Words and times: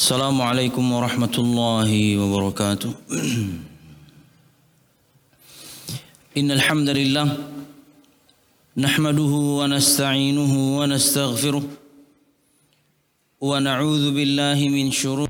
السلام 0.00 0.42
عليكم 0.42 0.92
ورحمة 0.92 1.36
الله 1.38 2.18
وبركاته. 2.18 2.92
إن 6.40 6.48
الحمد 6.50 6.88
لله 6.88 7.28
نحمده 8.76 9.32
ونستعينه 9.60 10.52
ونستغفره 10.78 11.64
ونعوذ 13.40 14.04
بالله 14.16 14.58
من 14.72 14.90
شرور 14.90 15.28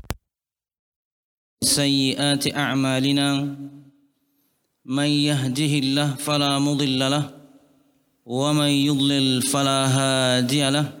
سيئات 1.63 2.55
أعمالنا. 2.55 3.27
من 4.85 5.09
يهده 5.29 5.73
الله 5.83 6.15
فلا 6.15 6.59
مضل 6.59 6.99
له 7.11 7.25
ومن 8.25 8.71
يضلل 8.87 9.41
فلا 9.41 9.79
هادي 9.99 10.69
له 10.69 11.00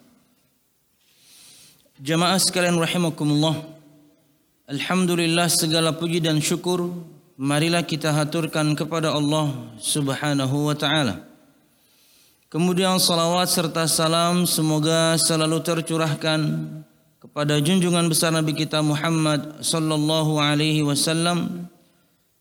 Jamaah 2.01 2.41
sekalian 2.41 2.81
rahimakumullah. 2.81 3.61
Alhamdulillah 4.65 5.45
segala 5.53 5.93
puji 5.93 6.17
dan 6.17 6.41
syukur 6.41 6.89
Marilah 7.37 7.85
kita 7.85 8.09
haturkan 8.09 8.73
kepada 8.73 9.13
Allah 9.13 9.53
subhanahu 9.77 10.65
wa 10.65 10.73
ta'ala. 10.73 11.21
Kemudian 12.49 12.97
salawat 12.97 13.53
serta 13.53 13.85
salam 13.85 14.49
Semoga 14.49 15.13
selalu 15.21 15.61
tercurahkan 15.61 16.41
Kepada 17.21 17.61
junjungan 17.61 18.09
besar 18.09 18.33
Nabi 18.33 18.57
kita 18.57 18.81
Muhammad 18.81 19.61
Sallallahu 19.61 20.41
alaihi 20.41 20.81
wasallam 20.81 21.69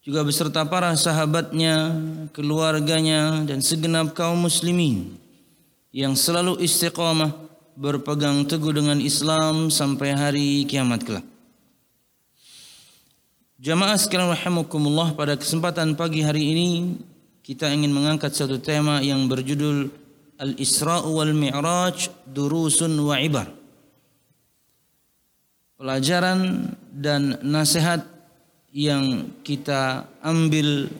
juga 0.01 0.25
beserta 0.25 0.65
para 0.65 0.97
sahabatnya, 0.97 1.93
keluarganya 2.33 3.45
dan 3.45 3.61
segenap 3.61 4.17
kaum 4.17 4.41
muslimin 4.41 5.21
yang 5.93 6.17
selalu 6.17 6.57
istiqamah 6.65 7.50
berpegang 7.81 8.45
teguh 8.45 8.77
dengan 8.77 9.01
Islam 9.01 9.73
sampai 9.73 10.13
hari 10.13 10.69
kiamat 10.69 11.01
kelak. 11.01 11.25
Jamaah 13.57 13.97
sekalian 13.97 14.37
rahimakumullah 14.37 15.17
pada 15.17 15.33
kesempatan 15.41 15.97
pagi 15.97 16.21
hari 16.21 16.45
ini 16.53 16.69
kita 17.41 17.73
ingin 17.73 17.89
mengangkat 17.89 18.37
satu 18.37 18.61
tema 18.61 19.01
yang 19.01 19.25
berjudul 19.25 19.89
Al-Isra 20.37 21.09
wal 21.09 21.33
Mi'raj 21.33 22.13
Durusun 22.29 23.01
wa 23.01 23.17
Ibar. 23.17 23.49
Pelajaran 25.81 26.69
dan 26.93 27.41
nasihat 27.41 28.05
yang 28.77 29.33
kita 29.41 30.05
ambil 30.21 30.93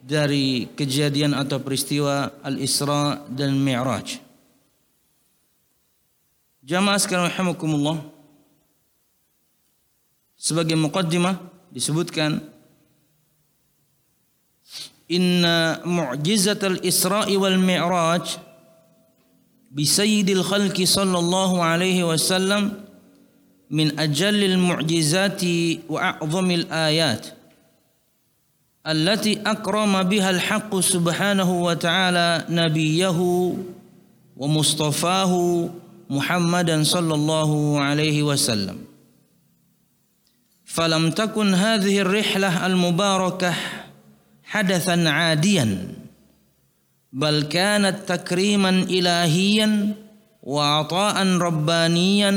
dari 0.00 0.64
kejadian 0.72 1.36
atau 1.36 1.60
peristiwa 1.60 2.40
Al-Isra 2.40 3.20
dan 3.28 3.60
Mi'raj. 3.60 4.31
Jamaah 6.71 6.99
sekalian 6.99 7.31
rahimakumullah. 7.31 7.97
Sebagai 10.37 10.77
muqaddimah 10.77 11.39
disebutkan 11.73 12.43
Inna 15.07 15.79
mu'jizat 15.87 16.59
al-Isra'i 16.67 17.39
wal 17.39 17.55
Mi'raj 17.55 18.35
bi 19.71 19.87
sayyidil 19.87 20.43
khalqi 20.43 20.83
sallallahu 20.83 21.63
alaihi 21.63 22.03
wasallam 22.03 22.87
من 23.71 23.99
أجل 23.99 24.43
المعجزات 24.43 25.41
وأعظم 25.89 26.51
الآيات 26.51 27.27
التي 28.87 29.41
أكرم 29.45 30.03
بها 30.03 30.29
الحق 30.29 30.79
سبحانه 30.79 31.61
وتعالى 31.61 32.45
نبيه 32.49 33.19
ومصطفاه 34.37 35.33
محمدا 36.12 36.84
صلى 36.84 37.14
الله 37.14 37.80
عليه 37.80 38.22
وسلم. 38.22 38.78
فلم 40.64 41.10
تكن 41.10 41.54
هذه 41.54 41.98
الرحلة 41.98 42.66
المباركة 42.66 43.54
حدثا 44.44 45.08
عاديا 45.08 45.94
بل 47.12 47.42
كانت 47.42 47.96
تكريما 48.08 48.68
إلهيا 48.68 49.94
وعطاء 50.42 51.16
ربانيا 51.26 52.32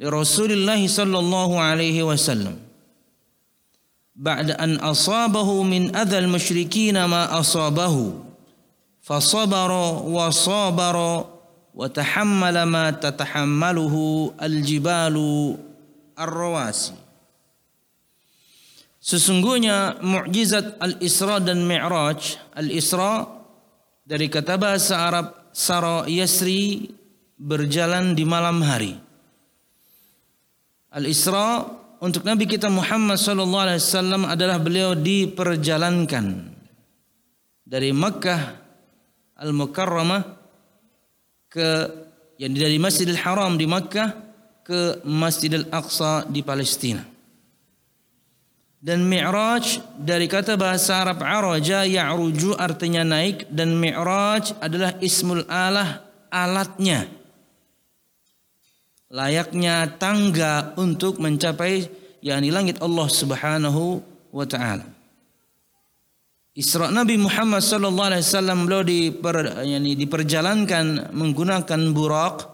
لرسول 0.00 0.52
الله 0.52 0.86
صلى 0.88 1.18
الله 1.18 1.60
عليه 1.60 2.02
وسلم. 2.02 2.56
بعد 4.16 4.50
أن 4.50 4.76
أصابه 4.76 5.62
من 5.62 5.96
أذى 5.96 6.18
المشركين 6.18 7.04
ما 7.04 7.40
أصابه 7.40 8.12
فصبر 9.02 9.72
وصابر 10.04 11.24
وتحمل 11.75 12.63
ما 12.63 12.91
تتحمله 12.91 13.95
الجبال 14.41 15.15
الرواسي 16.19 16.93
Sesungguhnya 19.01 19.97
mukjizat 19.97 20.77
Al-Isra 20.77 21.41
dan 21.41 21.65
Mi'raj, 21.65 22.37
Al-Isra 22.53 23.25
dari 24.05 24.29
kata 24.29 24.61
bahasa 24.61 25.09
Arab 25.09 25.49
Sara 25.49 26.05
Yasri 26.05 26.85
berjalan 27.33 28.13
di 28.13 28.21
malam 28.21 28.61
hari. 28.61 28.93
Al-Isra 30.93 31.65
untuk 31.97 32.21
Nabi 32.29 32.45
kita 32.45 32.69
Muhammad 32.69 33.17
sallallahu 33.17 33.65
alaihi 33.65 33.81
wasallam 33.81 34.21
adalah 34.29 34.61
beliau 34.61 34.93
diperjalankan 34.93 36.53
dari 37.65 37.89
Makkah 37.89 38.41
Al-Mukarramah 39.41 40.21
ke 41.56 41.68
yang 42.36 42.52
dari 42.52 42.76
Masjidil 42.76 43.16
Haram 43.16 43.56
di 43.56 43.64
Makkah 43.64 44.12
ke 44.60 45.00
Masjidil 45.08 45.72
Aqsa 45.72 46.28
di 46.28 46.44
Palestina. 46.44 47.00
Dan 48.76 49.08
Mi'raj 49.08 49.80
dari 49.96 50.28
kata 50.28 50.60
bahasa 50.60 51.00
Arab 51.00 51.24
araja 51.24 51.88
ya'ruju 51.88 52.60
artinya 52.60 53.08
naik 53.08 53.48
dan 53.48 53.72
Mi'raj 53.72 54.52
adalah 54.60 54.92
ismul 55.00 55.48
alah 55.48 56.04
alatnya 56.28 57.08
layaknya 59.10 59.96
tangga 59.96 60.74
untuk 60.76 61.22
mencapai 61.22 61.86
yakni 62.22 62.50
langit 62.50 62.82
Allah 62.82 63.08
Subhanahu 63.08 64.02
wa 64.34 64.46
taala. 64.46 64.95
Isra 66.56 66.88
Nabi 66.88 67.20
Muhammad 67.20 67.60
sallallahu 67.60 68.08
alaihi 68.16 68.24
wasallam 68.24 68.64
beliau 68.64 68.80
diper, 68.80 69.60
yani 69.60 69.92
diperjalankan 69.92 71.12
menggunakan 71.12 71.80
burak. 71.92 72.48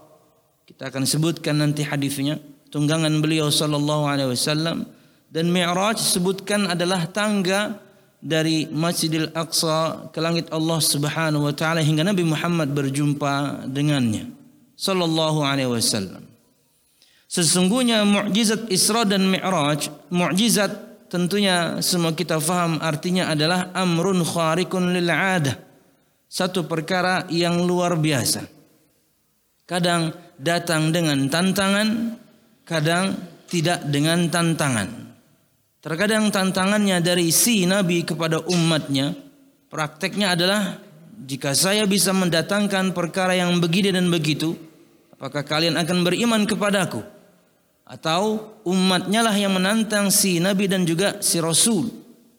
Kita 0.66 0.90
akan 0.90 1.06
sebutkan 1.06 1.62
nanti 1.62 1.86
hadisnya. 1.86 2.42
Tunggangan 2.74 3.14
beliau 3.22 3.46
sallallahu 3.46 4.10
alaihi 4.10 4.34
wasallam 4.34 4.90
dan 5.30 5.54
Mi'raj 5.54 6.02
disebutkan 6.02 6.74
adalah 6.74 7.06
tangga 7.14 7.78
dari 8.18 8.66
Masjidil 8.66 9.30
Aqsa 9.38 10.10
ke 10.10 10.18
langit 10.18 10.50
Allah 10.50 10.82
Subhanahu 10.82 11.46
wa 11.46 11.54
taala 11.54 11.78
hingga 11.78 12.02
Nabi 12.02 12.26
Muhammad 12.26 12.74
berjumpa 12.74 13.64
dengannya 13.70 14.34
sallallahu 14.74 15.46
alaihi 15.46 15.70
wasallam. 15.70 16.26
Sesungguhnya 17.30 18.02
mukjizat 18.02 18.66
Isra 18.66 19.06
dan 19.06 19.30
Mi'raj, 19.30 19.88
mukjizat 20.10 20.91
tentunya 21.12 21.84
semua 21.84 22.16
kita 22.16 22.40
faham 22.40 22.80
artinya 22.80 23.28
adalah 23.28 23.68
amrun 23.76 24.24
khariqun 24.24 24.96
lil 24.96 25.12
'adah. 25.12 25.60
Satu 26.32 26.64
perkara 26.64 27.28
yang 27.28 27.68
luar 27.68 28.00
biasa. 28.00 28.48
Kadang 29.68 30.16
datang 30.40 30.88
dengan 30.88 31.28
tantangan, 31.28 32.16
kadang 32.64 33.12
tidak 33.44 33.84
dengan 33.84 34.32
tantangan. 34.32 34.88
Terkadang 35.84 36.32
tantangannya 36.32 37.04
dari 37.04 37.28
si 37.28 37.68
Nabi 37.68 38.00
kepada 38.08 38.40
umatnya, 38.48 39.12
prakteknya 39.68 40.32
adalah 40.32 40.80
jika 41.20 41.52
saya 41.52 41.84
bisa 41.84 42.16
mendatangkan 42.16 42.96
perkara 42.96 43.36
yang 43.36 43.60
begini 43.60 43.92
dan 43.92 44.08
begitu, 44.08 44.56
apakah 45.12 45.44
kalian 45.44 45.76
akan 45.76 45.98
beriman 46.00 46.48
kepadaku? 46.48 47.04
Atau 47.92 48.56
umatnya 48.64 49.20
lah 49.20 49.36
yang 49.36 49.52
menantang 49.52 50.08
si 50.08 50.40
Nabi 50.40 50.64
dan 50.64 50.88
juga 50.88 51.20
si 51.20 51.36
Rasul. 51.44 51.92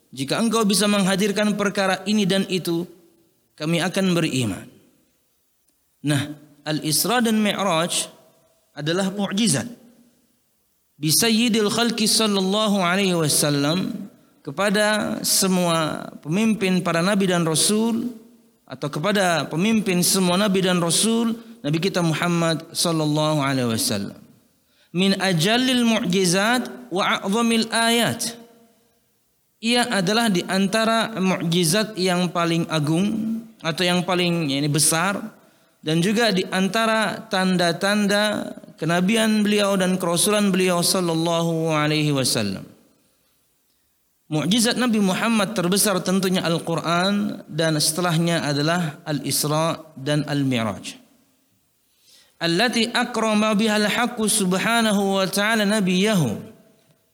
Jika 0.09 0.41
engkau 0.41 0.65
bisa 0.65 0.89
menghadirkan 0.89 1.53
perkara 1.53 2.01
ini 2.09 2.25
dan 2.25 2.50
itu, 2.50 2.89
kami 3.53 3.77
akan 3.85 4.17
beriman. 4.17 4.65
Nah, 6.09 6.33
Al-Isra 6.65 7.21
dan 7.21 7.38
Mi'raj 7.38 8.09
adalah 8.73 9.13
mukjizat 9.13 9.83
bi 11.03 11.11
sayyidil 11.11 11.67
khalqi 11.67 12.07
sallallahu 12.07 12.79
alaihi 12.79 13.11
wasallam 13.11 14.07
kepada 14.39 15.19
semua 15.27 16.07
pemimpin 16.23 16.79
para 16.79 17.03
nabi 17.03 17.27
dan 17.27 17.44
rasul 17.44 18.07
atau 18.63 18.88
kepada 18.88 19.44
pemimpin 19.51 20.00
semua 20.00 20.39
nabi 20.39 20.63
dan 20.63 20.79
rasul 20.79 21.35
nabi 21.59 21.83
kita 21.83 22.00
Muhammad 22.00 22.71
sallallahu 22.71 23.44
alaihi 23.44 23.67
wasallam 23.67 24.22
min 24.93 25.17
ajallil 25.17 25.83
mu'jizat 25.83 26.69
wa 26.93 27.19
a'zamil 27.19 27.67
ayat 27.73 28.43
ia 29.63 29.87
adalah 29.87 30.27
di 30.27 30.43
antara 30.43 31.15
mukjizat 31.15 31.95
yang 31.95 32.27
paling 32.35 32.67
agung 32.67 33.39
atau 33.63 33.83
yang 33.87 34.03
paling 34.03 34.51
ini 34.51 34.67
besar 34.67 35.15
dan 35.79 36.03
juga 36.03 36.35
di 36.35 36.43
antara 36.51 37.23
tanda-tanda 37.31 38.51
kenabian 38.75 39.39
beliau 39.39 39.79
dan 39.79 39.95
kerasulan 39.95 40.51
beliau 40.51 40.83
sallallahu 40.83 41.71
alaihi 41.71 42.11
wasallam. 42.11 42.67
Mukjizat 44.27 44.75
Nabi 44.75 44.99
Muhammad 44.99 45.55
terbesar 45.55 45.95
tentunya 46.03 46.43
Al-Qur'an 46.43 47.47
dan 47.47 47.79
setelahnya 47.79 48.43
adalah 48.43 48.99
Al-Isra 49.07 49.79
dan 49.95 50.27
Al-Mi'raj. 50.27 51.02
Allati 52.43 52.91
akrama 52.91 53.55
biha 53.55 53.79
al-haqq 53.79 54.19
subhanahu 54.27 55.15
wa 55.15 55.23
ta'ala 55.23 55.63
nabiyahu. 55.63 56.51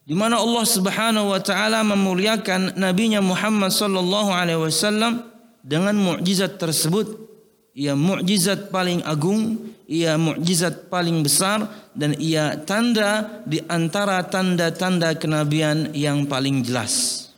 Di 0.10 0.18
mana 0.18 0.42
Allah 0.42 0.66
Subhanahu 0.66 1.30
wa 1.30 1.38
taala 1.38 1.86
memuliakan 1.86 2.74
nabinya 2.82 3.22
Muhammad 3.22 3.70
sallallahu 3.70 4.34
alaihi 4.34 4.58
wasallam 4.58 5.22
dengan 5.62 5.94
mukjizat 5.94 6.58
tersebut 6.58 7.30
ia 7.80 7.96
mukjizat 7.96 8.74
paling 8.74 9.06
agung, 9.06 9.72
ia 9.88 10.18
mukjizat 10.20 10.92
paling 10.92 11.24
besar 11.24 11.70
dan 11.96 12.12
ia 12.18 12.60
tanda 12.68 13.40
di 13.48 13.64
antara 13.72 14.20
tanda-tanda 14.26 15.16
kenabian 15.16 15.96
yang 15.96 16.28
paling 16.28 16.60
jelas. 16.60 17.30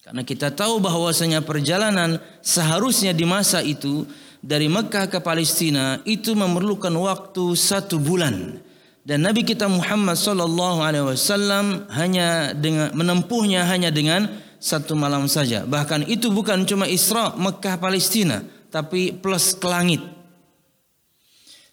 Karena 0.00 0.24
kita 0.24 0.48
tahu 0.54 0.80
bahwasanya 0.80 1.44
perjalanan 1.44 2.22
seharusnya 2.40 3.12
di 3.12 3.28
masa 3.28 3.60
itu 3.60 4.08
dari 4.42 4.66
Mekah 4.66 5.06
ke 5.06 5.22
Palestina 5.22 6.02
itu 6.02 6.34
memerlukan 6.34 6.92
waktu 6.92 7.54
satu 7.54 8.02
bulan 8.02 8.58
dan 9.02 9.26
Nabi 9.26 9.42
kita 9.42 9.66
Muhammad 9.66 10.14
sallallahu 10.14 10.78
alaihi 10.78 11.06
wasallam 11.06 11.90
hanya 11.90 12.54
dengan 12.54 12.94
menempuhnya 12.94 13.66
hanya 13.66 13.90
dengan 13.90 14.30
satu 14.62 14.94
malam 14.94 15.26
saja. 15.26 15.66
Bahkan 15.66 16.06
itu 16.06 16.30
bukan 16.30 16.62
cuma 16.62 16.86
Isra 16.86 17.34
Mekah 17.34 17.82
Palestina, 17.82 18.46
tapi 18.70 19.10
plus 19.10 19.58
ke 19.58 19.66
langit. 19.66 19.98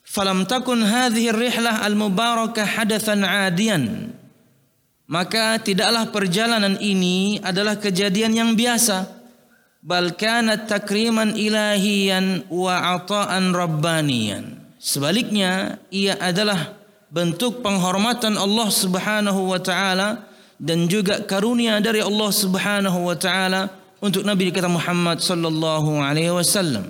Falam 0.01 0.50
takun 0.50 0.81
hadhihi 0.81 1.30
rihlah 1.30 1.86
al-mubarakah 1.86 2.65
hadatsan 2.65 3.22
adian. 3.22 4.10
Maka 5.06 5.62
tidaklah 5.62 6.10
perjalanan 6.10 6.81
ini 6.81 7.38
adalah 7.45 7.77
kejadian 7.77 8.33
yang 8.33 8.51
biasa. 8.57 9.19
Bal 9.80 10.12
kanat 10.20 10.68
takriman 10.68 11.40
ilahiyan 11.40 12.52
wa 12.52 13.00
ata'an 13.00 13.56
rabbaniyan. 13.56 14.60
Sebaliknya, 14.76 15.80
ia 15.88 16.20
adalah 16.20 16.76
bentuk 17.08 17.64
penghormatan 17.64 18.36
Allah 18.36 18.68
Subhanahu 18.68 19.56
wa 19.56 19.60
taala 19.60 20.28
dan 20.60 20.92
juga 20.92 21.24
karunia 21.24 21.80
dari 21.80 22.04
Allah 22.04 22.28
Subhanahu 22.28 23.08
wa 23.08 23.16
taala 23.16 23.72
untuk 24.04 24.28
Nabi 24.28 24.52
kita 24.52 24.68
Muhammad 24.68 25.24
sallallahu 25.24 26.04
alaihi 26.04 26.36
wasallam. 26.36 26.84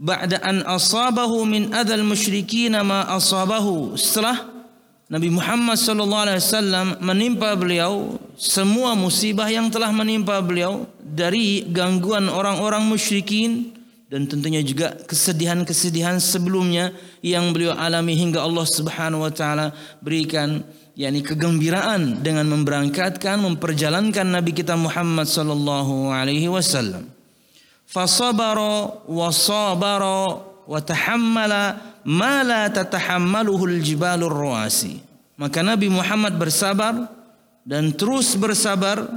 Ba'da 0.00 0.40
an 0.44 0.64
asabahu 0.64 1.44
min 1.44 1.72
adzal 1.72 2.04
musyrikin 2.04 2.76
ma 2.84 3.04
asabahu. 3.16 3.96
Setelah 3.96 4.59
Nabi 5.10 5.26
Muhammad 5.26 5.74
wasallam 5.74 6.94
menimpa 7.02 7.58
beliau 7.58 8.14
semua 8.38 8.94
musibah 8.94 9.50
yang 9.50 9.66
telah 9.66 9.90
menimpa 9.90 10.38
beliau 10.38 10.86
dari 11.02 11.66
gangguan 11.66 12.30
orang-orang 12.30 12.86
musyrikin 12.86 13.74
dan 14.06 14.30
tentunya 14.30 14.62
juga 14.62 14.94
kesedihan-kesedihan 15.10 16.22
sebelumnya 16.22 16.94
yang 17.26 17.50
beliau 17.50 17.74
alami 17.74 18.14
hingga 18.14 18.38
Allah 18.38 18.62
Subhanahu 18.62 19.26
wa 19.26 19.34
taala 19.34 19.74
berikan 19.98 20.62
yakni 20.94 21.26
kegembiraan 21.26 22.22
dengan 22.22 22.46
memberangkatkan 22.46 23.42
memperjalankan 23.42 24.30
Nabi 24.30 24.54
kita 24.54 24.78
Muhammad 24.78 25.26
sallallahu 25.26 26.14
alaihi 26.14 26.46
wasallam. 26.46 27.10
Fasabara 27.82 29.02
wa 29.10 29.28
sabara 29.34 30.38
wa 30.70 30.78
tahammala 30.78 31.89
ma 32.04 32.42
la 32.44 32.68
tatahammaluhu 32.70 33.68
al-jibalur 33.68 34.32
rawasi. 34.32 35.02
Maka 35.40 35.64
Nabi 35.64 35.88
Muhammad 35.88 36.36
bersabar 36.36 37.08
dan 37.64 37.96
terus 37.96 38.36
bersabar 38.36 39.08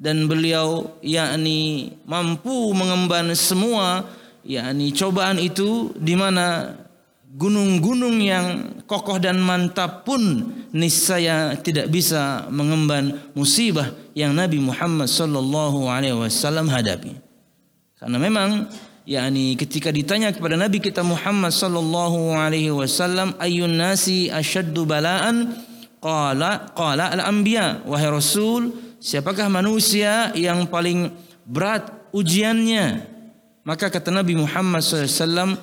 dan 0.00 0.24
beliau 0.24 0.96
yakni 1.04 1.92
mampu 2.08 2.72
mengemban 2.72 3.28
semua 3.36 4.08
yakni 4.40 4.96
cobaan 4.96 5.36
itu 5.36 5.92
di 6.00 6.16
mana 6.16 6.72
gunung-gunung 7.30 8.18
yang 8.18 8.80
kokoh 8.88 9.20
dan 9.22 9.38
mantap 9.38 10.02
pun 10.02 10.50
niscaya 10.74 11.54
tidak 11.60 11.92
bisa 11.92 12.48
mengemban 12.50 13.20
musibah 13.36 13.94
yang 14.16 14.34
Nabi 14.34 14.58
Muhammad 14.58 15.06
sallallahu 15.06 15.86
alaihi 15.86 16.16
wasallam 16.16 16.66
hadapi. 16.66 17.14
Karena 18.00 18.16
memang 18.16 18.66
yakni 19.08 19.56
ketika 19.56 19.92
ditanya 19.92 20.32
kepada 20.32 20.56
Nabi 20.56 20.80
kita 20.80 21.00
Muhammad 21.04 21.52
sallallahu 21.52 22.36
alaihi 22.36 22.72
wasallam 22.72 23.36
ayun 23.40 23.76
nasi 23.76 24.28
asyaddu 24.28 24.88
balaan 24.88 25.56
qala 26.00 26.72
qala 26.72 27.12
al 27.12 27.22
anbiya 27.24 27.84
wahai 27.84 28.08
rasul 28.08 28.72
siapakah 29.00 29.48
manusia 29.48 30.32
yang 30.36 30.68
paling 30.68 31.12
berat 31.44 31.88
ujiannya 32.12 33.10
maka 33.64 33.92
kata 33.92 34.08
Nabi 34.10 34.34
Muhammad 34.34 34.80
wasallam 34.80 35.60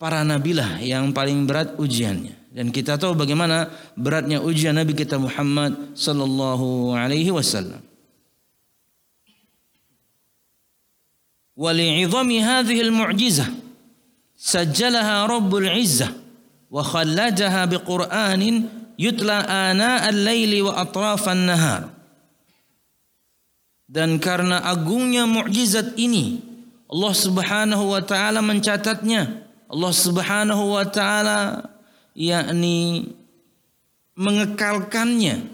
para 0.00 0.24
nabilah 0.24 0.80
yang 0.80 1.12
paling 1.12 1.44
berat 1.44 1.76
ujiannya. 1.76 2.32
Dan 2.50 2.72
kita 2.72 2.98
tahu 2.98 3.14
bagaimana 3.14 3.70
beratnya 3.94 4.42
ujian 4.42 4.74
Nabi 4.74 4.96
kita 4.96 5.20
Muhammad 5.20 5.94
sallallahu 5.94 6.96
alaihi 6.96 7.30
wasallam. 7.30 7.78
ولعظم 11.59 12.31
هذه 12.31 12.81
المعجزة 12.81 13.45
سجلها 14.37 15.25
رب 15.25 15.55
العزة 15.55 16.09
وخلدها 16.71 17.65
بقرآن 17.65 18.43
يتلى 18.99 19.37
آناء 19.71 20.09
الليل 20.09 20.61
وأطراف 20.61 21.29
النهار 21.29 21.83
dan 23.85 24.17
karena 24.17 24.65
agungnya 24.65 25.29
mukjizat 25.29 25.93
ini 25.95 26.41
Allah 26.89 27.13
Subhanahu 27.13 27.93
wa 27.93 28.01
taala 28.01 28.41
mencatatnya 28.41 29.45
Allah 29.69 29.93
Subhanahu 29.93 30.73
wa 30.73 30.85
taala 30.89 31.69
yakni 32.17 33.13
mengekalkannya 34.17 35.45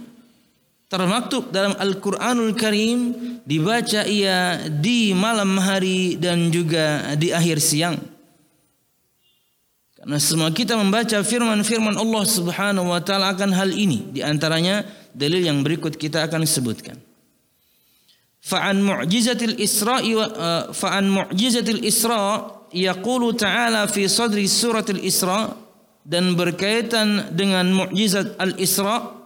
termaktub 0.87 1.51
dalam 1.51 1.75
Al-Qur'anul 1.75 2.55
Karim 2.55 3.15
dibaca 3.43 4.07
ia 4.07 4.67
di 4.71 5.11
malam 5.13 5.59
hari 5.59 6.15
dan 6.19 6.51
juga 6.55 7.15
di 7.19 7.35
akhir 7.35 7.59
siang 7.59 7.99
karena 10.07 10.23
semua 10.23 10.55
kita 10.55 10.79
membaca 10.79 11.19
firman-firman 11.19 11.99
Allah 11.99 12.23
Subhanahu 12.23 12.95
wa 12.95 13.03
taala 13.03 13.35
akan 13.35 13.51
hal 13.51 13.75
ini 13.75 14.07
di 14.15 14.23
antaranya 14.23 14.87
dalil 15.11 15.43
yang 15.43 15.67
berikut 15.67 15.99
kita 15.99 16.23
akan 16.31 16.47
sebutkan. 16.47 16.95
Fa'an 18.39 18.79
mu'jizatil 18.87 19.59
Isra'i 19.59 20.15
wa 20.15 20.31
uh, 20.31 20.65
fa'an 20.71 21.11
mu'jizatil 21.11 21.83
Isra' 21.83 22.71
yaqulu 22.71 23.35
ta'ala 23.35 23.91
fi 23.91 24.07
sadri 24.07 24.47
suratil 24.47 25.03
Isra' 25.03 25.51
dan 26.07 26.39
berkaitan 26.39 27.35
dengan 27.35 27.67
mukjizat 27.75 28.39
Al-Isra' 28.39 29.26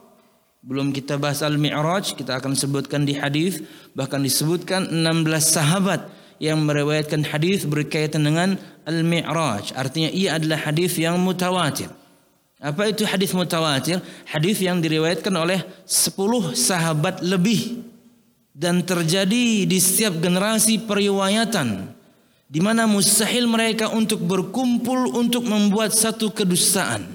belum 0.61 0.93
kita 0.93 1.17
bahas 1.17 1.41
Al-Mi'raj 1.41 2.13
kita 2.21 2.37
akan 2.37 2.53
sebutkan 2.53 3.09
di 3.09 3.17
hadis 3.17 3.65
bahkan 3.97 4.21
disebutkan 4.21 4.93
16 4.93 5.25
sahabat 5.41 6.13
yang 6.41 6.61
meriwayatkan 6.65 7.25
hadis 7.25 7.69
berkaitan 7.69 8.25
dengan 8.25 8.57
Al-Mi'raj. 8.89 9.77
Artinya 9.77 10.09
ia 10.13 10.41
adalah 10.41 10.69
hadis 10.69 10.97
yang 10.97 11.21
mutawatir. 11.21 11.93
Apa 12.61 12.93
itu 12.93 13.09
hadis 13.09 13.33
mutawatir? 13.33 14.01
Hadis 14.29 14.61
yang 14.61 14.81
diriwayatkan 14.85 15.33
oleh 15.33 15.65
10 15.89 16.57
sahabat 16.57 17.25
lebih. 17.25 17.85
Dan 18.53 18.85
terjadi 18.85 19.65
di 19.65 19.79
setiap 19.81 20.21
generasi 20.21 20.85
periwayatan 20.85 21.97
di 22.51 22.61
mana 22.61 22.85
mustahil 22.85 23.47
mereka 23.47 23.89
untuk 23.95 24.21
berkumpul 24.27 25.17
untuk 25.17 25.47
membuat 25.47 25.95
satu 25.95 26.35
kedustaan. 26.35 27.07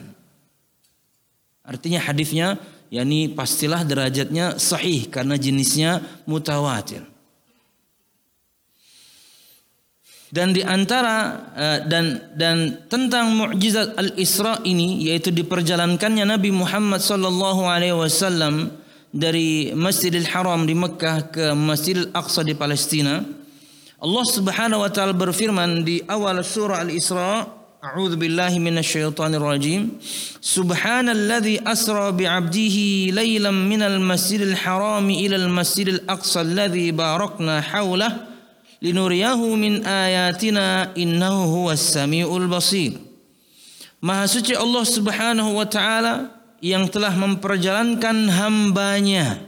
Artinya 1.61 1.99
hadisnya 1.99 2.55
yakni 2.89 3.31
pastilah 3.31 3.85
derajatnya 3.85 4.57
sahih 4.61 5.07
karena 5.09 5.35
jenisnya 5.35 6.03
mutawatir. 6.25 7.05
Dan 10.35 10.51
di 10.51 10.59
antara 10.65 11.47
eh, 11.55 11.79
dan 11.87 12.35
dan 12.35 12.83
tentang 12.91 13.31
mukjizat 13.39 13.95
Al-Isra 13.95 14.59
ini 14.67 15.07
yaitu 15.07 15.31
diperjalankannya 15.31 16.27
Nabi 16.27 16.51
Muhammad 16.51 16.99
sallallahu 16.99 17.63
alaihi 17.63 17.95
wasallam 17.95 18.67
dari 19.15 19.71
Masjidil 19.71 20.27
Haram 20.27 20.67
di 20.67 20.75
Mekah 20.75 21.31
ke 21.31 21.45
Masjidil 21.55 22.11
Aqsa 22.11 22.43
di 22.43 22.51
Palestina. 22.51 23.23
Allah 23.95 24.25
Subhanahu 24.27 24.83
wa 24.83 24.91
taala 24.91 25.15
berfirman 25.15 25.87
di 25.87 26.03
awal 26.03 26.43
surah 26.43 26.83
Al-Isra, 26.83 27.47
A'udzu 27.85 28.17
billahi 28.17 28.57
minasyaitonir 28.57 29.45
rajim. 29.45 30.01
Subhanalladzi 30.41 31.61
asra 31.61 32.09
bi'abdihi 32.09 33.13
lailan 33.13 33.69
minal 33.69 34.01
masjidil 34.01 34.57
haram 34.57 35.05
ila 35.05 35.35
al-masjidil 35.37 36.01
aqsa 36.09 36.41
alladzi 36.41 36.89
barakna 36.89 37.61
hawlah 37.61 38.25
linuriyahu 38.81 39.53
min 39.53 39.85
ayatina 39.85 40.97
innahu 40.97 41.69
huwas 41.69 41.93
samiul 41.93 42.49
basir. 42.49 42.97
Maha 44.01 44.25
suci 44.33 44.57
Allah 44.57 44.81
Subhanahu 44.81 45.53
wa 45.53 45.69
taala 45.69 46.33
yang 46.65 46.89
telah 46.89 47.13
memperjalankan 47.13 48.33
hambanya 48.33 49.45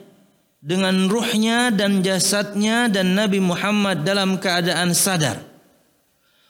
dengan 0.61 1.09
ruhnya 1.09 1.73
dan 1.73 2.05
jasadnya 2.05 2.85
dan 2.85 3.17
Nabi 3.17 3.41
Muhammad 3.41 4.05
dalam 4.05 4.37
keadaan 4.37 4.93
sadar. 4.93 5.56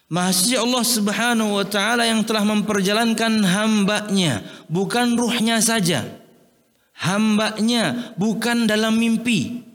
Mahasiswa 0.08 0.64
Allah 0.64 0.86
subhanahu 0.88 1.60
wa 1.60 1.66
ta'ala 1.68 2.08
yang 2.08 2.24
telah 2.24 2.48
memperjalankan 2.48 3.44
hambanya 3.44 4.40
bukan 4.72 5.20
ruhnya 5.20 5.60
saja. 5.60 6.08
Hambanya 6.96 8.16
bukan 8.16 8.72
dalam 8.72 8.96
mimpi. 8.96 9.68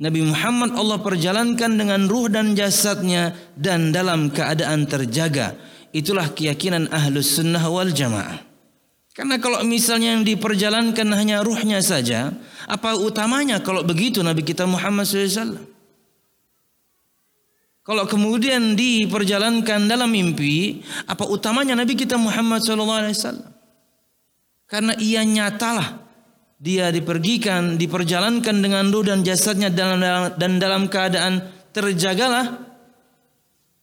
Nabi 0.00 0.24
Muhammad 0.24 0.76
Allah 0.76 1.00
perjalankan 1.00 1.76
dengan 1.76 2.08
ruh 2.08 2.28
dan 2.28 2.56
jasadnya 2.56 3.36
dan 3.52 3.92
dalam 3.92 4.32
keadaan 4.32 4.88
terjaga. 4.88 5.56
Itulah 5.92 6.32
keyakinan 6.32 6.88
ahlus 6.88 7.36
sunnah 7.36 7.64
wal 7.68 7.92
jamaah. 7.92 8.40
Karena 9.16 9.40
kalau 9.40 9.64
misalnya 9.64 10.12
yang 10.12 10.24
diperjalankan 10.28 11.08
hanya 11.16 11.40
ruhnya 11.40 11.80
saja, 11.80 12.32
apa 12.68 12.96
utamanya 12.96 13.64
kalau 13.64 13.80
begitu 13.80 14.20
Nabi 14.20 14.44
kita 14.44 14.68
Muhammad 14.68 15.08
SAW? 15.08 15.75
Kalau 17.86 18.02
kemudian 18.02 18.74
diperjalankan 18.74 19.86
dalam 19.86 20.10
mimpi, 20.10 20.82
apa 21.06 21.22
utamanya 21.22 21.78
Nabi 21.78 21.94
kita 21.94 22.18
Muhammad 22.18 22.58
SAW? 22.66 23.46
Karena 24.66 24.98
ia 24.98 25.22
nyatalah 25.22 26.02
dia 26.58 26.90
dipergikan, 26.90 27.78
diperjalankan 27.78 28.58
dengan 28.58 28.90
ruh 28.90 29.06
dan 29.06 29.22
jasadnya 29.22 29.70
dalam 29.70 30.02
dan 30.34 30.58
dalam 30.58 30.90
keadaan 30.90 31.46
terjagalah 31.70 32.58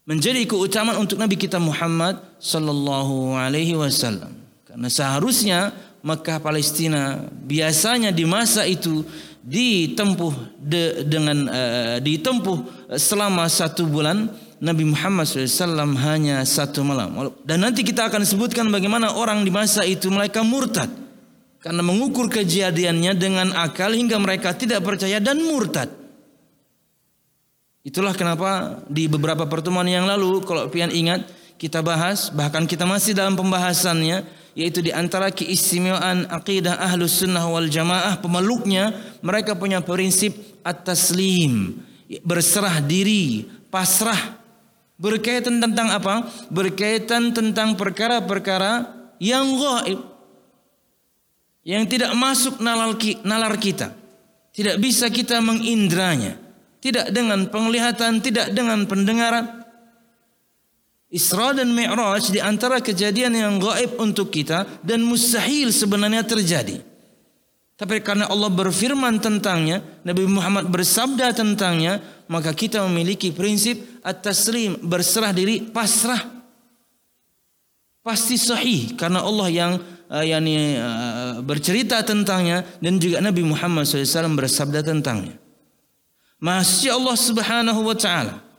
menjadi 0.03 0.43
keutamaan 0.51 0.99
untuk 0.99 1.15
Nabi 1.15 1.39
kita 1.39 1.61
Muhammad 1.63 2.19
sallallahu 2.43 3.39
alaihi 3.39 3.79
wasallam. 3.79 4.35
Karena 4.67 4.91
seharusnya 4.91 5.71
Mekah 6.03 6.43
Palestina 6.43 7.23
biasanya 7.31 8.11
di 8.11 8.27
masa 8.27 8.67
itu 8.67 9.07
ditempuh 9.43 10.33
de, 10.55 11.03
dengan 11.03 11.51
uh, 11.51 11.97
ditempuh 11.99 12.89
selama 12.95 13.51
satu 13.51 13.83
bulan 13.83 14.31
Nabi 14.63 14.87
Muhammad 14.87 15.27
SAW 15.27 15.99
hanya 15.99 16.39
satu 16.47 16.87
malam. 16.87 17.35
Dan 17.43 17.67
nanti 17.67 17.83
kita 17.83 18.07
akan 18.07 18.23
sebutkan 18.23 18.71
bagaimana 18.71 19.11
orang 19.11 19.43
di 19.43 19.51
masa 19.51 19.83
itu 19.83 20.07
mereka 20.07 20.39
murtad. 20.39 20.87
Karena 21.59 21.83
mengukur 21.83 22.31
kejadiannya 22.31 23.11
dengan 23.15 23.51
akal 23.55 23.91
hingga 23.91 24.19
mereka 24.19 24.55
tidak 24.55 24.83
percaya 24.83 25.19
dan 25.19 25.43
murtad. 25.43 25.91
Itulah 27.83 28.15
kenapa 28.15 28.79
di 28.87 29.11
beberapa 29.11 29.43
pertemuan 29.43 29.87
yang 29.87 30.07
lalu 30.07 30.39
kalau 30.47 30.71
pian 30.71 30.87
ingat 30.87 31.27
kita 31.59 31.83
bahas 31.83 32.31
bahkan 32.31 32.63
kita 32.63 32.87
masih 32.87 33.11
dalam 33.11 33.35
pembahasannya 33.35 34.23
yaitu 34.53 34.85
di 34.85 34.93
antara 34.93 35.33
keistimewaan 35.33 36.29
akidah 36.29 36.77
ahlus 36.77 37.25
sunnah 37.25 37.45
wal 37.49 37.65
jamaah 37.65 38.21
pemeluknya 38.21 38.93
mereka 39.25 39.57
punya 39.57 39.81
prinsip 39.81 40.33
at-taslim 40.61 41.81
berserah 42.21 42.83
diri 42.83 43.47
pasrah. 43.73 44.37
Berkaitan 44.93 45.57
tentang 45.57 45.89
apa? 45.89 46.29
Berkaitan 46.53 47.33
tentang 47.33 47.73
perkara-perkara 47.73 48.85
yang 49.17 49.57
gaib 49.57 49.99
yang 51.65 51.87
tidak 51.89 52.13
masuk 52.13 52.61
nalar 52.61 53.57
kita. 53.57 53.95
Tidak 54.53 54.77
bisa 54.77 55.09
kita 55.09 55.41
mengindranya. 55.41 56.37
Tidak 56.77 57.09
dengan 57.15 57.47
penglihatan 57.47 58.19
tidak 58.19 58.53
dengan 58.53 58.83
pendengaran 58.85 59.62
Isra 61.13 61.53
dan 61.53 61.69
Mi'raj 61.77 62.33
di 62.33 62.41
antara 62.41 62.81
kejadian 62.81 63.37
yang 63.37 63.53
gaib 63.61 64.01
untuk 64.01 64.33
kita 64.33 64.65
dan 64.81 65.05
mustahil 65.05 65.69
sebenarnya 65.69 66.25
terjadi. 66.25 66.81
Tapi 67.77 68.01
karena 68.01 68.25
Allah 68.25 68.49
berfirman 68.49 69.21
tentangnya, 69.21 69.85
Nabi 70.01 70.25
Muhammad 70.25 70.73
bersabda 70.73 71.29
tentangnya, 71.37 72.01
maka 72.25 72.49
kita 72.49 72.81
memiliki 72.89 73.29
prinsip 73.29 74.01
at-taslim, 74.01 74.81
berserah 74.81 75.29
diri, 75.29 75.61
pasrah. 75.61 76.21
Pasti 78.01 78.33
sahih 78.33 78.97
karena 78.97 79.21
Allah 79.21 79.47
yang 79.53 79.71
uh, 80.09 80.25
uh, 80.25 81.33
bercerita 81.45 82.01
tentangnya 82.01 82.65
dan 82.81 82.97
juga 82.97 83.21
Nabi 83.21 83.45
Muhammad 83.45 83.85
SAW 83.85 84.33
bersabda 84.33 84.81
tentangnya. 84.81 85.37
Masya 86.41 86.97
Allah 86.97 87.15
Subhanahu 87.15 87.81
wa 87.85 87.95
taala 87.95 88.52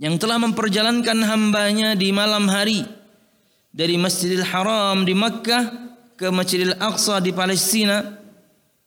yang 0.00 0.16
telah 0.16 0.40
memperjalankan 0.40 1.18
hambanya 1.28 1.92
di 1.92 2.08
malam 2.08 2.48
hari 2.48 2.88
dari 3.68 4.00
Masjidil 4.00 4.48
Haram 4.48 5.04
di 5.04 5.12
Makkah 5.12 5.92
ke 6.16 6.32
Masjidil 6.32 6.72
Aqsa 6.80 7.20
di 7.20 7.36
Palestina 7.36 8.16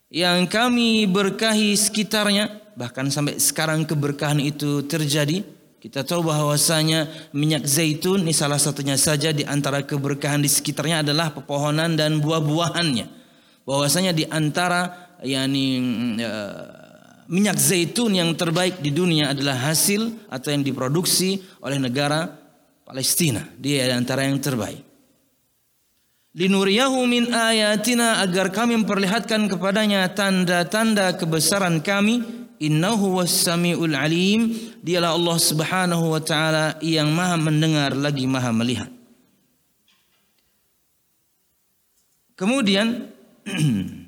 yang 0.09 0.49
kami 0.49 1.05
berkahi 1.05 1.77
sekitarnya 1.77 2.73
bahkan 2.73 3.13
sampai 3.13 3.37
sekarang 3.37 3.85
keberkahan 3.85 4.41
itu 4.41 4.83
terjadi. 4.89 5.45
Kita 5.77 5.99
tahu 6.07 6.31
bahwasanya 6.31 7.11
minyak 7.35 7.67
zaitun 7.67 8.23
ini 8.23 8.31
salah 8.31 8.55
satunya 8.55 8.95
saja 8.95 9.35
di 9.35 9.43
antara 9.43 9.83
keberkahan 9.83 10.39
di 10.39 10.47
sekitarnya 10.47 11.03
adalah 11.03 11.35
pepohonan 11.35 11.99
dan 11.99 12.23
buah-buahannya. 12.23 13.05
Bahwasanya 13.67 14.15
di 14.15 14.23
antara 14.31 15.11
yakni 15.19 15.83
uh, 16.23 16.82
minyak 17.31 17.59
zaitun 17.59 18.15
yang 18.15 18.31
terbaik 18.35 18.79
di 18.83 18.91
dunia 18.91 19.31
adalah 19.31 19.71
hasil 19.71 20.27
atau 20.27 20.49
yang 20.51 20.63
diproduksi 20.63 21.39
oleh 21.63 21.79
negara 21.79 22.27
Palestina. 22.83 23.45
Dia 23.55 23.87
adalah 23.87 23.99
antara 24.03 24.21
yang 24.27 24.39
terbaik. 24.39 24.83
Linuriyahu 26.33 27.05
min 27.05 27.29
ayatina 27.29 28.17
agar 28.25 28.49
kami 28.49 28.73
memperlihatkan 28.81 29.45
kepadanya 29.53 30.09
tanda-tanda 30.17 31.13
kebesaran 31.13 31.77
kami. 31.85 32.25
Innahu 32.57 33.21
was-sami'ul 33.21 33.93
alim. 33.93 34.49
Dialah 34.81 35.13
Allah 35.13 35.37
Subhanahu 35.37 36.17
wa 36.17 36.21
taala 36.23 36.81
yang 36.81 37.13
Maha 37.13 37.37
mendengar 37.37 37.93
lagi 37.93 38.25
Maha 38.25 38.49
melihat. 38.49 38.89
Kemudian 42.33 43.13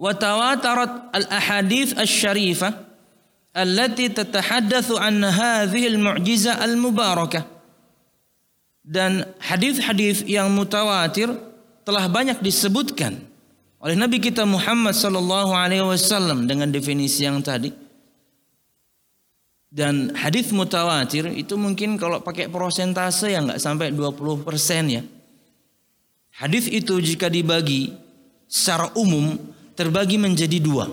وتواترت 0.00 0.92
الأحاديث 1.14 2.00
الشريفة 2.00 2.68
التي 3.56 4.08
تتحدث 4.08 4.92
عن 4.92 5.24
هذه 5.24 5.86
المعجزة 5.86 6.64
المباركة 6.64 7.60
dan 8.80 9.28
hadis-hadis 9.38 10.24
yang 10.26 10.50
mutawatir 10.50 11.30
telah 11.84 12.10
banyak 12.10 12.42
disebutkan 12.42 13.22
oleh 13.80 13.96
Nabi 13.96 14.20
kita 14.20 14.44
Muhammad 14.44 14.92
sallallahu 14.92 15.54
alaihi 15.56 15.84
wasallam 15.84 16.44
dengan 16.44 16.68
definisi 16.68 17.24
yang 17.24 17.40
tadi. 17.40 17.72
Dan 19.70 20.10
hadis 20.18 20.50
mutawatir 20.50 21.30
itu 21.30 21.54
mungkin 21.54 21.94
kalau 21.94 22.18
pakai 22.18 22.50
persentase 22.50 23.30
ya 23.30 23.38
nggak 23.38 23.62
sampai 23.62 23.94
20% 23.94 24.42
ya. 24.90 25.06
Hadis 26.34 26.66
itu 26.66 26.98
jika 26.98 27.30
dibagi 27.30 27.94
secara 28.50 28.90
umum 28.98 29.38
terbagi 29.75 30.17
menjadi 30.17 30.57
dua. 30.57 30.89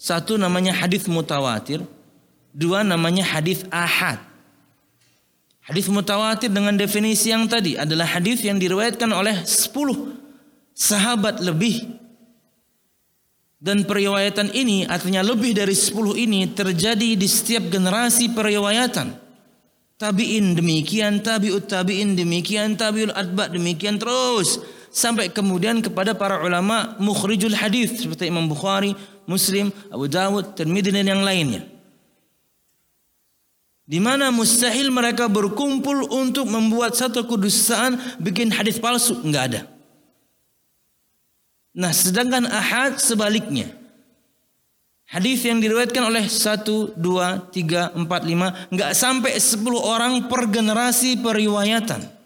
Satu 0.00 0.40
namanya 0.40 0.72
hadis 0.74 1.06
mutawatir, 1.06 1.84
dua 2.50 2.82
namanya 2.82 3.22
hadis 3.22 3.62
ahad. 3.68 4.18
Hadis 5.68 5.84
mutawatir 5.92 6.48
dengan 6.48 6.72
definisi 6.72 7.28
yang 7.28 7.44
tadi 7.44 7.76
adalah 7.76 8.08
hadis 8.08 8.40
yang 8.40 8.56
diriwayatkan 8.56 9.12
oleh 9.12 9.44
10 9.44 9.68
sahabat 10.72 11.44
lebih 11.44 11.98
dan 13.60 13.84
periwayatan 13.84 14.54
ini 14.54 14.88
artinya 14.88 15.20
lebih 15.20 15.52
dari 15.52 15.76
10 15.76 15.92
ini 16.14 16.48
terjadi 16.54 17.18
di 17.18 17.28
setiap 17.28 17.68
generasi 17.68 18.32
periwayatan. 18.32 19.28
Tabi'in 19.98 20.54
demikian, 20.54 21.20
tabi'ut 21.26 21.66
tabi'in 21.66 22.14
demikian, 22.14 22.78
tabi'ul 22.78 23.10
adba 23.10 23.50
demikian 23.50 23.98
terus 23.98 24.62
sampai 24.88 25.32
kemudian 25.32 25.80
kepada 25.84 26.12
para 26.16 26.40
ulama 26.42 26.96
mukhrijul 27.00 27.54
hadis 27.54 28.00
seperti 28.00 28.28
Imam 28.28 28.48
Bukhari, 28.48 28.92
Muslim, 29.28 29.68
Abu 29.92 30.08
Dawud, 30.08 30.56
Tirmidzi 30.56 30.90
dan 30.92 31.06
yang 31.06 31.22
lainnya. 31.22 31.64
Di 33.88 33.96
mana 34.04 34.28
mustahil 34.28 34.92
mereka 34.92 35.32
berkumpul 35.32 36.12
untuk 36.12 36.44
membuat 36.44 36.92
satu 36.92 37.24
kudusaan 37.24 38.20
bikin 38.20 38.52
hadis 38.52 38.76
palsu, 38.76 39.16
enggak 39.24 39.44
ada. 39.48 39.60
Nah, 41.72 41.94
sedangkan 41.94 42.44
ahad 42.52 43.00
sebaliknya. 43.00 43.72
Hadis 45.08 45.40
yang 45.40 45.56
diriwayatkan 45.56 46.04
oleh 46.04 46.28
1 46.28 47.00
2 47.00 47.00
3 47.00 47.96
4 47.96 48.04
5 48.04 48.76
enggak 48.76 48.90
sampai 48.92 49.40
10 49.40 49.56
orang 49.80 50.28
per 50.28 50.52
generasi 50.52 51.16
periwayatan. 51.16 52.17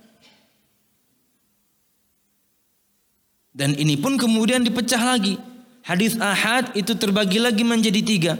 Dan 3.52 3.76
ini 3.76 4.00
pun 4.00 4.16
kemudian 4.16 4.64
dipecah 4.64 5.00
lagi. 5.00 5.36
Hadis 5.84 6.16
ahad 6.16 6.72
itu 6.72 6.96
terbagi 6.96 7.36
lagi 7.36 7.62
menjadi 7.62 8.00
tiga. 8.00 8.34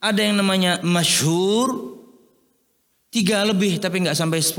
Ada 0.00 0.28
yang 0.28 0.40
namanya 0.40 0.80
masyhur 0.84 1.96
tiga 3.08 3.44
lebih 3.44 3.80
tapi 3.80 4.04
enggak 4.04 4.16
sampai 4.16 4.40
10 4.40 4.56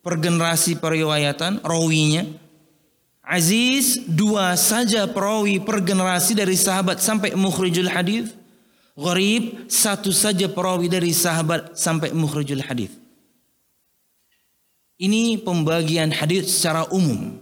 per 0.00 0.14
generasi 0.18 0.80
periwayatan 0.80 1.60
rawinya 1.62 2.24
Aziz 3.30 4.02
dua 4.10 4.58
saja 4.58 5.06
perawi 5.06 5.62
per 5.62 5.78
generasi 5.86 6.34
dari 6.34 6.58
sahabat 6.58 6.98
sampai 6.98 7.38
mukhrijul 7.38 7.86
hadis. 7.86 8.34
Gharib 8.98 9.70
satu 9.70 10.10
saja 10.10 10.50
perawi 10.50 10.90
dari 10.90 11.14
sahabat 11.14 11.78
sampai 11.78 12.10
mukhrijul 12.10 12.58
hadis. 12.58 12.90
Ini 14.98 15.46
pembagian 15.46 16.10
hadis 16.10 16.50
secara 16.50 16.90
umum. 16.90 17.38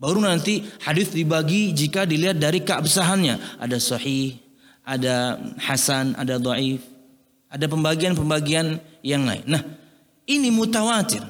Baru 0.00 0.24
nanti 0.24 0.64
hadis 0.80 1.12
dibagi 1.12 1.76
jika 1.76 2.08
dilihat 2.08 2.40
dari 2.40 2.64
keabsahannya. 2.64 3.60
Ada 3.60 3.76
sahih, 3.76 4.40
ada 4.80 5.36
hasan, 5.60 6.16
ada 6.16 6.40
dhaif. 6.40 6.80
Ada 7.52 7.68
pembagian-pembagian 7.68 8.80
yang 9.04 9.28
lain. 9.28 9.44
Nah, 9.44 9.60
ini 10.24 10.48
mutawatir. 10.48 11.20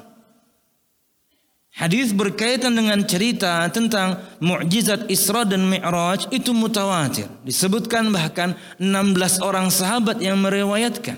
Hadis 1.71 2.15
berkaitan 2.15 2.77
dengan 2.77 3.01
cerita 3.03 3.65
tentang 3.73 4.21
mukjizat 4.39 5.09
Isra 5.11 5.43
dan 5.43 5.67
Mi'raj 5.67 6.29
itu 6.31 6.55
mutawatir. 6.55 7.27
Disebutkan 7.43 8.13
bahkan 8.13 8.55
16 8.79 9.41
orang 9.43 9.67
sahabat 9.67 10.21
yang 10.21 10.39
meriwayatkan. 10.39 11.17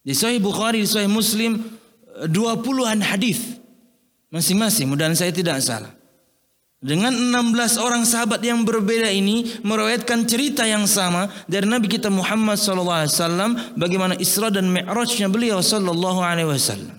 Di 0.00 0.14
Sahih 0.16 0.40
Bukhari, 0.40 0.82
di 0.82 0.88
Sahih 0.88 1.10
Muslim 1.12 1.60
20-an 2.24 3.04
hadis 3.04 3.59
masing-masing, 4.30 4.88
mudah 4.88 5.10
saya 5.12 5.34
tidak 5.34 5.58
salah. 5.60 5.92
Dengan 6.80 7.12
16 7.12 7.76
orang 7.76 8.08
sahabat 8.08 8.40
yang 8.40 8.64
berbeda 8.64 9.12
ini 9.12 9.44
meriwayatkan 9.60 10.24
cerita 10.24 10.64
yang 10.64 10.88
sama 10.88 11.28
dari 11.44 11.68
Nabi 11.68 11.92
kita 11.92 12.08
Muhammad 12.08 12.56
SAW 12.56 13.76
bagaimana 13.76 14.16
Isra 14.16 14.48
dan 14.48 14.72
Mi'rajnya 14.72 15.28
beliau 15.28 15.60
sallallahu 15.60 16.24
alaihi 16.24 16.48
wasallam. 16.48 16.96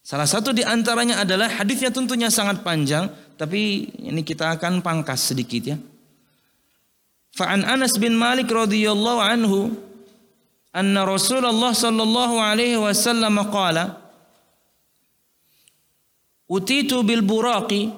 Salah 0.00 0.24
satu 0.24 0.56
di 0.56 0.64
antaranya 0.64 1.20
adalah 1.20 1.60
hadisnya 1.60 1.92
tentunya 1.92 2.32
sangat 2.32 2.64
panjang, 2.64 3.12
tapi 3.36 3.92
ini 4.00 4.24
kita 4.24 4.56
akan 4.56 4.80
pangkas 4.80 5.34
sedikit 5.34 5.76
ya. 5.76 5.76
Fa'an 7.36 7.68
Anas 7.68 8.00
bin 8.00 8.16
Malik 8.16 8.48
radhiyallahu 8.48 9.20
anhu 9.20 9.76
anna 10.72 11.04
Rasulullah 11.04 11.76
sallallahu 11.76 12.40
alaihi 12.40 12.80
wasallam 12.80 13.44
qala 13.52 14.05
Utitu 16.46 17.02
bil 17.02 17.26
buraqi 17.26 17.90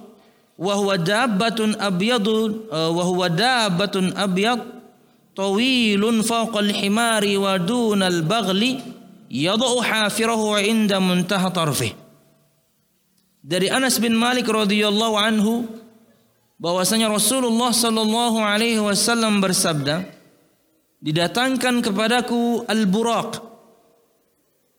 wa 0.56 0.72
huwa 0.74 0.96
dabbatun 0.96 1.76
abyadu 1.76 2.66
wa 2.72 3.02
huwa 3.04 3.28
dabbatun 3.28 4.16
abyad 4.16 4.64
tawilun 5.36 6.24
fawqa 6.24 6.64
al-himari 6.64 7.36
wa 7.36 7.60
duna 7.60 8.08
al-baghli 8.08 8.80
yadau 9.28 9.84
hafirahu 9.84 10.56
inda 10.64 10.96
muntaha 10.98 11.52
tarfih. 11.52 11.92
Dari 13.44 13.68
Anas 13.68 14.00
bin 14.00 14.16
Malik 14.16 14.48
radhiyallahu 14.48 15.14
anhu 15.14 15.68
bahwasanya 16.58 17.12
Rasulullah 17.12 17.70
sallallahu 17.70 18.42
alaihi 18.42 18.82
wasallam 18.82 19.38
bersabda, 19.38 20.04
"Didatangkan 21.04 21.84
kepadaku 21.84 22.66
al-buraq." 22.66 23.44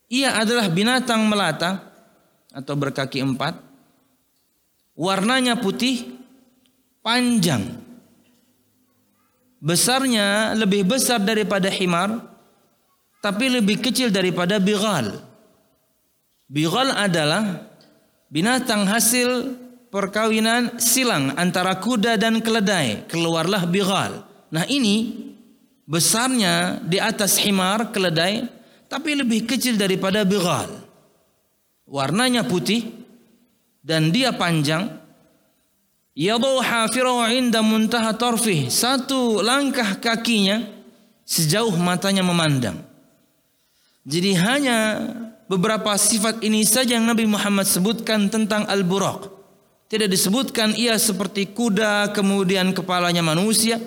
Ia 0.10 0.42
adalah 0.42 0.68
binatang 0.74 1.24
melata 1.30 1.89
atau 2.54 2.74
berkaki 2.74 3.22
empat. 3.22 3.58
Warnanya 5.00 5.56
putih, 5.58 6.20
panjang. 7.00 7.80
Besarnya 9.60 10.56
lebih 10.56 10.88
besar 10.88 11.20
daripada 11.20 11.68
himar 11.68 12.16
tapi 13.20 13.52
lebih 13.52 13.84
kecil 13.84 14.08
daripada 14.08 14.56
bighal. 14.56 15.20
Bighal 16.48 16.96
adalah 16.96 17.68
binatang 18.32 18.88
hasil 18.88 19.56
perkawinan 19.92 20.80
silang 20.80 21.36
antara 21.36 21.76
kuda 21.76 22.16
dan 22.16 22.40
keledai. 22.40 23.06
Keluarlah 23.12 23.68
bighal. 23.68 24.24
Nah 24.50 24.64
ini 24.66 25.28
besarnya 25.84 26.80
di 26.82 26.98
atas 26.98 27.36
himar 27.44 27.92
keledai 27.92 28.48
tapi 28.88 29.14
lebih 29.20 29.46
kecil 29.46 29.76
daripada 29.76 30.24
bighal. 30.24 30.89
Warnanya 31.90 32.46
putih 32.46 32.86
dan 33.82 34.14
dia 34.14 34.30
panjang. 34.30 35.02
Inda 36.14 37.60
muntaha 37.66 38.14
tarfih. 38.14 38.70
Satu 38.70 39.42
langkah 39.42 39.98
kakinya 39.98 40.62
sejauh 41.26 41.74
matanya 41.82 42.22
memandang. 42.22 42.78
Jadi 44.06 44.32
hanya 44.38 44.78
beberapa 45.50 45.94
sifat 45.98 46.46
ini 46.46 46.62
saja 46.66 46.98
yang 46.98 47.10
Nabi 47.10 47.26
Muhammad 47.26 47.66
sebutkan 47.66 48.30
tentang 48.30 48.70
Al-Buraq. 48.70 49.30
Tidak 49.90 50.06
disebutkan 50.06 50.78
ia 50.78 50.94
seperti 51.02 51.50
kuda 51.50 52.14
kemudian 52.14 52.74
kepalanya 52.78 53.26
manusia. 53.26 53.82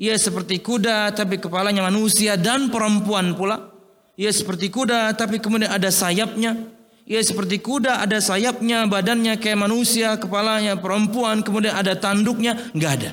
Ia 0.00 0.16
seperti 0.16 0.64
kuda 0.64 1.12
tapi 1.12 1.36
kepalanya 1.36 1.84
manusia 1.84 2.40
dan 2.40 2.72
perempuan 2.72 3.36
pula. 3.36 3.68
Ia 4.16 4.32
seperti 4.32 4.72
kuda 4.72 5.12
tapi 5.12 5.40
kemudian 5.44 5.68
ada 5.68 5.92
sayapnya. 5.92 6.73
Ia 7.04 7.20
seperti 7.20 7.60
kuda 7.60 8.00
ada 8.00 8.16
sayapnya, 8.16 8.88
badannya 8.88 9.36
kayak 9.36 9.60
manusia, 9.60 10.16
kepalanya 10.16 10.80
perempuan, 10.80 11.44
kemudian 11.44 11.76
ada 11.76 11.92
tanduknya. 11.92 12.56
Enggak 12.72 12.92
ada. 13.00 13.10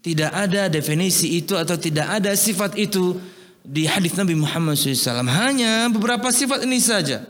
Tidak 0.00 0.32
ada 0.32 0.62
definisi 0.72 1.36
itu 1.36 1.52
atau 1.58 1.76
tidak 1.76 2.22
ada 2.22 2.32
sifat 2.32 2.78
itu 2.80 3.18
di 3.66 3.84
hadis 3.84 4.14
Nabi 4.14 4.38
Muhammad 4.38 4.78
SAW 4.78 5.26
hanya 5.26 5.90
beberapa 5.90 6.30
sifat 6.30 6.62
ini 6.62 6.78
saja 6.78 7.26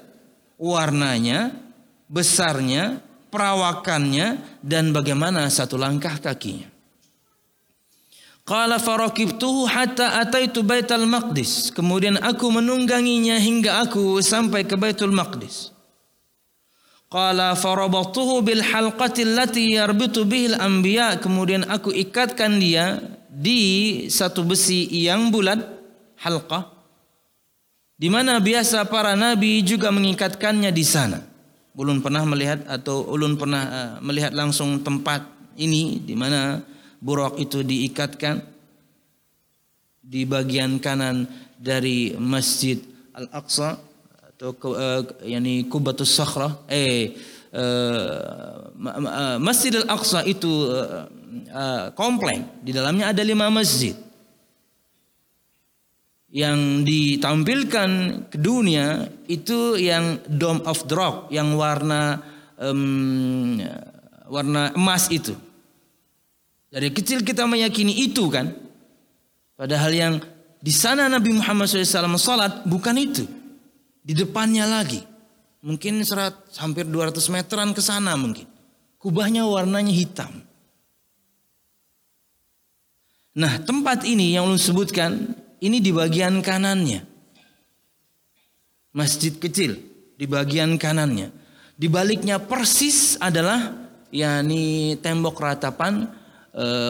warnanya 0.61 1.57
besarnya 2.13 3.01
perawakannya 3.33 4.61
dan 4.61 4.93
bagaimana 4.93 5.49
satu 5.49 5.81
langkah 5.81 6.21
kakinya 6.21 6.69
Qala 8.47 8.79
farakibtuhu 8.79 9.67
hatta 9.67 10.23
ataitu 10.23 10.63
Baitul 10.63 11.11
Maqdis. 11.11 11.75
Kemudian 11.75 12.15
aku 12.23 12.47
menungganginya 12.55 13.43
hingga 13.43 13.83
aku 13.83 14.23
sampai 14.23 14.63
ke 14.63 14.79
Baitul 14.79 15.11
Maqdis. 15.11 15.75
Qala 17.11 17.59
farabattuhu 17.59 18.47
bil 18.47 18.63
halqati 18.63 19.27
allati 19.27 19.75
yarbitu 19.75 20.23
bihil 20.23 20.55
anbiya. 20.55 21.19
Kemudian 21.19 21.67
aku 21.67 21.91
ikatkan 21.91 22.63
dia 22.63 23.03
di 23.27 24.07
satu 24.07 24.47
besi 24.47 24.87
yang 24.95 25.35
bulat 25.35 25.59
halqah 26.23 26.77
di 27.97 28.13
mana 28.13 28.39
biasa 28.39 28.85
para 28.87 29.17
nabi 29.17 29.65
juga 29.65 29.89
mengikatkannya 29.89 30.71
di 30.71 30.85
sana. 30.85 31.21
ulun 31.77 32.01
pernah 32.01 32.25
melihat 32.25 32.65
atau 32.65 33.05
ulun 33.05 33.37
pernah 33.37 33.63
uh, 33.69 33.93
melihat 34.01 34.33
langsung 34.33 34.81
tempat 34.81 35.29
ini 35.61 36.01
di 36.01 36.17
mana 36.17 36.65
buruk 37.01 37.39
itu 37.41 37.63
diikatkan 37.63 38.41
di 40.07 40.23
bagian 40.23 40.79
kanan 40.79 41.27
dari 41.59 42.15
Masjid 42.15 42.79
Al-Aqsa 43.17 43.81
atau 44.37 44.53
uh, 44.71 45.03
yakni 45.25 45.67
Kubatus 45.67 46.13
Sakhra 46.13 46.63
eh 46.69 47.17
uh, 47.57 48.71
Masjid 49.41 49.73
Al-Aqsa 49.81 50.23
itu 50.29 50.69
uh, 50.69 51.09
uh, 51.51 51.85
komplek 51.97 52.61
di 52.61 52.71
dalamnya 52.71 53.11
ada 53.11 53.23
lima 53.25 53.49
masjid 53.49 53.97
yang 56.37 56.85
ditampilkan 56.85 57.91
ke 58.29 58.37
dunia 58.37 59.09
itu 59.25 59.81
yang 59.81 60.21
dome 60.29 60.61
of 60.69 60.85
the 60.85 60.93
rock 60.93 61.33
yang 61.33 61.57
warna 61.57 62.21
um, 62.61 63.57
warna 64.29 64.75
emas 64.77 65.09
itu. 65.09 65.33
Dari 66.77 66.93
kecil 66.93 67.25
kita 67.25 67.49
meyakini 67.49 68.05
itu 68.05 68.29
kan. 68.29 68.53
Padahal 69.57 69.97
yang 69.97 70.15
di 70.61 70.69
sana 70.69 71.09
Nabi 71.09 71.33
Muhammad 71.33 71.73
SAW 71.73 72.21
salat 72.21 72.69
bukan 72.69 72.93
itu. 73.01 73.25
Di 74.05 74.13
depannya 74.13 74.69
lagi. 74.69 75.01
Mungkin 75.65 76.05
serat 76.05 76.37
hampir 76.61 76.85
200 76.85 77.17
meteran 77.33 77.73
ke 77.73 77.81
sana 77.81 78.13
mungkin. 78.21 78.45
Kubahnya 79.01 79.49
warnanya 79.49 79.89
hitam. 79.89 80.45
Nah 83.41 83.57
tempat 83.65 84.05
ini 84.05 84.37
yang 84.37 84.45
lu 84.45 84.61
sebutkan 84.61 85.33
ini 85.65 85.81
di 85.81 85.97
bagian 85.97 86.45
kanannya. 86.45 87.09
Masjid 88.93 89.33
kecil 89.33 89.81
di 90.21 90.29
bagian 90.29 90.77
kanannya. 90.77 91.33
Di 91.73 91.89
baliknya 91.89 92.37
persis 92.37 93.17
adalah 93.17 93.89
yakni 94.13 95.01
tembok 95.01 95.41
ratapan 95.41 96.26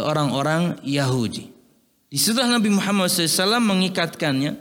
orang-orang 0.07 0.79
Yahudi. 0.87 1.51
Di 2.07 2.19
Nabi 2.33 2.71
Muhammad 2.71 3.11
SAW 3.11 3.59
mengikatkannya, 3.59 4.55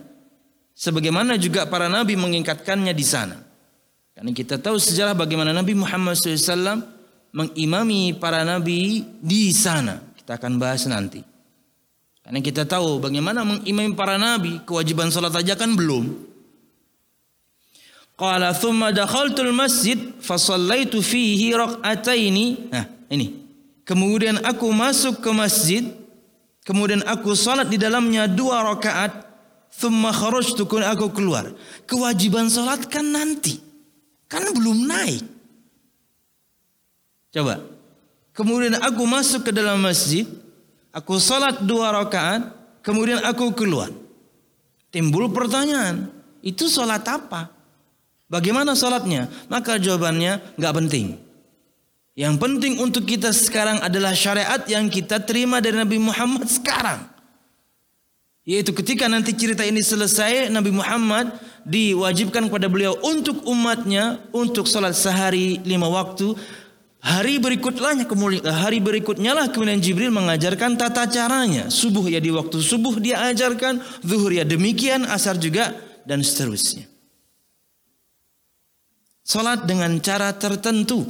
sebagaimana 0.73 1.37
juga 1.37 1.69
para 1.69 1.85
nabi 1.85 2.17
mengikatkannya 2.17 2.91
di 2.91 3.05
sana. 3.05 3.37
Karena 4.17 4.31
kita 4.33 4.57
tahu 4.57 4.81
sejarah 4.81 5.13
bagaimana 5.13 5.53
Nabi 5.53 5.75
Muhammad 5.75 6.17
SAW 6.17 6.81
mengimami 7.35 8.15
para 8.17 8.47
nabi 8.47 9.03
di 9.19 9.51
sana. 9.51 10.01
Kita 10.15 10.39
akan 10.39 10.55
bahas 10.57 10.87
nanti. 10.87 11.21
Karena 12.25 12.41
kita 12.41 12.65
tahu 12.65 12.97
bagaimana 12.97 13.45
mengimami 13.45 13.93
para 13.93 14.17
nabi, 14.17 14.57
kewajiban 14.65 15.13
salat 15.13 15.35
aja 15.37 15.53
kan 15.53 15.77
belum. 15.77 16.33
Qala 18.15 18.55
thumma 18.55 18.89
dakhaltul 18.95 19.51
masjid 19.51 19.99
fa 20.23 20.39
sallaitu 20.39 21.03
fihi 21.03 21.53
rak'ataini. 21.53 22.71
Nah, 22.71 22.85
ini. 23.11 23.44
Kemudian 23.85 24.41
aku 24.41 24.73
masuk 24.73 25.21
ke 25.21 25.29
masjid, 25.29 25.85
kemudian 26.65 27.05
aku 27.05 27.37
salat 27.37 27.69
di 27.69 27.77
dalamnya 27.77 28.25
dua 28.25 28.65
rakaat, 28.65 29.13
thumma 29.69 30.09
kharajtu 30.09 30.65
kun 30.65 30.81
aku 30.81 31.13
keluar. 31.13 31.53
Kewajiban 31.85 32.49
salat 32.49 32.89
kan 32.89 33.05
nanti. 33.05 33.61
Kan 34.25 34.41
belum 34.51 34.89
naik. 34.89 35.21
Coba. 37.29 37.61
Kemudian 38.33 38.81
aku 38.81 39.05
masuk 39.05 39.47
ke 39.47 39.51
dalam 39.53 39.79
masjid, 39.79 40.25
Aku 40.95 41.19
salat 41.19 41.59
dua 41.67 41.91
rakaat, 41.91 42.55
kemudian 42.79 43.19
aku 43.19 43.51
keluar. 43.51 43.91
Timbul 44.95 45.27
pertanyaan, 45.27 46.07
itu 46.39 46.71
salat 46.71 47.03
apa? 47.03 47.51
Bagaimana 48.31 48.79
salatnya? 48.79 49.27
Maka 49.51 49.75
jawabannya 49.75 50.55
nggak 50.55 50.75
penting. 50.79 51.19
Yang 52.15 52.35
penting 52.39 52.73
untuk 52.79 53.03
kita 53.03 53.35
sekarang 53.35 53.83
adalah 53.83 54.15
syariat 54.15 54.63
yang 54.71 54.87
kita 54.87 55.19
terima 55.19 55.59
dari 55.59 55.75
Nabi 55.75 55.99
Muhammad 55.99 56.47
sekarang. 56.47 57.03
Yaitu 58.47 58.71
ketika 58.71 59.11
nanti 59.11 59.35
cerita 59.35 59.67
ini 59.67 59.83
selesai, 59.83 60.47
Nabi 60.47 60.71
Muhammad 60.71 61.35
diwajibkan 61.67 62.47
kepada 62.47 62.71
beliau 62.71 62.95
untuk 63.03 63.43
umatnya 63.43 64.23
untuk 64.31 64.69
salat 64.69 64.95
sehari 64.95 65.59
lima 65.65 65.91
waktu 65.91 66.37
Hari 67.05 67.37
berikutnya 67.37 68.09
kemudian 68.09 68.41
hari 68.49 68.81
berikutnya 68.81 69.37
lah 69.37 69.45
kemudian 69.53 69.77
Jibril 69.77 70.09
mengajarkan 70.09 70.73
tata 70.73 71.05
caranya. 71.05 71.69
Subuh 71.69 72.09
ya 72.09 72.17
di 72.17 72.33
waktu 72.33 72.57
subuh 72.57 72.97
dia 72.97 73.29
ajarkan, 73.29 73.77
zuhur 74.01 74.33
ya 74.33 74.41
demikian, 74.41 75.05
asar 75.05 75.37
juga 75.37 75.69
dan 76.09 76.25
seterusnya. 76.25 76.89
Salat 79.21 79.69
dengan 79.69 80.01
cara 80.01 80.33
tertentu. 80.33 81.05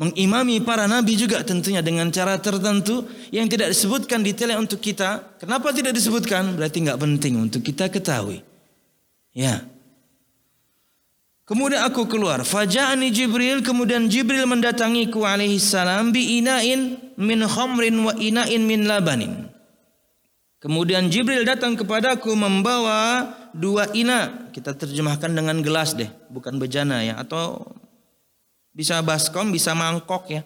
Mengimami 0.00 0.64
para 0.64 0.88
nabi 0.88 1.12
juga 1.12 1.44
tentunya 1.44 1.84
dengan 1.84 2.08
cara 2.08 2.40
tertentu 2.40 3.04
yang 3.28 3.44
tidak 3.52 3.76
disebutkan 3.76 4.24
detailnya 4.24 4.56
untuk 4.56 4.80
kita. 4.80 5.36
Kenapa 5.36 5.76
tidak 5.76 5.92
disebutkan? 5.92 6.56
Berarti 6.56 6.88
nggak 6.88 6.96
penting 6.96 7.36
untuk 7.36 7.60
kita 7.60 7.92
ketahui. 7.92 8.40
Ya. 9.36 9.60
Kemudian 11.44 11.84
aku 11.84 12.08
keluar. 12.08 12.40
Faja'ani 12.48 13.12
Jibril. 13.12 13.60
Kemudian 13.60 14.08
Jibril 14.08 14.48
mendatangiku 14.48 15.28
alaihi 15.28 15.60
salam. 15.60 16.16
Bi 16.16 16.40
ina'in 16.40 16.96
min 17.20 17.44
khamrin 17.44 18.00
wa 18.00 18.16
ina'in 18.16 18.64
min 18.64 18.88
labanin. 18.88 19.52
Kemudian 20.64 21.12
Jibril 21.12 21.44
datang 21.44 21.76
kepadaku 21.76 22.32
membawa 22.32 23.28
dua 23.52 23.92
ina. 23.92 24.48
Kita 24.48 24.72
terjemahkan 24.72 25.28
dengan 25.28 25.60
gelas 25.60 25.92
deh. 25.92 26.08
Bukan 26.32 26.56
bejana 26.56 27.04
ya. 27.04 27.20
Atau 27.20 27.68
bisa 28.70 29.02
baskom, 29.02 29.50
bisa 29.50 29.74
mangkok 29.74 30.30
ya. 30.30 30.42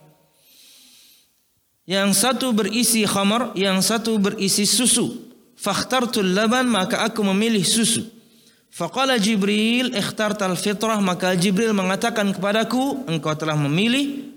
Yang 1.84 2.16
satu 2.16 2.56
berisi 2.56 3.04
khamar, 3.04 3.52
yang 3.52 3.84
satu 3.84 4.16
berisi 4.16 4.64
susu. 4.64 5.32
Fakhtartul 5.54 6.32
laban, 6.32 6.64
maka 6.68 7.04
aku 7.04 7.20
memilih 7.20 7.60
susu. 7.60 8.14
Faqala 8.74 9.22
Jibril 9.22 9.94
ikhtartal 9.94 10.58
fitrah 10.58 10.98
maka 10.98 11.30
Jibril 11.38 11.70
mengatakan 11.70 12.34
kepadaku 12.34 13.06
engkau 13.06 13.30
telah 13.38 13.54
memilih 13.54 14.34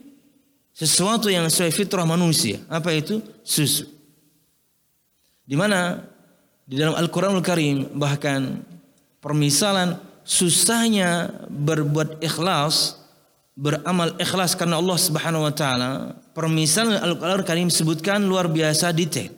sesuatu 0.78 1.26
yang 1.26 1.50
sesuai 1.50 1.74
fitrah 1.74 2.06
manusia. 2.06 2.62
Apa 2.70 2.94
itu? 2.94 3.18
Susu. 3.42 3.90
Di 5.42 5.58
mana 5.58 6.06
di 6.70 6.78
dalam 6.78 6.94
Al-Qur'anul 6.94 7.42
Karim 7.42 7.98
bahkan 7.98 8.62
permisalan 9.26 9.98
susahnya 10.22 11.34
berbuat 11.50 12.22
ikhlas 12.22 12.94
beramal 13.58 14.14
ikhlas 14.22 14.54
karena 14.54 14.78
Allah 14.78 14.98
Subhanahu 15.02 15.50
wa 15.50 15.54
taala 15.54 16.14
permisalan 16.38 17.02
Al-Qur'anul 17.02 17.42
Karim 17.42 17.74
sebutkan 17.74 18.22
luar 18.22 18.46
biasa 18.46 18.94
detail. 18.94 19.34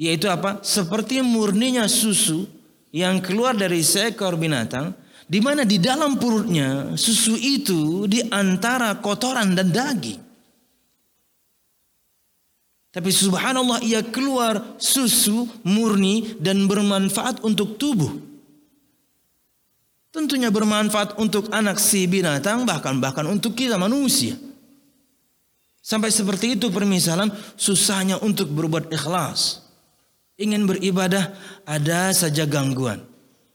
Yaitu 0.00 0.32
apa? 0.32 0.64
Seperti 0.64 1.20
murninya 1.20 1.84
susu 1.84 2.48
yang 2.88 3.20
keluar 3.20 3.52
dari 3.52 3.84
seekor 3.84 4.40
binatang 4.40 4.96
di 5.28 5.44
mana 5.44 5.68
di 5.68 5.76
dalam 5.76 6.16
perutnya 6.16 6.96
susu 6.96 7.36
itu 7.36 8.08
di 8.08 8.24
antara 8.32 8.96
kotoran 8.96 9.52
dan 9.52 9.68
daging. 9.68 10.24
Tapi 12.88 13.10
subhanallah 13.12 13.84
ia 13.84 14.00
keluar 14.00 14.80
susu 14.80 15.44
murni 15.60 16.40
dan 16.40 16.64
bermanfaat 16.64 17.44
untuk 17.44 17.76
tubuh. 17.76 18.27
Tentunya 20.18 20.50
bermanfaat 20.50 21.14
untuk 21.22 21.46
anak 21.54 21.78
si 21.78 22.10
binatang 22.10 22.66
bahkan 22.66 22.98
bahkan 22.98 23.22
untuk 23.30 23.54
kita 23.54 23.78
manusia. 23.78 24.34
Sampai 25.78 26.10
seperti 26.10 26.58
itu 26.58 26.74
permisalan 26.74 27.30
susahnya 27.54 28.18
untuk 28.18 28.50
berbuat 28.50 28.90
ikhlas. 28.90 29.62
Ingin 30.34 30.66
beribadah 30.66 31.38
ada 31.62 32.10
saja 32.10 32.50
gangguan. 32.50 32.98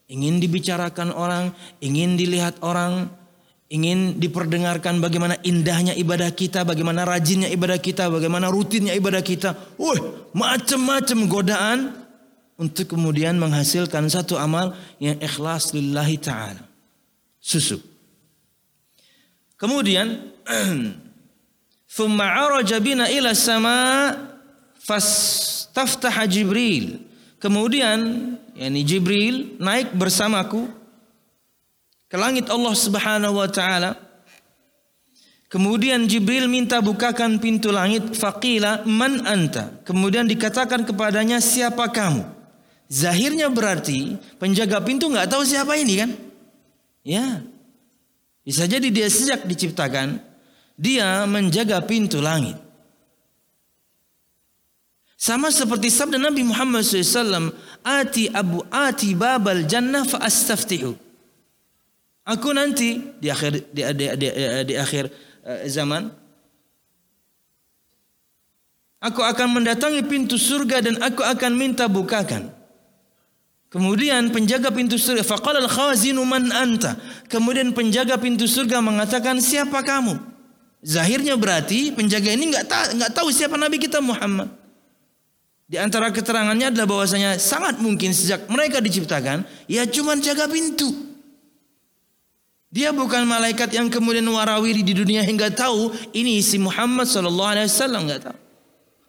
Ingin 0.08 0.40
dibicarakan 0.40 1.12
orang, 1.12 1.52
ingin 1.84 2.16
dilihat 2.16 2.56
orang, 2.64 3.12
ingin 3.68 4.16
diperdengarkan 4.16 5.04
bagaimana 5.04 5.36
indahnya 5.44 5.92
ibadah 6.00 6.32
kita, 6.32 6.64
bagaimana 6.64 7.04
rajinnya 7.04 7.52
ibadah 7.52 7.76
kita, 7.76 8.08
bagaimana 8.08 8.48
rutinnya 8.48 8.96
ibadah 8.96 9.20
kita. 9.20 9.52
Wah, 9.76 10.00
macam-macam 10.32 11.28
godaan 11.28 11.80
untuk 12.58 12.94
kemudian 12.94 13.36
menghasilkan 13.38 14.06
satu 14.10 14.38
amal 14.38 14.78
yang 15.02 15.18
ikhlas 15.18 15.74
lillahi 15.74 16.18
ta'ala. 16.22 16.64
Susu. 17.42 17.82
Kemudian, 19.58 20.34
Thumma 21.94 22.26
عَرَجَ 22.26 22.74
bina 22.82 23.06
ila 23.06 23.38
sama 23.38 23.78
fastaftaha 24.82 26.26
Jibril. 26.26 26.98
Kemudian, 27.38 28.34
yakni 28.58 28.82
Jibril 28.82 29.62
naik 29.62 29.94
bersamaku 29.94 30.66
ke 32.10 32.18
langit 32.18 32.50
Allah 32.50 32.74
Subhanahu 32.74 33.38
wa 33.38 33.50
taala. 33.50 33.94
Kemudian 35.54 36.10
Jibril 36.10 36.50
minta 36.50 36.82
bukakan 36.82 37.38
pintu 37.38 37.70
langit 37.70 38.18
faqila 38.18 38.82
man 38.90 39.22
anta. 39.30 39.70
Kemudian 39.86 40.26
dikatakan 40.26 40.82
kepadanya 40.82 41.38
siapa 41.38 41.86
kamu? 41.94 42.26
Zahirnya 42.92 43.50
berarti 43.50 44.20
penjaga 44.38 44.84
pintu 44.84 45.10
nggak 45.10 45.30
tahu 45.30 45.44
siapa 45.44 45.74
ini 45.80 45.94
kan? 46.00 46.12
Ya. 47.04 47.42
Bisa 48.44 48.68
jadi 48.68 48.92
dia 48.92 49.08
sejak 49.08 49.48
diciptakan 49.48 50.20
dia 50.76 51.24
menjaga 51.30 51.80
pintu 51.86 52.20
langit. 52.20 52.60
Sama 55.16 55.56
seperti 55.56 55.88
sabda 55.88 56.20
Nabi 56.20 56.44
Muhammad 56.44 56.84
SAW, 56.84 57.56
Ati 57.84 58.28
abu 58.32 58.60
ati 58.68 59.16
babal 59.16 59.64
jannah 59.64 60.04
fa 60.04 60.20
astaftihu. 60.24 60.96
Aku 62.24 62.52
nanti 62.56 63.00
di 63.20 63.28
akhir 63.28 63.72
di, 63.72 63.84
di, 63.84 64.06
di, 64.16 64.28
di 64.68 64.76
akhir 64.80 65.12
uh, 65.44 65.68
zaman 65.68 66.24
Aku 69.04 69.20
akan 69.20 69.60
mendatangi 69.60 70.00
pintu 70.08 70.40
surga 70.40 70.80
dan 70.80 70.96
aku 71.04 71.28
akan 71.28 71.60
minta 71.60 71.92
bukakan. 71.92 72.48
Kemudian 73.74 74.30
penjaga 74.30 74.70
pintu 74.70 75.02
surga, 75.02 75.26
faqala 75.26 75.58
al-khazinu 75.66 76.22
man 76.22 76.54
anta. 76.54 76.94
Kemudian 77.26 77.74
penjaga 77.74 78.22
pintu 78.22 78.46
surga 78.46 78.86
mengatakan, 78.86 79.42
"Siapa 79.42 79.82
kamu?" 79.82 80.14
Zahirnya 80.86 81.34
berarti 81.34 81.90
penjaga 81.90 82.38
ini 82.38 82.54
nggak 82.54 82.66
tahu 82.70 82.86
nggak 83.02 83.12
tahu 83.18 83.28
siapa 83.34 83.58
nabi 83.58 83.82
kita 83.82 83.98
Muhammad. 83.98 84.52
Di 85.66 85.82
antara 85.82 86.14
keterangannya 86.14 86.70
adalah 86.70 86.86
bahwasanya 86.86 87.42
sangat 87.42 87.82
mungkin 87.82 88.14
sejak 88.14 88.46
mereka 88.46 88.78
diciptakan, 88.78 89.42
ya 89.66 89.90
cuma 89.90 90.14
jaga 90.22 90.46
pintu. 90.46 90.94
Dia 92.70 92.94
bukan 92.94 93.26
malaikat 93.26 93.74
yang 93.74 93.90
kemudian 93.90 94.26
warawiri 94.30 94.86
di 94.86 94.94
dunia 94.94 95.26
hingga 95.26 95.50
tahu 95.50 95.90
ini 96.14 96.46
si 96.46 96.62
Muhammad 96.62 97.10
sallallahu 97.10 97.52
alaihi 97.58 97.70
wasallam 97.74 98.06
nggak 98.06 98.22
tahu. 98.22 98.38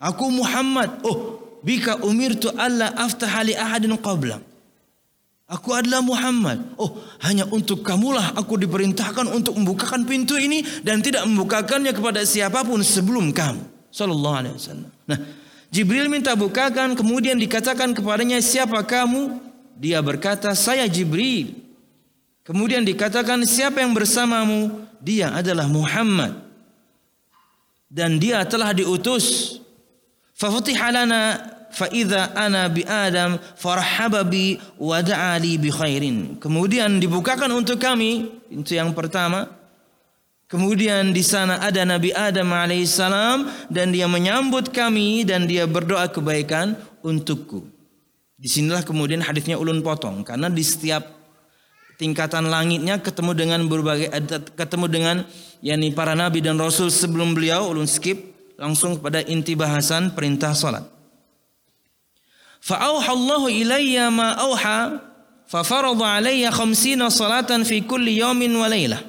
Aku 0.01 0.25
Muhammad. 0.33 1.05
Oh, 1.05 1.37
bika 1.61 2.01
umirtu 2.01 2.49
Allah 2.57 2.97
aftaha 2.97 3.45
li 3.45 3.53
ahadin 3.53 3.93
qabla. 4.01 4.54
Aku 5.45 5.77
adalah 5.77 6.01
Muhammad. 6.01 6.73
Oh, 6.81 7.05
hanya 7.21 7.45
untuk 7.53 7.85
kamulah 7.85 8.33
aku 8.33 8.57
diperintahkan 8.57 9.29
untuk 9.29 9.61
membukakan 9.61 10.09
pintu 10.09 10.41
ini 10.41 10.65
dan 10.81 11.05
tidak 11.05 11.29
membukakannya 11.29 11.93
kepada 11.93 12.25
siapa 12.25 12.65
pun 12.65 12.81
sebelum 12.81 13.29
kamu. 13.29 13.61
Sallallahu 13.93 14.37
alaihi 14.41 14.57
wasallam. 14.57 14.91
Nah, 15.05 15.21
Jibril 15.69 16.09
minta 16.09 16.33
bukakan, 16.33 16.97
kemudian 16.97 17.37
dikatakan 17.37 17.93
kepadanya, 17.93 18.41
"Siapa 18.41 18.81
kamu?" 18.89 19.37
Dia 19.77 20.01
berkata, 20.01 20.49
"Saya 20.57 20.89
Jibril." 20.89 21.61
Kemudian 22.41 22.81
dikatakan, 22.81 23.45
"Siapa 23.45 23.85
yang 23.85 23.93
bersamamu?" 23.93 24.89
Dia 25.05 25.37
adalah 25.37 25.69
Muhammad. 25.69 26.41
Dan 27.93 28.17
dia 28.17 28.41
telah 28.49 28.73
diutus 28.73 29.61
Fafutiha 30.35 30.91
lana 31.75 31.79
fa 31.79 31.87
idza 31.91 32.23
ana 32.39 32.71
bi 32.71 32.87
Adam 32.87 33.39
farhaba 33.59 34.23
bi 34.23 34.59
wa 34.79 35.03
da'a 35.03 35.35
li 35.43 35.59
bi 35.59 35.71
khairin. 35.71 36.39
Kemudian 36.39 37.03
dibukakan 37.03 37.51
untuk 37.51 37.83
kami 37.83 38.31
pintu 38.49 38.79
yang 38.79 38.95
pertama. 38.95 39.51
Kemudian 40.47 41.11
di 41.11 41.25
sana 41.25 41.59
ada 41.59 41.83
Nabi 41.83 42.15
Adam 42.15 42.47
alaihissalam 42.55 43.51
dan 43.73 43.91
dia 43.91 44.07
menyambut 44.07 44.71
kami 44.71 45.27
dan 45.27 45.51
dia 45.51 45.67
berdoa 45.67 46.07
kebaikan 46.07 46.79
untukku. 47.03 47.67
Di 48.39 48.47
sinilah 48.47 48.87
kemudian 48.87 49.25
hadisnya 49.25 49.59
ulun 49.59 49.83
potong 49.83 50.23
karena 50.23 50.47
di 50.53 50.63
setiap 50.63 51.11
tingkatan 51.99 52.53
langitnya 52.53 53.01
ketemu 53.03 53.33
dengan 53.35 53.61
berbagai 53.67 54.13
ketemu 54.55 54.87
dengan 54.87 55.17
yakni 55.65 55.91
para 55.97 56.13
nabi 56.13 56.45
dan 56.45 56.61
rasul 56.61 56.93
sebelum 56.93 57.33
beliau 57.33 57.71
ulun 57.71 57.89
skip 57.89 58.35
langsung 58.61 59.01
kepada 59.01 59.25
inti 59.25 59.59
bahasan 59.59 60.13
perintah 60.13 60.53
salat. 60.53 60.94
Ma 62.65 64.33
fa 65.45 65.61
salatan 67.13 67.61
fi 67.69 67.85
kulli 67.85 68.25
yawmin 68.25 68.57
wa 68.57 68.65
laylah. 68.65 69.05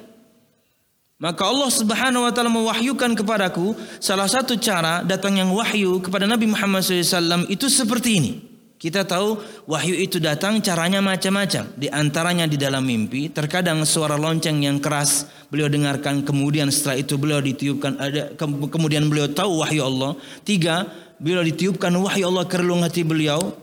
Maka 1.16 1.48
Allah 1.48 1.70
Subhanahu 1.72 2.28
wa 2.28 2.32
taala 2.36 2.52
mewahyukan 2.52 3.16
kepadaku 3.16 3.72
salah 3.96 4.28
satu 4.28 4.60
cara 4.60 5.00
datangnya 5.00 5.48
wahyu 5.48 6.04
kepada 6.04 6.28
Nabi 6.28 6.44
Muhammad 6.52 6.84
SAW 6.84 7.48
itu 7.48 7.72
seperti 7.72 8.10
ini. 8.20 8.32
Kita 8.76 9.08
tahu 9.08 9.40
wahyu 9.64 9.96
itu 9.96 10.20
datang 10.20 10.60
caranya 10.60 11.00
macam-macam. 11.00 11.72
Di 11.80 11.88
antaranya 11.88 12.44
di 12.44 12.60
dalam 12.60 12.84
mimpi, 12.84 13.32
terkadang 13.32 13.80
suara 13.88 14.20
lonceng 14.20 14.60
yang 14.60 14.76
keras 14.76 15.24
beliau 15.48 15.72
dengarkan, 15.72 16.20
kemudian 16.20 16.68
setelah 16.68 17.00
itu 17.00 17.16
beliau 17.16 17.40
ditiupkan 17.40 17.96
ada 17.96 18.36
kemudian 18.68 19.08
beliau 19.08 19.32
tahu 19.32 19.64
wahyu 19.64 19.80
Allah. 19.80 20.20
Tiga, 20.44 20.84
beliau 21.20 21.42
ditiupkan 21.44 21.92
wahyu 21.96 22.28
Allah 22.28 22.44
ke 22.48 22.56
relung 22.60 22.82
hati 22.82 23.02
beliau, 23.02 23.54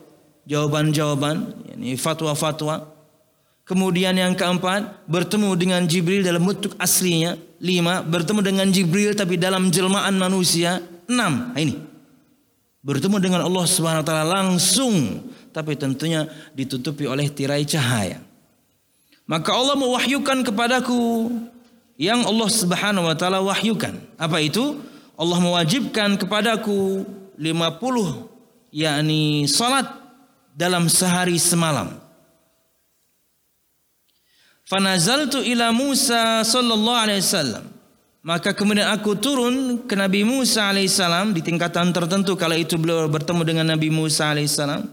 jawaban-jawaban, 0.46 1.54
ini 1.78 1.98
fatwa-fatwa. 1.98 2.90
Kemudian 3.64 4.20
yang 4.20 4.36
keempat, 4.36 5.08
bertemu 5.08 5.56
dengan 5.56 5.82
Jibril 5.88 6.22
dalam 6.26 6.44
bentuk 6.44 6.76
aslinya. 6.80 7.40
Lima, 7.64 8.04
bertemu 8.04 8.44
dengan 8.44 8.68
Jibril 8.68 9.16
tapi 9.16 9.40
dalam 9.40 9.72
jelmaan 9.72 10.20
manusia. 10.20 10.84
Enam, 11.08 11.56
ini 11.56 11.94
bertemu 12.84 13.18
dengan 13.24 13.42
Allah 13.48 13.66
Subhanahu 13.66 14.04
wa 14.04 14.08
taala 14.08 14.26
langsung 14.28 15.24
tapi 15.56 15.80
tentunya 15.80 16.28
ditutupi 16.52 17.08
oleh 17.08 17.32
tirai 17.32 17.64
cahaya. 17.64 18.20
Maka 19.24 19.56
Allah 19.56 19.80
mewahyukan 19.80 20.44
kepadaku 20.44 21.32
yang 21.96 22.28
Allah 22.28 22.50
Subhanahu 22.52 23.08
wa 23.08 23.16
taala 23.16 23.40
wahyukan. 23.40 23.96
Apa 24.20 24.44
itu? 24.44 24.84
Allah 25.16 25.40
mewajibkan 25.40 26.20
kepadaku 26.20 27.08
50 27.38 28.74
yakni 28.74 29.46
salat 29.46 29.86
dalam 30.54 30.90
sehari 30.90 31.38
semalam. 31.38 31.94
Fanazaltu 34.64 35.44
ila 35.44 35.70
Musa 35.70 36.42
sallallahu 36.42 37.02
alaihi 37.04 37.22
wasallam. 37.22 37.66
Maka 38.24 38.56
kemudian 38.56 38.88
aku 38.88 39.20
turun 39.20 39.84
ke 39.84 40.00
Nabi 40.00 40.24
Musa 40.24 40.72
alaihissalam 40.72 41.36
di 41.36 41.44
tingkatan 41.44 41.92
tertentu 41.92 42.40
kala 42.40 42.56
itu 42.56 42.80
beliau 42.80 43.12
bertemu 43.12 43.44
dengan 43.44 43.76
Nabi 43.76 43.92
Musa 43.92 44.32
alaihissalam. 44.32 44.88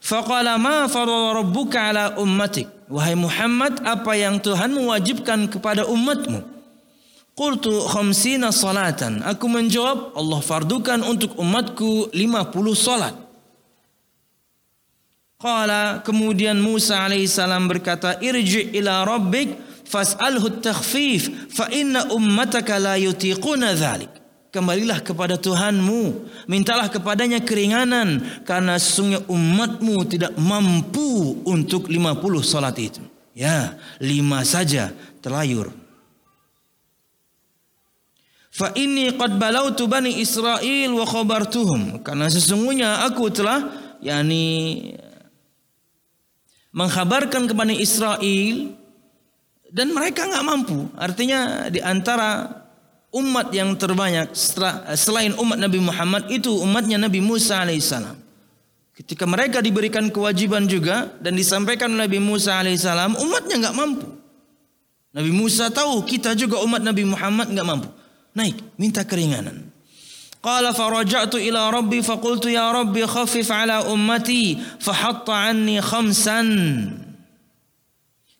Faqala 0.00 0.56
ma 0.56 0.88
rabbuka 0.88 1.92
ala 1.92 2.16
ummatik. 2.16 2.66
Wahai 2.88 3.12
Muhammad, 3.12 3.84
apa 3.84 4.16
yang 4.16 4.40
Tuhan 4.40 4.72
mewajibkan 4.72 5.52
kepada 5.52 5.84
umatmu? 5.84 6.51
Qultu 7.32 7.72
khamsina 7.88 8.52
salatan. 8.52 9.24
Aku 9.24 9.48
menjawab, 9.48 10.12
Allah 10.12 10.40
fardukan 10.44 11.00
untuk 11.00 11.32
umatku 11.40 12.12
50 12.12 12.76
salat. 12.76 13.16
Qala 15.40 16.04
kemudian 16.06 16.60
Musa 16.60 17.02
alaihissalam 17.02 17.66
berkata, 17.66 18.20
"Irji 18.22 18.70
ila 18.78 19.02
rabbik 19.02 19.72
fas'alhu 19.92 20.64
takhfif 20.64 21.52
fa 21.52 21.68
inna 21.68 22.08
ummataka 22.08 22.80
la 22.80 22.96
yutiquna 22.96 23.76
dhalik. 23.76 24.08
Kembalilah 24.52 25.00
kepada 25.00 25.40
Tuhanmu, 25.40 26.28
mintalah 26.44 26.92
kepadanya 26.92 27.40
keringanan 27.40 28.20
karena 28.44 28.76
sesungguhnya 28.76 29.24
umatmu 29.24 29.96
tidak 30.04 30.36
mampu 30.36 31.40
untuk 31.48 31.88
50 31.88 32.44
salat 32.44 32.76
itu. 32.76 33.00
Ya, 33.32 33.80
lima 33.96 34.44
saja 34.44 34.92
terlayur. 35.24 35.72
Fa 38.52 38.68
inni 38.76 39.08
qad 39.16 39.40
balautu 39.40 39.88
bani 39.88 40.20
Israel 40.20 40.90
wa 40.92 41.08
khabartuhum. 41.08 42.04
Karena 42.04 42.28
sesungguhnya 42.28 43.08
aku 43.08 43.32
telah 43.32 43.72
yakni 44.04 44.92
mengkhabarkan 46.76 47.48
kepada 47.48 47.72
Israel 47.72 48.76
dan 49.72 49.96
mereka 49.96 50.28
nggak 50.28 50.44
mampu. 50.44 50.84
Artinya 51.00 51.72
di 51.72 51.80
antara 51.80 52.60
umat 53.16 53.48
yang 53.56 53.72
terbanyak 53.72 54.36
selain 55.00 55.32
umat 55.40 55.56
Nabi 55.56 55.80
Muhammad 55.80 56.28
itu 56.28 56.52
umatnya 56.60 57.00
Nabi 57.00 57.24
Musa 57.24 57.64
alaihissalam. 57.64 58.20
Ketika 58.92 59.24
mereka 59.24 59.64
diberikan 59.64 60.12
kewajiban 60.12 60.68
juga 60.68 61.08
dan 61.24 61.32
disampaikan 61.32 61.88
Nabi 61.88 62.20
Musa 62.20 62.60
alaihissalam, 62.60 63.16
umatnya 63.16 63.64
nggak 63.64 63.76
mampu. 63.80 64.08
Nabi 65.16 65.32
Musa 65.32 65.72
tahu 65.72 66.04
kita 66.04 66.36
juga 66.36 66.60
umat 66.60 66.84
Nabi 66.84 67.08
Muhammad 67.08 67.48
nggak 67.48 67.68
mampu. 67.68 67.88
Naik, 68.32 68.56
minta 68.80 69.04
keringanan. 69.04 69.68
Qala 70.42 70.74
faraja'tu 70.74 71.38
ila 71.38 71.70
rabbi 71.70 72.02
faqultu 72.02 72.50
ya 72.50 72.72
rabbi 72.74 73.06
khaffif 73.06 73.46
ala 73.54 73.86
ummati 73.86 74.58
fahatta 74.82 75.54
anni 75.54 75.78
khamsan. 75.78 76.48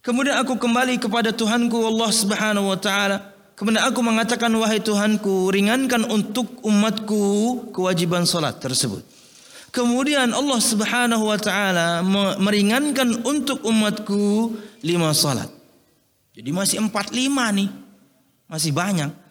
Kemudian 0.03 0.35
aku 0.43 0.59
kembali 0.59 0.99
kepada 0.99 1.31
Tuhanku 1.31 1.79
Allah 1.79 2.11
Subhanahu 2.11 2.75
wa 2.75 2.79
taala. 2.81 3.31
Kemudian 3.55 3.87
aku 3.87 4.03
mengatakan 4.03 4.51
wahai 4.59 4.83
Tuhanku, 4.83 5.55
ringankan 5.55 6.03
untuk 6.11 6.59
umatku 6.67 7.23
kewajiban 7.71 8.27
salat 8.27 8.59
tersebut. 8.59 9.07
Kemudian 9.71 10.35
Allah 10.35 10.59
Subhanahu 10.59 11.31
wa 11.31 11.39
taala 11.39 12.03
meringankan 12.43 13.23
untuk 13.23 13.63
umatku 13.63 14.59
lima 14.83 15.15
salat. 15.15 15.47
Jadi 16.35 16.51
masih 16.51 16.83
empat 16.83 17.15
lima 17.15 17.47
nih. 17.55 17.71
Masih 18.51 18.75
banyak. 18.75 19.22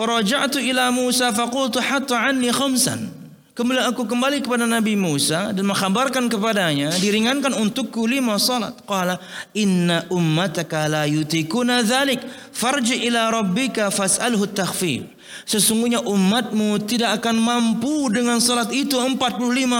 Faraja'tu 0.00 0.64
ila 0.64 0.88
Musa 0.88 1.28
faqultu 1.28 1.76
hatta 1.76 2.24
anni 2.24 2.48
khamsan. 2.48 3.12
Kemudian 3.52 3.84
aku 3.84 4.08
kembali 4.08 4.40
kepada 4.40 4.64
Nabi 4.64 4.96
Musa 4.96 5.52
dan 5.52 5.60
mengkhabarkan 5.68 6.32
kepadanya 6.32 6.88
diringankan 6.96 7.52
untukku 7.52 8.08
lima 8.08 8.40
salat. 8.40 8.80
Qala 8.88 9.20
inna 9.52 10.08
ummataka 10.08 10.88
la 10.88 11.04
yutikuna 11.04 11.84
dzalik 11.84 12.24
farji 12.48 13.04
ila 13.12 13.28
rabbika 13.28 13.92
fas'alhu 13.92 14.48
takhfif. 14.56 15.04
Sesungguhnya 15.44 16.00
umatmu 16.00 16.80
tidak 16.88 17.20
akan 17.20 17.36
mampu 17.36 18.08
dengan 18.08 18.40
salat 18.40 18.72
itu 18.72 18.96
45 18.96 19.20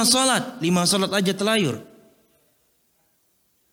salat. 0.04 0.61
5 0.61 0.85
salat 0.85 1.11
aja 1.16 1.33
telayur. 1.33 1.80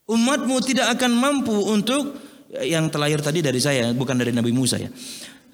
Umatmu 0.07 0.55
tidak 0.63 0.95
akan 0.95 1.11
mampu 1.11 1.51
untuk 1.67 2.15
yang 2.63 2.87
telayur 2.87 3.19
tadi 3.19 3.43
dari 3.43 3.59
saya 3.59 3.91
bukan 3.91 4.15
dari 4.15 4.31
Nabi 4.31 4.55
Musa 4.55 4.79
ya. 4.79 4.87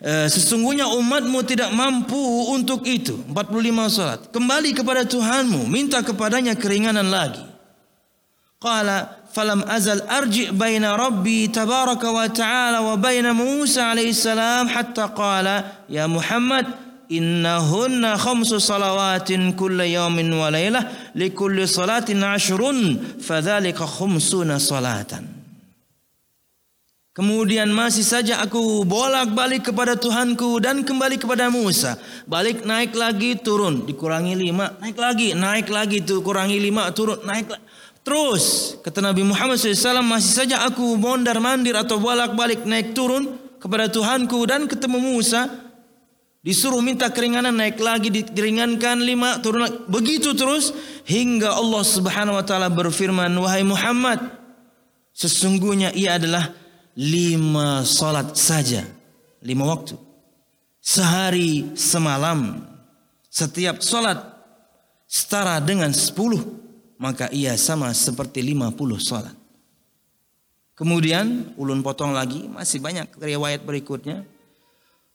Eh, 0.04 0.28
sesungguhnya 0.28 0.92
umatmu 1.00 1.48
tidak 1.48 1.72
mampu 1.72 2.20
untuk 2.52 2.84
itu. 2.84 3.24
45 3.32 3.88
salat. 3.88 4.20
Kembali 4.36 4.76
kepada 4.76 5.08
Tuhanmu 5.08 5.64
minta 5.64 6.04
kepadanya 6.04 6.60
keringanan 6.60 7.08
lagi. 7.08 7.40
Qala 8.60 9.24
falam 9.32 9.64
azal 9.64 10.04
arji 10.04 10.52
baina 10.52 11.00
rabbi 11.00 11.48
tabaraka 11.48 12.12
wa 12.12 12.28
ta'ala 12.28 12.84
wa 12.84 13.00
baina 13.00 13.32
Musa 13.32 13.96
alaihi 13.96 14.12
salam 14.12 14.68
hatta 14.68 15.08
qala 15.16 15.88
ya 15.88 16.04
Muhammad 16.12 16.68
innahunna 17.08 18.20
khamsu 18.20 18.60
salawatin 18.60 19.56
kulla 19.56 19.88
yawmin 19.88 20.32
wa 20.32 20.52
laylah 20.52 21.12
likulli 21.16 21.64
salatin 21.68 22.24
ashrun 22.24 23.00
fadhalika 23.20 23.88
salatan 24.60 25.43
Kemudian 27.14 27.70
masih 27.70 28.02
saja 28.02 28.42
aku 28.42 28.82
bolak-balik 28.90 29.70
kepada 29.70 29.94
Tuhanku 29.94 30.58
dan 30.58 30.82
kembali 30.82 31.22
kepada 31.22 31.46
Musa. 31.54 31.94
Balik 32.26 32.66
naik 32.66 32.98
lagi 32.98 33.38
turun 33.38 33.86
dikurangi 33.86 34.34
lima 34.34 34.74
naik 34.82 34.98
lagi 34.98 35.38
naik 35.38 35.70
lagi 35.70 36.02
tuh 36.02 36.26
kurangi 36.26 36.58
lima 36.58 36.90
turun 36.90 37.22
naik. 37.22 37.54
Terus 38.02 38.76
kata 38.82 38.98
Nabi 39.06 39.22
Muhammad 39.22 39.62
SAW 39.62 40.02
masih 40.02 40.34
saja 40.42 40.66
aku 40.66 40.98
mondar 40.98 41.38
mandir 41.38 41.78
atau 41.78 42.02
bolak-balik 42.02 42.66
naik 42.66 42.98
turun 42.98 43.38
kepada 43.62 43.94
Tuhanku 43.94 44.42
dan 44.50 44.66
ketemu 44.66 44.98
Musa. 44.98 45.54
Disuruh 46.42 46.82
minta 46.82 47.14
keringanan 47.14 47.54
naik 47.54 47.78
lagi 47.78 48.10
diringankan 48.10 49.06
lima 49.06 49.38
turun 49.38 49.70
lagi. 49.70 49.78
Begitu 49.86 50.34
terus 50.34 50.74
hingga 51.06 51.62
Allah 51.62 51.86
Subhanahu 51.86 52.42
Wa 52.42 52.46
Taala 52.50 52.74
berfirman 52.74 53.30
wahai 53.38 53.62
Muhammad 53.62 54.18
sesungguhnya 55.14 55.94
ia 55.94 56.18
adalah 56.18 56.63
lima 56.94 57.82
salat 57.86 58.38
saja, 58.38 58.86
lima 59.42 59.66
waktu. 59.66 59.98
Sehari 60.84 61.74
semalam, 61.80 62.60
setiap 63.32 63.80
salat 63.80 64.20
setara 65.10 65.58
dengan 65.64 65.90
sepuluh, 65.96 66.44
maka 67.00 67.32
ia 67.34 67.58
sama 67.58 67.90
seperti 67.96 68.44
lima 68.44 68.70
puluh 68.70 69.00
salat. 69.00 69.34
Kemudian 70.74 71.54
ulun 71.58 71.86
potong 71.86 72.12
lagi, 72.12 72.50
masih 72.50 72.82
banyak 72.82 73.10
riwayat 73.16 73.62
berikutnya. 73.62 74.26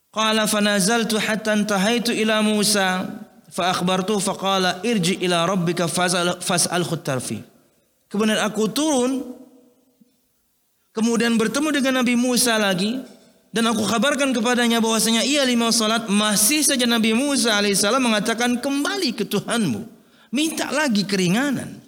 Qala 0.09 0.49
fanazaltu 0.49 1.21
hatta 1.21 1.53
intahaitu 1.53 2.17
ila 2.17 2.41
Musa 2.41 3.05
fa 3.53 3.75
akhbartu 3.75 4.17
fa 4.23 4.33
qala 4.39 4.81
irji 4.81 5.21
ila 5.21 5.45
rabbika 5.45 5.85
fas'al 5.85 6.41
fas'al 6.41 6.85
tarfi. 7.05 7.45
Kemudian 8.09 8.41
aku 8.41 8.73
turun 8.73 9.37
Kemudian 10.99 11.39
bertemu 11.39 11.79
dengan 11.79 12.03
Nabi 12.03 12.19
Musa 12.19 12.59
lagi. 12.59 12.99
Dan 13.49 13.65
aku 13.71 13.87
kabarkan 13.87 14.35
kepadanya 14.35 14.83
bahwasanya 14.83 15.25
ia 15.25 15.41
lima 15.47 15.73
salat 15.73 16.05
masih 16.11 16.61
saja 16.61 16.85
Nabi 16.85 17.17
Musa 17.17 17.57
alaihissalam 17.57 18.03
mengatakan 18.03 18.61
kembali 18.61 19.17
ke 19.17 19.25
Tuhanmu. 19.25 19.89
Minta 20.35 20.69
lagi 20.69 21.09
keringanan. 21.09 21.81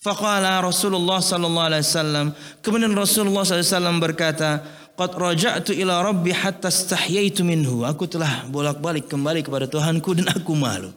Faqala 0.00 0.64
Rasulullah 0.64 1.20
sallallahu 1.20 1.68
alaihi 1.68 1.84
wasallam 1.84 2.26
kemudian 2.64 2.90
Rasulullah 2.96 3.44
sallallahu 3.44 3.62
alaihi 3.62 3.76
wasallam 3.76 3.98
berkata 4.00 4.50
qad 4.96 5.10
raja'tu 5.14 5.76
ila 5.76 6.00
rabbi 6.00 6.32
hatta 6.32 6.72
istahyaitu 6.72 7.44
minhu. 7.44 7.84
Aku 7.84 8.08
telah 8.08 8.48
bolak-balik 8.48 9.12
kembali 9.12 9.44
kepada 9.44 9.68
Tuhanku 9.68 10.16
dan 10.16 10.32
aku 10.32 10.56
malu. 10.56 10.88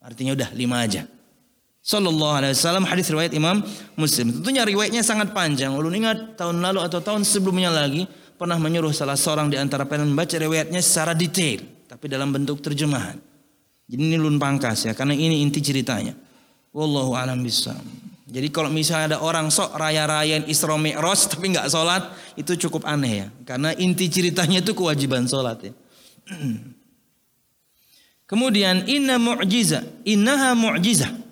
Artinya 0.00 0.32
udah 0.32 0.48
lima 0.56 0.80
aja 0.80 1.04
Sallallahu 1.80 2.44
alaihi 2.44 2.52
wasallam 2.52 2.84
hadis 2.84 3.08
riwayat 3.08 3.32
Imam 3.32 3.64
Muslim. 3.96 4.36
Tentunya 4.36 4.68
riwayatnya 4.68 5.00
sangat 5.00 5.32
panjang. 5.32 5.72
Ulun 5.72 5.96
ingat 5.96 6.36
tahun 6.36 6.60
lalu 6.60 6.84
atau 6.84 7.00
tahun 7.00 7.24
sebelumnya 7.24 7.72
lagi 7.72 8.04
pernah 8.36 8.60
menyuruh 8.60 8.92
salah 8.92 9.16
seorang 9.16 9.48
di 9.48 9.56
antara 9.56 9.88
pengen 9.88 10.12
membaca 10.12 10.36
riwayatnya 10.36 10.80
secara 10.84 11.16
detail, 11.16 11.64
tapi 11.88 12.12
dalam 12.12 12.36
bentuk 12.36 12.60
terjemahan. 12.60 13.16
Jadi 13.88 14.00
ini 14.00 14.16
ulun 14.20 14.36
pangkas 14.36 14.86
ya, 14.86 14.92
karena 14.92 15.16
ini 15.16 15.40
inti 15.40 15.64
ceritanya. 15.64 16.12
Wallahu 16.70 17.16
alam 17.16 17.40
bisawab. 17.40 17.82
Jadi 18.30 18.46
kalau 18.54 18.70
misalnya 18.70 19.16
ada 19.16 19.18
orang 19.26 19.50
sok 19.50 19.74
raya-rayain 19.74 20.46
Isra 20.46 20.78
Mi'raj 20.78 21.32
tapi 21.32 21.50
nggak 21.50 21.66
sholat, 21.66 22.12
itu 22.38 22.60
cukup 22.68 22.86
aneh 22.86 23.26
ya. 23.26 23.28
Karena 23.42 23.74
inti 23.74 24.06
ceritanya 24.06 24.62
itu 24.62 24.76
kewajiban 24.76 25.26
sholat 25.26 25.58
ya. 25.64 25.72
Kemudian 28.30 28.86
inna 28.86 29.18
mu'jiza, 29.18 29.82
innaha 30.06 30.54
mu'jizah 30.54 31.29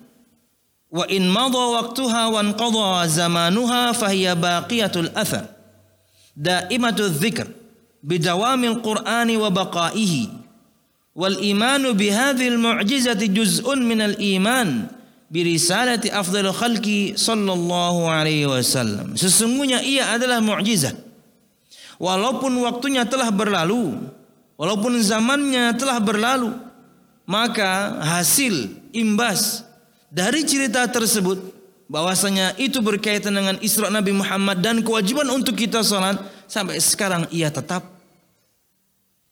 wa 0.89 1.05
in 1.05 1.29
madha 1.29 1.63
waqtuha 1.79 2.33
wa 2.33 2.39
anqadha 2.41 3.05
zamanuha 3.05 3.93
fahiya 3.93 4.33
baqiyatul 4.33 5.13
athar 5.13 5.45
daimatul 6.33 7.13
dzikr 7.13 7.45
bidawamil 8.01 8.81
qur'ani 8.81 9.37
wa 9.37 9.53
baqaihi 9.53 10.33
wal 11.13 11.37
imanu 11.37 11.93
bihadhil 11.93 12.57
mu'jizati 12.57 13.29
juz'un 13.29 13.85
minal 13.85 14.17
iman 14.17 14.89
birisalati 15.29 16.09
afdal 16.09 16.49
khalqi 16.49 17.13
sallallahu 17.13 18.09
alaihi 18.09 18.49
wasallam 18.49 19.13
sesungguhnya 19.13 19.85
ia 19.85 20.09
adalah 20.17 20.41
mukjizat 20.41 20.97
walaupun 22.01 22.55
waktunya 22.65 23.05
telah 23.05 23.29
berlalu 23.29 23.93
walaupun 24.57 24.97
zamannya 25.05 25.77
telah 25.77 26.01
berlalu 26.01 26.49
maka 27.29 28.01
hasil 28.01 28.73
imbas 28.89 29.68
dari 30.09 30.45
cerita 30.45 30.85
tersebut 30.89 31.37
bahwasanya 31.89 32.53
itu 32.61 32.81
berkaitan 32.85 33.33
dengan 33.33 33.57
Isra 33.61 33.89
Nabi 33.89 34.13
Muhammad 34.13 34.61
dan 34.61 34.85
kewajiban 34.85 35.25
untuk 35.33 35.57
kita 35.57 35.81
salat 35.81 36.21
sampai 36.45 36.77
sekarang 36.77 37.25
ia 37.33 37.49
tetap 37.49 37.99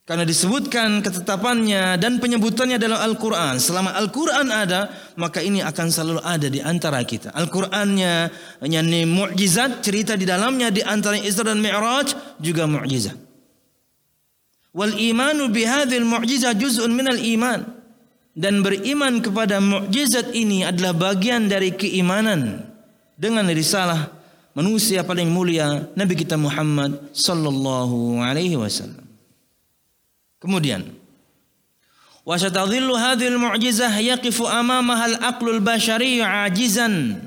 karena 0.08 0.24
disebutkan 0.24 1.04
ketetapannya 1.04 2.00
dan 2.00 2.24
penyebutannya 2.24 2.80
dalam 2.80 2.96
Al-Quran. 2.96 3.60
Selama 3.60 3.92
Al-Quran 3.92 4.48
ada, 4.56 4.88
maka 5.20 5.44
ini 5.44 5.60
akan 5.60 5.88
selalu 5.92 6.24
ada 6.24 6.48
di 6.48 6.64
antara 6.64 7.04
kita. 7.04 7.36
Al-Qurannya 7.36 8.32
yakni 8.64 9.04
mukjizat, 9.04 9.84
cerita 9.84 10.16
di 10.16 10.24
dalamnya 10.24 10.72
di 10.72 10.80
antara 10.80 11.20
Isra 11.20 11.52
dan 11.52 11.60
Mi'raj 11.60 12.40
juga 12.40 12.64
mukjizat. 12.64 13.20
Wal 14.72 14.96
imanu 14.96 15.52
bihadhil 15.52 16.08
mu'jizah 16.08 16.56
juz'un 16.56 16.88
minal 16.96 17.20
iman 17.20 17.77
dan 18.38 18.62
beriman 18.62 19.18
kepada 19.18 19.58
mukjizat 19.58 20.30
ini 20.38 20.62
adalah 20.62 20.94
bagian 20.94 21.50
dari 21.50 21.74
keimanan 21.74 22.62
dengan 23.18 23.50
risalah 23.50 24.14
manusia 24.54 25.02
paling 25.02 25.34
mulia 25.34 25.90
Nabi 25.98 26.14
kita 26.14 26.38
Muhammad 26.38 27.10
sallallahu 27.18 28.22
alaihi 28.22 28.54
wasallam. 28.54 29.02
Kemudian 30.38 30.86
wa 32.22 32.38
satadhillu 32.38 32.94
hadhihi 32.94 33.34
al-mu'jizah 33.34 33.94
yaqifu 34.06 34.46
amamaha 34.46 35.18
al-aqlu 35.18 35.58
al-bashari 35.58 36.22
'ajizan 36.22 37.18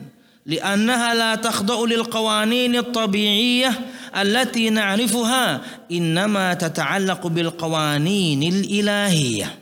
li'annaha 0.47 1.11
la 1.19 1.33
takhda'u 1.43 1.91
lil 1.91 2.07
qawanin 2.07 2.71
at-tabi'iyyah 2.79 3.75
allati 4.15 4.71
na'rifuha 4.71 5.59
innama 5.91 6.55
tata'allaqu 6.55 7.27
bil 7.35 7.51
qawanin 7.59 8.39
al-ilahiyyah 8.47 9.60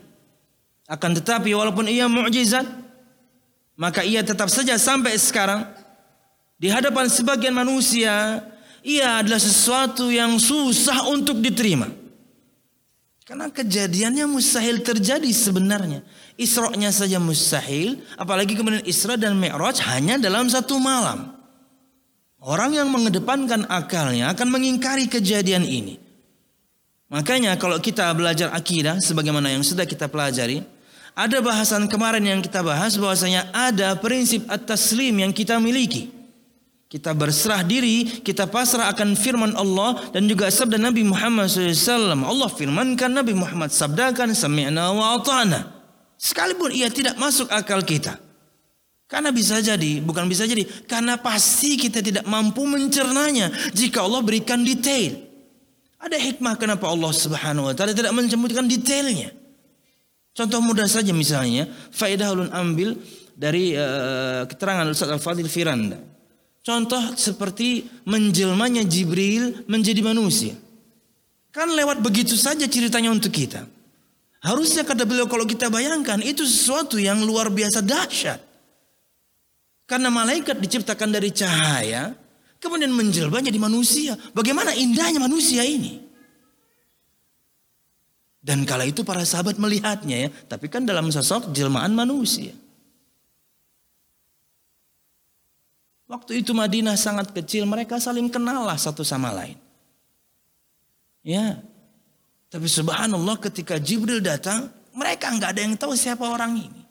akan 0.89 1.21
tetapi 1.21 1.53
walaupun 1.53 1.85
ia 1.85 2.09
mukjizat, 2.09 2.65
maka 3.77 4.01
ia 4.01 4.25
tetap 4.25 4.49
saja 4.49 4.73
sampai 4.81 5.13
sekarang 5.21 5.69
di 6.57 6.67
hadapan 6.67 7.05
sebagian 7.05 7.53
manusia 7.53 8.41
ia 8.81 9.21
adalah 9.21 9.37
sesuatu 9.37 10.09
yang 10.09 10.41
susah 10.41 11.07
untuk 11.13 11.37
diterima. 11.39 11.87
Karena 13.29 13.45
kejadiannya 13.53 14.25
mustahil 14.25 14.81
terjadi 14.81 15.29
sebenarnya. 15.29 16.01
Isra'nya 16.33 16.89
saja 16.89 17.21
mustahil, 17.21 18.01
apalagi 18.17 18.57
kemudian 18.57 18.81
Isra 18.89 19.21
dan 19.21 19.37
Mi'raj 19.37 19.85
hanya 19.85 20.17
dalam 20.17 20.49
satu 20.49 20.81
malam. 20.81 21.37
Orang 22.41 22.73
yang 22.73 22.89
mengedepankan 22.89 23.69
akalnya 23.69 24.33
akan 24.33 24.47
mengingkari 24.49 25.05
kejadian 25.05 25.61
ini. 25.61 26.01
Makanya 27.13 27.53
kalau 27.61 27.77
kita 27.77 28.09
belajar 28.17 28.49
akidah 28.49 28.97
sebagaimana 28.97 29.53
yang 29.53 29.61
sudah 29.61 29.85
kita 29.85 30.09
pelajari, 30.09 30.65
ada 31.19 31.43
bahasan 31.43 31.91
kemarin 31.91 32.23
yang 32.23 32.39
kita 32.39 32.63
bahas 32.63 32.95
bahwasanya 32.95 33.51
ada 33.51 33.91
prinsip 33.99 34.47
at-taslim 34.47 35.19
yang 35.19 35.35
kita 35.35 35.59
miliki. 35.59 36.15
Kita 36.87 37.11
berserah 37.11 37.61
diri, 37.61 38.23
kita 38.23 38.47
pasrah 38.47 38.87
akan 38.89 39.13
firman 39.19 39.51
Allah 39.53 39.99
dan 40.15 40.25
juga 40.25 40.47
sabda 40.49 40.79
Nabi 40.79 41.03
Muhammad 41.03 41.51
SAW. 41.51 42.15
Allah 42.15 42.49
firmankan 42.49 43.11
Nabi 43.13 43.35
Muhammad 43.35 43.69
sabdakan 43.69 44.31
sami'na 44.31 44.95
wa 44.95 45.19
ata'na. 45.19 45.69
Sekalipun 46.15 46.71
ia 46.71 46.87
tidak 46.87 47.19
masuk 47.19 47.51
akal 47.51 47.83
kita. 47.83 48.17
Karena 49.05 49.29
bisa 49.29 49.59
jadi, 49.59 50.01
bukan 50.01 50.25
bisa 50.25 50.47
jadi, 50.47 50.65
karena 50.87 51.19
pasti 51.19 51.75
kita 51.77 51.99
tidak 51.99 52.25
mampu 52.25 52.63
mencernanya 52.63 53.51
jika 53.75 54.01
Allah 54.01 54.23
berikan 54.23 54.63
detail. 54.63 55.19
Ada 55.99 56.15
hikmah 56.15 56.55
kenapa 56.55 56.87
Allah 56.87 57.11
Subhanahu 57.11 57.69
wa 57.69 57.73
taala 57.75 57.91
tidak 57.91 58.15
menyebutkan 58.15 58.65
detailnya. 58.65 59.38
Contoh 60.33 60.59
mudah 60.63 60.87
saja 60.87 61.11
misalnya, 61.11 61.67
faedah 61.91 62.31
ulun 62.31 62.49
ambil 62.53 62.95
dari 63.35 63.75
uh, 63.75 64.43
keterangan 64.47 64.87
Ustaz 64.91 65.09
Al-Fadil 65.11 65.47
Firanda. 65.47 65.99
Contoh 66.59 67.15
seperti 67.15 67.87
menjelmanya 68.03 68.83
Jibril 68.83 69.63
menjadi 69.65 70.03
manusia. 70.03 70.53
Kan 71.49 71.71
lewat 71.73 72.03
begitu 72.03 72.37
saja 72.37 72.67
ceritanya 72.69 73.09
untuk 73.09 73.33
kita. 73.33 73.65
Harusnya 74.39 74.87
kata 74.87 75.03
beliau 75.03 75.27
kalau 75.27 75.43
kita 75.43 75.67
bayangkan 75.67 76.23
itu 76.23 76.47
sesuatu 76.47 76.95
yang 76.95 77.19
luar 77.23 77.51
biasa 77.51 77.83
dahsyat. 77.83 78.39
Karena 79.89 80.13
malaikat 80.13 80.61
diciptakan 80.61 81.09
dari 81.09 81.33
cahaya, 81.33 82.13
kemudian 82.61 82.93
menjelma 82.93 83.41
jadi 83.41 83.57
manusia. 83.57 84.13
Bagaimana 84.31 84.71
indahnya 84.77 85.17
manusia 85.17 85.65
ini? 85.65 86.08
Dan 88.49 88.65
kala 88.65 88.89
itu 88.89 89.05
para 89.05 89.21
sahabat 89.21 89.61
melihatnya 89.61 90.25
ya, 90.25 90.29
tapi 90.49 90.73
kan 90.73 90.81
dalam 90.81 91.13
sosok 91.13 91.53
jelmaan 91.53 91.93
manusia. 91.93 92.49
Waktu 96.09 96.41
itu 96.41 96.57
Madinah 96.57 96.97
sangat 96.97 97.29
kecil, 97.29 97.69
mereka 97.69 98.01
saling 98.01 98.25
kenal 98.25 98.65
lah 98.65 98.73
satu 98.73 99.05
sama 99.05 99.29
lain. 99.29 99.53
Ya, 101.21 101.61
tapi 102.49 102.65
subhanallah 102.65 103.37
ketika 103.37 103.77
Jibril 103.77 104.17
datang, 104.17 104.73
mereka 104.97 105.29
nggak 105.29 105.53
ada 105.53 105.61
yang 105.61 105.77
tahu 105.77 105.93
siapa 105.93 106.25
orang 106.25 106.57
ini. 106.57 106.81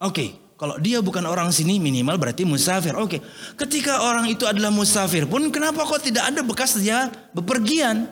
Oke, 0.00 0.16
okay, 0.16 0.30
kalau 0.54 0.78
dia 0.78 1.02
bukan 1.02 1.26
orang 1.26 1.50
sini 1.50 1.82
minimal 1.82 2.16
berarti 2.16 2.46
musafir. 2.46 2.94
Oke, 2.94 3.18
okay. 3.18 3.20
ketika 3.58 4.06
orang 4.06 4.30
itu 4.30 4.46
adalah 4.46 4.70
musafir 4.70 5.26
pun 5.26 5.50
kenapa 5.50 5.82
kok 5.82 6.02
tidak 6.02 6.30
ada 6.30 6.40
bekas 6.46 6.78
dia 6.78 7.10
bepergian? 7.34 8.06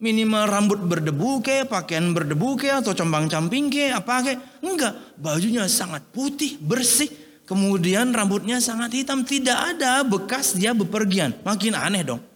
Minimal 0.00 0.48
rambut 0.48 0.80
berdebu 0.80 1.44
ke, 1.44 1.68
pakaian 1.68 2.16
berdebu 2.16 2.56
ke, 2.56 2.72
atau 2.72 2.96
compang-camping 2.96 3.68
ke, 3.68 3.92
apa 3.92 4.24
ke? 4.24 4.32
Enggak, 4.64 4.96
bajunya 5.20 5.68
sangat 5.68 6.00
putih, 6.08 6.56
bersih. 6.56 7.12
Kemudian 7.44 8.08
rambutnya 8.16 8.64
sangat 8.64 8.96
hitam, 8.96 9.28
tidak 9.28 9.76
ada 9.76 10.00
bekas 10.00 10.56
dia 10.56 10.72
bepergian. 10.72 11.36
Makin 11.44 11.76
aneh 11.76 12.00
dong 12.00 12.30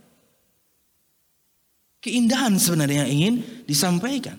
keindahan 2.04 2.52
sebenarnya 2.60 3.08
yang 3.08 3.10
ingin 3.16 3.34
disampaikan. 3.64 4.36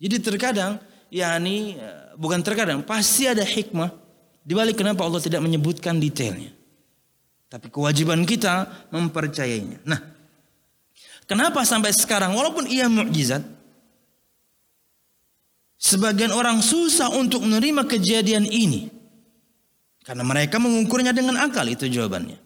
Jadi 0.00 0.16
terkadang 0.24 0.80
yakni 1.12 1.76
eh, 1.76 2.01
bukan 2.16 2.40
terkadang 2.44 2.84
pasti 2.84 3.28
ada 3.28 3.44
hikmah 3.44 3.92
di 4.42 4.52
balik 4.52 4.80
kenapa 4.80 5.06
Allah 5.06 5.22
tidak 5.22 5.40
menyebutkan 5.40 6.02
detailnya. 6.02 6.50
Tapi 7.46 7.68
kewajiban 7.68 8.24
kita 8.24 8.88
mempercayainya. 8.90 9.84
Nah, 9.84 10.00
kenapa 11.28 11.62
sampai 11.68 11.92
sekarang 11.92 12.32
walaupun 12.32 12.64
ia 12.64 12.88
mukjizat 12.88 13.44
sebagian 15.76 16.32
orang 16.32 16.64
susah 16.64 17.12
untuk 17.12 17.44
menerima 17.44 17.84
kejadian 17.84 18.48
ini 18.48 18.88
karena 20.02 20.26
mereka 20.26 20.58
mengukurnya 20.58 21.14
dengan 21.14 21.38
akal 21.38 21.66
itu 21.70 21.86
jawabannya. 21.86 22.40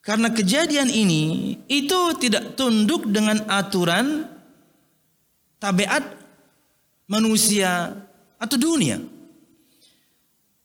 Karena 0.00 0.30
kejadian 0.30 0.86
ini 0.86 1.56
itu 1.66 2.00
tidak 2.22 2.54
tunduk 2.54 3.10
dengan 3.10 3.42
aturan 3.50 4.30
tabiat 5.58 6.15
manusia 7.06 7.94
atau 8.36 8.56
dunia. 8.58 9.00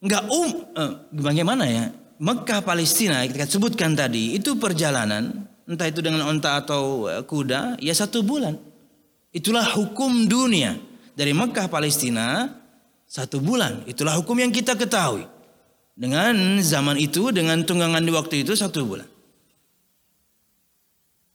Enggak 0.02 0.24
um 0.30 0.50
eh, 0.76 0.92
bagaimana 1.14 1.66
ya? 1.70 1.94
Mekah 2.22 2.62
Palestina 2.62 3.26
kita 3.26 3.50
sebutkan 3.50 3.98
tadi 3.98 4.38
itu 4.38 4.54
perjalanan 4.58 5.50
entah 5.66 5.90
itu 5.90 6.06
dengan 6.06 6.26
onta 6.30 6.62
atau 6.62 7.10
eh, 7.10 7.22
kuda 7.26 7.82
ya 7.82 7.94
satu 7.94 8.26
bulan. 8.26 8.58
Itulah 9.32 9.64
hukum 9.78 10.28
dunia 10.28 10.76
dari 11.16 11.32
Mekah 11.32 11.72
Palestina 11.72 12.50
satu 13.08 13.44
bulan. 13.44 13.84
Itulah 13.88 14.16
hukum 14.20 14.36
yang 14.40 14.52
kita 14.52 14.76
ketahui. 14.76 15.28
Dengan 15.92 16.58
zaman 16.64 16.98
itu 16.98 17.30
dengan 17.30 17.62
tunggangan 17.62 18.02
di 18.02 18.12
waktu 18.16 18.48
itu 18.48 18.56
satu 18.56 18.88
bulan. 18.88 19.11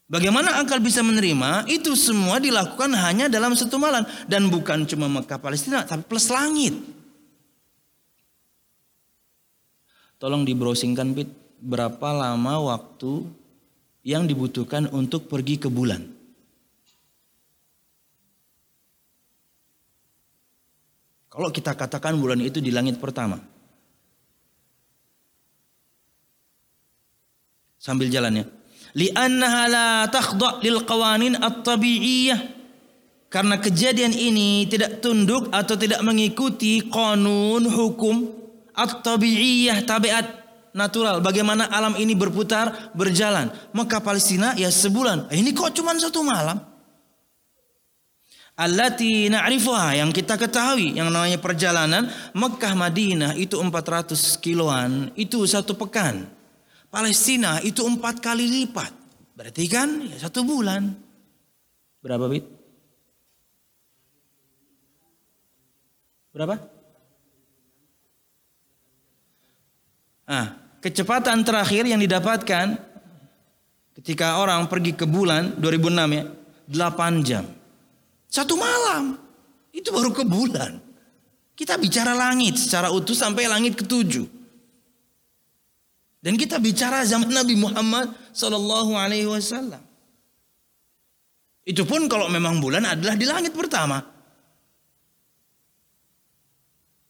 Bagaimana 0.07 0.63
akal 0.63 0.79
bisa 0.79 1.03
menerima 1.03 1.67
itu 1.67 1.99
semua 1.99 2.39
dilakukan 2.39 2.95
hanya 2.95 3.27
dalam 3.27 3.59
satu 3.59 3.75
malam 3.75 4.07
dan 4.31 4.47
bukan 4.47 4.87
cuma 4.87 5.11
Mekah 5.11 5.43
Palestina 5.43 5.83
tapi 5.83 6.07
plus 6.07 6.31
langit. 6.31 6.79
Tolong 10.23 10.47
di 10.47 10.55
browsingkan 10.55 11.11
Pit 11.11 11.27
berapa 11.59 12.15
lama 12.15 12.55
waktu 12.71 13.27
yang 14.07 14.31
dibutuhkan 14.31 14.87
untuk 14.95 15.27
pergi 15.27 15.59
ke 15.59 15.67
bulan. 15.67 16.07
Kalau 21.27 21.51
kita 21.51 21.75
katakan 21.75 22.15
bulan 22.17 22.39
itu 22.41 22.63
di 22.63 22.71
langit 22.71 23.03
pertama. 23.03 23.43
Sambil 27.77 28.07
jalannya 28.07 28.56
li'annaha 28.97 29.63
la 29.69 29.89
takhda' 30.09 30.65
lil 30.65 30.81
qawanin 30.89 31.37
at-tabi'iyyah 31.37 32.57
karena 33.29 33.61
kejadian 33.61 34.17
ini 34.17 34.65
tidak 34.65 35.05
tunduk 35.05 35.53
atau 35.53 35.77
tidak 35.77 36.01
mengikuti 36.01 36.81
konun 36.89 37.69
hukum 37.69 38.33
at-tabi'iyyah 38.73 39.85
tabiat 39.85 40.27
natural. 40.73 41.21
Bagaimana 41.21 41.69
alam 41.69 41.97
ini 42.01 42.17
berputar 42.17 42.93
berjalan. 42.97 43.53
Maka 43.77 44.01
Palestina 44.01 44.53
ya 44.57 44.73
sebulan. 44.73 45.33
Ini 45.33 45.51
kok 45.53 45.77
cuma 45.77 45.97
satu 45.97 46.25
malam? 46.25 46.61
Allati 48.57 49.29
na'rifuha 49.29 50.01
yang 50.01 50.09
kita 50.17 50.41
ketahui 50.41 50.97
yang 50.97 51.13
namanya 51.13 51.37
perjalanan 51.37 52.09
Mekah 52.33 52.73
Madinah 52.73 53.37
itu 53.37 53.61
400 53.61 54.17
kiloan. 54.41 55.13
Itu 55.13 55.45
satu 55.45 55.77
pekan 55.77 56.36
Palestina 56.97 57.61
itu 57.61 57.85
empat 57.85 58.25
kali 58.25 58.49
lipat. 58.49 58.89
Berarti 59.37 59.69
kan 59.69 60.01
ya 60.09 60.17
satu 60.17 60.49
bulan. 60.49 60.97
Berapa 62.01 62.25
bit? 62.25 62.49
Berapa? 66.33 66.57
Ah, 70.25 70.57
kecepatan 70.81 71.45
terakhir 71.45 71.85
yang 71.85 72.01
didapatkan 72.01 72.81
ketika 74.01 74.41
orang 74.41 74.65
pergi 74.65 74.97
ke 74.97 75.05
bulan 75.05 75.53
2006 75.61 76.17
ya, 76.17 76.25
8 76.73 77.21
jam. 77.21 77.45
Satu 78.25 78.57
malam. 78.57 79.21
Itu 79.69 79.93
baru 79.93 80.17
ke 80.17 80.25
bulan. 80.25 80.81
Kita 81.53 81.77
bicara 81.77 82.17
langit 82.17 82.57
secara 82.57 82.89
utuh 82.89 83.13
sampai 83.13 83.45
langit 83.45 83.77
ketujuh. 83.77 84.36
Dan 86.27 86.35
kita 86.35 86.59
bicara 86.59 87.07
zaman 87.07 87.31
Nabi 87.31 87.55
Muhammad 87.55 88.11
Sallallahu 88.35 88.99
Alaihi 88.99 89.31
Wasallam. 89.31 89.79
Itu 91.63 91.87
pun 91.87 92.11
kalau 92.11 92.27
memang 92.27 92.59
bulan 92.59 92.83
adalah 92.83 93.15
di 93.15 93.23
langit 93.23 93.55
pertama. 93.55 94.03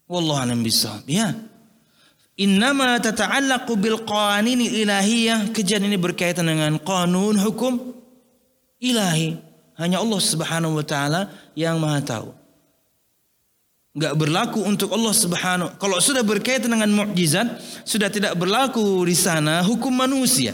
Wallahu 0.04 0.36
a'lam. 0.36 0.60
Ya. 1.08 1.32
Innama 2.36 3.00
tata'allaqu 3.00 3.72
bil 3.80 4.04
qawanin 4.04 4.60
ilahiyah. 4.60 5.48
Kejadian 5.48 5.96
ini 5.96 5.96
berkaitan 5.96 6.44
dengan 6.44 6.76
kanun 6.76 7.40
hukum 7.40 7.96
ilahi. 8.84 9.32
Hanya 9.80 10.04
Allah 10.04 10.20
Subhanahu 10.20 10.76
wa 10.76 10.84
taala 10.84 11.32
yang 11.56 11.80
Maha 11.80 12.04
tahu 12.04 12.45
nggak 13.96 14.14
berlaku 14.14 14.60
untuk 14.60 14.92
Allah 14.92 15.14
Subhanahu. 15.16 15.80
Kalau 15.80 15.96
sudah 16.04 16.20
berkaitan 16.20 16.68
dengan 16.68 16.92
mukjizat, 16.92 17.56
sudah 17.88 18.12
tidak 18.12 18.36
berlaku 18.36 19.00
di 19.08 19.16
sana 19.16 19.64
hukum 19.64 19.88
manusia. 19.88 20.52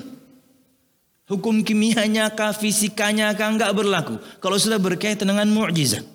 Hukum 1.26 1.66
kimianya 1.66 2.30
kah, 2.30 2.54
fisikanya 2.54 3.34
kah 3.34 3.50
nggak 3.50 3.74
berlaku. 3.74 4.22
Kalau 4.38 4.54
sudah 4.62 4.78
berkaitan 4.78 5.26
dengan 5.26 5.50
mukjizat. 5.50 6.06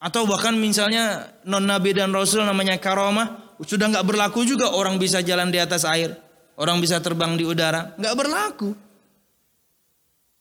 Atau 0.00 0.24
bahkan 0.24 0.56
misalnya 0.56 1.28
non 1.44 1.64
nabi 1.68 1.92
dan 1.92 2.12
rasul 2.12 2.44
namanya 2.44 2.76
karomah 2.80 3.56
sudah 3.64 3.88
nggak 3.88 4.04
berlaku 4.04 4.44
juga 4.44 4.72
orang 4.72 5.00
bisa 5.00 5.24
jalan 5.24 5.48
di 5.48 5.56
atas 5.56 5.88
air, 5.88 6.12
orang 6.56 6.80
bisa 6.80 7.00
terbang 7.00 7.36
di 7.36 7.44
udara, 7.44 7.96
nggak 7.96 8.14
berlaku. 8.16 8.70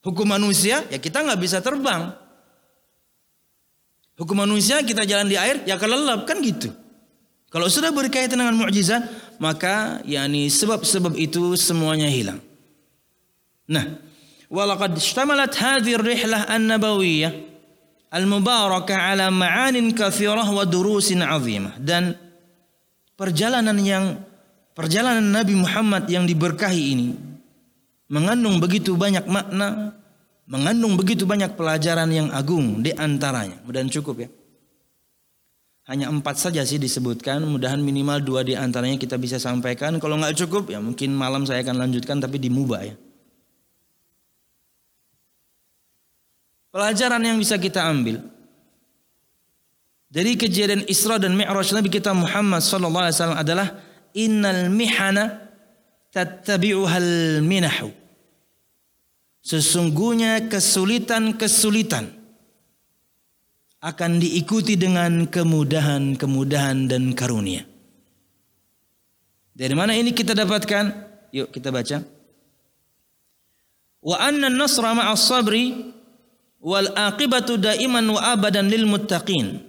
Hukum 0.06 0.28
manusia 0.28 0.86
ya 0.92 1.00
kita 1.00 1.24
nggak 1.24 1.40
bisa 1.40 1.64
terbang, 1.64 2.14
Hukum 4.16 4.40
manusia 4.40 4.80
kita 4.80 5.04
jalan 5.04 5.28
di 5.28 5.36
air 5.36 5.64
ya 5.68 5.76
kelelap 5.76 6.24
kan 6.24 6.40
gitu. 6.40 6.72
Kalau 7.52 7.68
sudah 7.68 7.92
berkaitan 7.92 8.40
dengan 8.40 8.56
mukjizat 8.56 9.04
maka 9.40 10.00
yakni 10.08 10.48
sebab-sebab 10.48 11.16
itu 11.20 11.56
semuanya 11.60 12.08
hilang. 12.08 12.40
Nah, 13.68 14.00
walaqad 14.48 14.96
ishtamalat 14.96 15.52
hadhihi 15.52 15.96
ar-rihlah 16.00 16.42
an-nabawiyyah 16.48 17.34
al-mubarakah 18.16 19.12
ala 19.12 19.28
ma'anin 19.34 19.92
kathirah 19.92 20.48
wa 20.48 20.64
durusin 20.64 21.20
'azimah 21.20 21.76
dan 21.82 22.16
perjalanan 23.20 23.76
yang 23.84 24.20
perjalanan 24.72 25.28
Nabi 25.28 25.56
Muhammad 25.60 26.08
yang 26.08 26.24
diberkahi 26.24 26.84
ini 26.96 27.16
mengandung 28.12 28.62
begitu 28.62 28.94
banyak 28.94 29.26
makna, 29.26 29.98
mengandung 30.46 30.94
begitu 30.98 31.26
banyak 31.26 31.58
pelajaran 31.58 32.10
yang 32.10 32.30
agung 32.30 32.82
di 32.82 32.94
antaranya. 32.94 33.62
Mudah 33.66 33.86
cukup 33.90 34.26
ya. 34.26 34.30
Hanya 35.86 36.10
empat 36.10 36.42
saja 36.42 36.66
sih 36.66 36.82
disebutkan. 36.82 37.46
Mudahan 37.46 37.78
minimal 37.78 38.18
dua 38.22 38.42
di 38.42 38.58
antaranya 38.58 38.98
kita 38.98 39.22
bisa 39.22 39.38
sampaikan. 39.38 40.02
Kalau 40.02 40.18
nggak 40.18 40.34
cukup 40.46 40.74
ya 40.74 40.82
mungkin 40.82 41.14
malam 41.14 41.46
saya 41.46 41.62
akan 41.62 41.78
lanjutkan 41.78 42.18
tapi 42.18 42.42
di 42.42 42.50
mubah 42.50 42.82
ya. 42.82 42.96
Pelajaran 46.74 47.24
yang 47.24 47.38
bisa 47.40 47.56
kita 47.56 47.88
ambil 47.88 48.20
dari 50.12 50.36
kejadian 50.36 50.84
Isra 50.88 51.20
dan 51.20 51.36
Mi'raj 51.36 51.72
Nabi 51.72 51.88
kita 51.88 52.12
Muhammad 52.12 52.60
sallallahu 52.60 53.04
alaihi 53.04 53.16
wasallam 53.16 53.40
adalah 53.40 53.68
innal 54.12 54.68
mihana 54.72 55.52
tattabi'uhal 56.16 57.44
minahu. 57.44 58.05
Sesungguhnya 59.46 60.50
kesulitan-kesulitan 60.50 62.10
akan 63.86 64.12
diikuti 64.18 64.74
dengan 64.74 65.30
kemudahan-kemudahan 65.30 66.90
dan 66.90 67.14
karunia. 67.14 67.62
Dari 69.54 69.78
mana 69.78 69.94
ini 69.94 70.18
kita 70.18 70.34
dapatkan? 70.34 70.86
Yuk 71.30 71.54
kita 71.54 71.70
baca. 71.70 72.02
Wa 74.02 74.18
anna 74.18 74.50
nasra 74.50 74.98
ma'as 74.98 75.30
sabri 75.30 75.94
wal 76.58 76.90
aqibatu 76.98 77.62
daiman 77.62 78.10
wa 78.18 78.34
abadan 78.34 78.66
lil 78.66 78.90
muttaqin. 78.90 79.62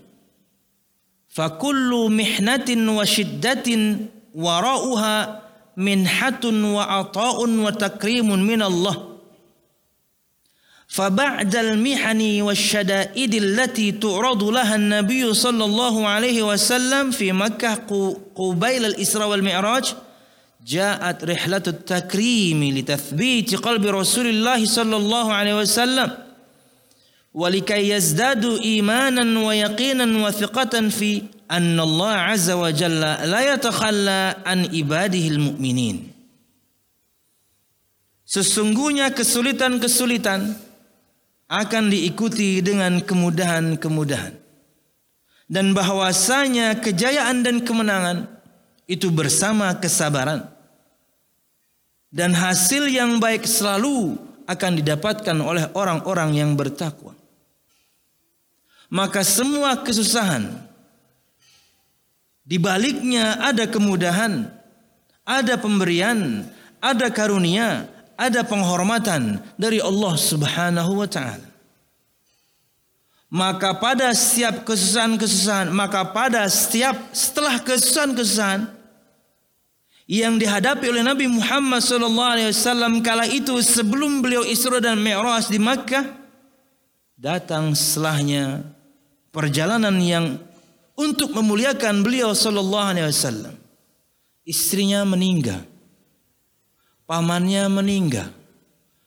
Fa 1.29 1.53
kullu 1.61 2.09
mihnatin 2.09 2.81
wa 2.81 3.05
shiddatin 3.05 4.09
wara'uha 4.33 5.45
minhatun 5.77 6.57
wa 6.65 7.05
ata'un 7.05 7.53
wa 7.61 7.69
takrimun 7.77 8.41
min 8.41 8.65
Allah. 8.65 9.16
فبعد 10.89 11.57
المحن 11.57 12.41
والشدائد 12.41 13.35
التي 13.35 13.93
تعرض 13.93 14.45
لها 14.45 14.75
النبي 14.75 15.35
صلى 15.35 15.65
الله 15.65 16.09
عليه 16.09 16.43
وسلم 16.43 17.11
في 17.11 17.33
مكة 17.33 18.17
قبيل 18.35 18.85
الإسراء 18.85 19.29
والمعراج 19.29 19.95
جاءت 20.67 21.25
رحلة 21.25 21.63
التكريم 21.67 22.65
لتثبيت 22.65 23.55
قلب 23.55 23.87
رسول 23.87 24.27
الله 24.27 24.67
صلى 24.67 24.97
الله 24.97 25.33
عليه 25.33 25.59
وسلم 25.59 26.11
ولكي 27.35 27.91
يزدادوا 27.91 28.61
إيمانا 28.61 29.47
ويقينا 29.47 30.27
وثقة 30.27 30.89
في 30.89 31.23
أن 31.51 31.81
الله 31.81 32.11
عز 32.11 32.51
وجل 32.51 33.01
لا 33.01 33.53
يتخلى 33.55 34.37
عن 34.47 34.59
عباده 34.67 35.29
المؤمنين. 35.29 36.17
Sesungguhnya 38.27 39.15
kesulitan-kesulitan 39.15 40.66
akan 41.47 41.91
diikuti 41.91 42.59
dengan 42.63 42.99
kemudahan-kemudahan. 43.03 44.35
Dan 45.47 45.71
bahwasanya 45.79 46.83
kejayaan 46.83 47.47
dan 47.47 47.63
kemenangan 47.63 48.27
itu 48.91 49.15
bersama 49.15 49.71
kesabaran. 49.79 50.43
Dan 52.11 52.35
hasil 52.35 52.91
yang 52.91 53.23
baik 53.23 53.47
selalu 53.47 54.19
akan 54.47 54.73
didapatkan 54.79 55.37
oleh 55.39 55.71
orang-orang 55.75 56.35
yang 56.35 56.55
bertakwa. 56.59 57.15
Maka 58.87 59.27
semua 59.27 59.83
kesusahan 59.83 60.67
di 62.47 62.63
baliknya 62.63 63.43
ada 63.43 63.67
kemudahan, 63.67 64.47
ada 65.27 65.55
pemberian, 65.59 66.47
ada 66.79 67.11
karunia, 67.11 67.91
ada 68.17 68.41
penghormatan 68.43 69.45
dari 69.61 69.79
Allah 69.79 70.15
Subhanahu 70.17 71.05
wa 71.05 71.09
taala. 71.09 71.45
Maka 73.29 73.77
pada 73.77 74.09
setiap 74.17 74.65
kesusahan-kesusahan, 74.65 75.69
maka 75.69 76.09
pada 76.09 76.49
setiap 76.49 76.97
setelah 77.13 77.61
kesusahan-kesusahan 77.61 78.73
yang 80.07 80.39
dihadapi 80.39 80.87
oleh 80.87 81.03
Nabi 81.03 81.27
Muhammad 81.27 81.83
wasallam 81.83 83.03
kala 83.03 83.27
itu 83.27 83.59
sebelum 83.59 84.23
beliau 84.23 84.47
Isra 84.47 84.79
dan 84.79 85.03
Mi'raj 85.03 85.51
di 85.51 85.59
Makkah 85.59 86.07
datang 87.19 87.75
setelahnya 87.75 88.63
perjalanan 89.35 89.99
yang 89.99 90.39
untuk 90.95 91.35
memuliakan 91.35 92.07
beliau 92.07 92.33
sallallahu 92.33 92.91
alaihi 92.95 93.11
wasallam. 93.11 93.55
Istrinya 94.47 95.03
meninggal 95.03 95.67
pamannya 97.07 97.71
meninggal, 97.71 98.29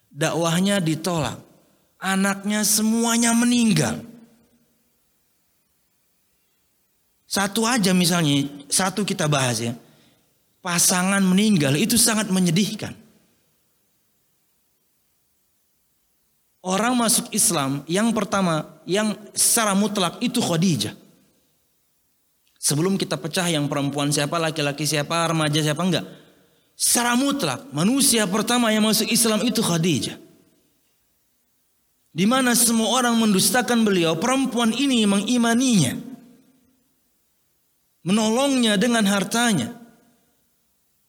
dakwahnya 0.09 0.79
ditolak, 0.79 1.37
anaknya 1.99 2.63
semuanya 2.63 3.35
meninggal. 3.35 4.01
Satu 7.29 7.61
aja 7.69 7.93
misalnya, 7.93 8.49
satu 8.65 9.05
kita 9.05 9.29
bahas 9.29 9.61
ya. 9.61 9.77
Pasangan 10.65 11.21
meninggal 11.21 11.77
itu 11.77 11.93
sangat 11.95 12.33
menyedihkan. 12.33 12.97
Orang 16.59 16.99
masuk 16.99 17.31
Islam 17.31 17.85
yang 17.87 18.11
pertama, 18.11 18.67
yang 18.83 19.15
secara 19.31 19.71
mutlak 19.77 20.19
itu 20.19 20.43
Khadijah. 20.43 20.91
Sebelum 22.59 22.99
kita 22.99 23.15
pecah 23.15 23.47
yang 23.47 23.71
perempuan 23.71 24.11
siapa, 24.11 24.35
laki-laki 24.35 24.83
siapa, 24.83 25.23
remaja 25.31 25.63
siapa 25.63 25.79
enggak. 25.79 26.03
Secara 26.79 27.19
mutlak 27.19 27.67
manusia 27.75 28.23
pertama 28.23 28.71
yang 28.71 28.87
masuk 28.87 29.11
Islam 29.11 29.43
itu 29.43 29.59
Khadijah. 29.59 30.15
Di 32.15 32.23
mana 32.23 32.55
semua 32.55 32.95
orang 32.95 33.19
mendustakan 33.19 33.83
beliau, 33.83 34.15
perempuan 34.15 34.71
ini 34.71 35.03
mengimaninya. 35.03 35.99
Menolongnya 38.07 38.79
dengan 38.79 39.03
hartanya. 39.11 39.75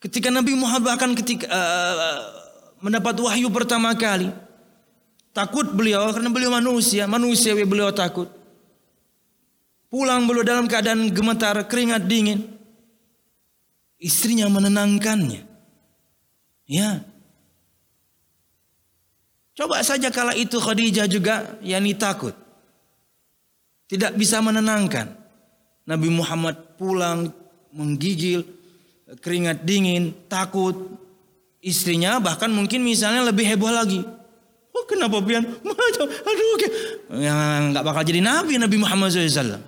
Ketika 0.03 0.35
Nabi 0.35 0.59
Muhammad 0.59 0.99
akan 0.99 1.15
ketika 1.15 1.47
uh, 1.47 2.19
mendapat 2.83 3.15
wahyu 3.23 3.47
pertama 3.55 3.95
kali, 3.95 4.27
takut 5.31 5.71
beliau 5.71 6.11
karena 6.11 6.35
beliau 6.35 6.51
manusia, 6.51 7.07
manusia 7.07 7.55
beliau 7.55 7.95
takut. 7.95 8.27
Pulang 9.87 10.27
beliau 10.27 10.43
dalam 10.43 10.67
keadaan 10.67 11.15
gemetar, 11.15 11.63
keringat 11.71 12.11
dingin. 12.11 12.43
Istrinya 14.03 14.51
menenangkannya. 14.51 15.50
Ya. 16.71 17.03
Coba 19.59 19.83
saja 19.83 20.07
kala 20.15 20.39
itu 20.39 20.55
Khadijah 20.63 21.11
juga 21.11 21.59
yani 21.67 21.99
takut. 21.99 22.33
Tidak 23.91 24.15
bisa 24.15 24.39
menenangkan. 24.39 25.11
Nabi 25.83 26.07
Muhammad 26.15 26.79
pulang 26.79 27.35
menggigil, 27.75 28.47
keringat 29.19 29.67
dingin, 29.67 30.15
takut. 30.31 30.95
Istrinya 31.59 32.23
bahkan 32.23 32.49
mungkin 32.55 32.87
misalnya 32.87 33.27
lebih 33.27 33.51
heboh 33.51 33.69
lagi. 33.69 34.01
Oh 34.71 34.87
kenapa 34.87 35.19
pian? 35.21 35.43
Aduh, 36.31 36.51
okay. 36.55 36.71
ya, 37.19 37.35
nggak 37.69 37.83
bakal 37.85 38.07
jadi 38.07 38.23
nabi 38.23 38.57
Nabi 38.57 38.79
Muhammad 38.79 39.11
SAW. 39.11 39.59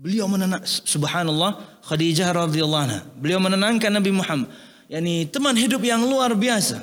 Beliau 0.00 0.26
menenang 0.26 0.64
subhanallah 0.64 1.73
Khadijah 1.84 2.32
radhiyallahu 2.32 2.84
anha. 2.88 3.00
Beliau 3.20 3.40
menenangkan 3.44 3.92
Nabi 3.92 4.10
Muhammad. 4.12 4.48
Yani 4.88 5.28
teman 5.28 5.52
hidup 5.56 5.84
yang 5.84 6.00
luar 6.00 6.32
biasa. 6.32 6.80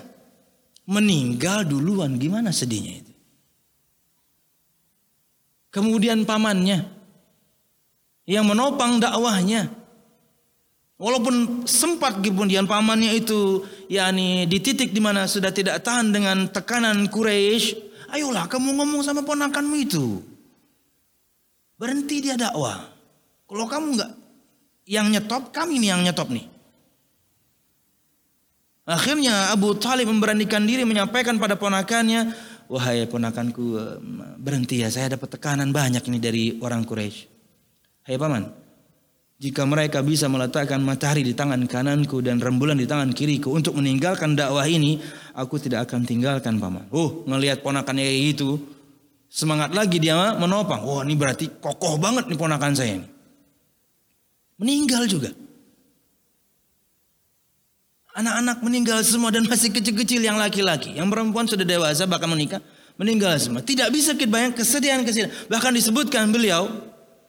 Meninggal 0.85 1.65
duluan 1.65 2.17
gimana 2.21 2.53
sedihnya 2.53 3.01
itu. 3.01 3.13
Kemudian 5.71 6.27
pamannya 6.27 6.85
yang 8.29 8.45
menopang 8.45 9.01
dakwahnya. 9.01 9.71
Walaupun 11.01 11.65
sempat 11.65 12.21
kemudian 12.21 12.69
pamannya 12.69 13.17
itu 13.17 13.65
yakni 13.89 14.45
di 14.45 14.61
titik 14.61 14.93
di 14.93 15.01
mana 15.01 15.25
sudah 15.25 15.49
tidak 15.49 15.81
tahan 15.81 16.13
dengan 16.13 16.45
tekanan 16.53 17.09
Quraisy, 17.09 17.73
ayolah 18.13 18.45
kamu 18.45 18.77
ngomong 18.77 19.01
sama 19.01 19.25
ponakanmu 19.25 19.75
itu. 19.81 20.21
Berhenti 21.81 22.21
dia 22.21 22.37
dakwah. 22.37 22.85
Kalau 23.49 23.65
kamu 23.65 23.87
nggak 23.97 24.11
yang 24.91 25.07
nyetop, 25.07 25.55
kami 25.55 25.79
nih 25.79 25.95
yang 25.95 26.03
nyetop 26.03 26.27
nih. 26.27 26.43
Akhirnya 28.83 29.55
Abu 29.55 29.71
Talib 29.79 30.11
memberanikan 30.11 30.67
diri 30.67 30.83
menyampaikan 30.83 31.39
pada 31.39 31.55
ponakannya, 31.55 32.35
wahai 32.67 33.07
ponakanku 33.07 33.79
berhenti 34.35 34.83
ya, 34.83 34.91
saya 34.91 35.15
dapat 35.15 35.39
tekanan 35.39 35.71
banyak 35.71 36.03
ini 36.11 36.19
dari 36.19 36.43
orang 36.59 36.83
Quraisy. 36.83 37.31
Hai 38.03 38.19
paman, 38.19 38.51
jika 39.39 39.63
mereka 39.63 40.03
bisa 40.03 40.27
meletakkan 40.27 40.83
matahari 40.83 41.23
di 41.23 41.31
tangan 41.31 41.63
kananku 41.71 42.19
dan 42.19 42.43
rembulan 42.43 42.75
di 42.75 42.89
tangan 42.89 43.15
kiriku 43.15 43.55
untuk 43.55 43.79
meninggalkan 43.79 44.35
dakwah 44.35 44.67
ini, 44.67 44.99
aku 45.37 45.55
tidak 45.55 45.87
akan 45.87 46.03
tinggalkan 46.03 46.59
paman. 46.59 46.89
Oh, 46.91 47.23
ngelihat 47.31 47.63
ponakannya 47.63 48.11
gitu, 48.33 48.59
semangat 49.31 49.71
lagi 49.71 50.03
dia 50.03 50.35
menopang. 50.35 50.83
Wah, 50.83 50.99
oh, 50.99 51.01
ini 51.05 51.15
berarti 51.15 51.47
kokoh 51.63 51.95
banget 51.95 52.27
nih 52.27 52.35
ponakan 52.35 52.75
saya 52.75 52.99
ini. 52.99 53.07
Meninggal 54.61 55.09
juga. 55.09 55.33
Anak-anak 58.13 58.61
meninggal 58.61 59.01
semua 59.01 59.33
dan 59.33 59.49
masih 59.49 59.73
kecil-kecil 59.73 60.21
yang 60.21 60.37
laki-laki. 60.37 60.93
Yang 60.93 61.09
perempuan 61.09 61.49
sudah 61.49 61.65
dewasa 61.65 62.05
bahkan 62.05 62.29
menikah 62.29 62.61
meninggal 63.01 63.33
semua. 63.41 63.65
Tidak 63.65 63.89
bisa 63.89 64.13
kita 64.13 64.29
bayangkan 64.29 64.61
kesedihan-kesedihan. 64.61 65.49
Bahkan 65.49 65.71
disebutkan 65.73 66.29
beliau 66.29 66.69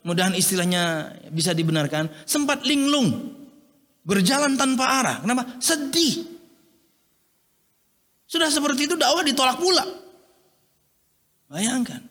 mudahan 0.05 0.37
istilahnya 0.37 1.15
bisa 1.33 1.57
dibenarkan, 1.57 2.11
sempat 2.29 2.61
linglung. 2.69 3.33
Berjalan 4.03 4.53
tanpa 4.59 5.01
arah. 5.01 5.17
Kenapa? 5.23 5.57
Sedih. 5.57 6.27
Sudah 8.29 8.51
seperti 8.51 8.85
itu 8.85 8.99
dakwah 8.99 9.23
ditolak 9.25 9.57
pula. 9.57 9.87
Bayangkan. 11.49 12.03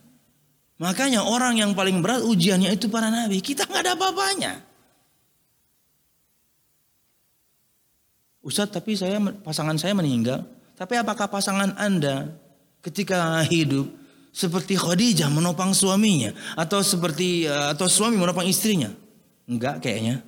Makanya 0.80 1.22
orang 1.22 1.60
yang 1.60 1.76
paling 1.78 2.02
berat 2.02 2.24
ujiannya 2.26 2.74
itu 2.74 2.90
para 2.90 3.12
nabi. 3.12 3.38
Kita 3.38 3.68
nggak 3.68 3.82
ada 3.86 3.92
apa-apanya. 3.94 4.71
Ustadz 8.42 8.74
tapi 8.74 8.98
saya 8.98 9.22
pasangan 9.42 9.78
saya 9.78 9.94
meninggal. 9.94 10.42
Tapi 10.74 10.98
apakah 10.98 11.30
pasangan 11.30 11.78
anda 11.78 12.34
ketika 12.82 13.38
hidup 13.46 13.86
seperti 14.34 14.74
Khadijah 14.74 15.30
menopang 15.30 15.70
suaminya 15.70 16.34
atau 16.58 16.82
seperti 16.82 17.46
eh, 17.46 17.68
atau 17.70 17.86
suami 17.86 18.18
menopang 18.18 18.44
istrinya? 18.44 18.90
Enggak 19.46 19.78
kayaknya. 19.82 20.26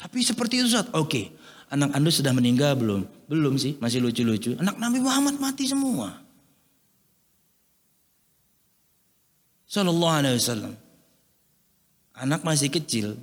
Tapi 0.00 0.24
seperti 0.24 0.64
itu 0.64 0.72
saat 0.72 0.88
oke. 0.96 1.36
Anak 1.70 1.94
Anda 1.94 2.10
sudah 2.10 2.34
meninggal 2.34 2.74
belum? 2.74 3.06
Belum 3.30 3.54
sih, 3.54 3.78
masih 3.78 4.02
lucu-lucu. 4.02 4.58
Anak 4.58 4.74
Nabi 4.82 4.98
Muhammad 4.98 5.38
mati 5.38 5.70
semua. 5.70 6.18
Sallallahu 9.70 10.18
alaihi 10.18 10.34
wasallam. 10.34 10.74
Anak 12.18 12.42
masih 12.42 12.74
kecil. 12.74 13.14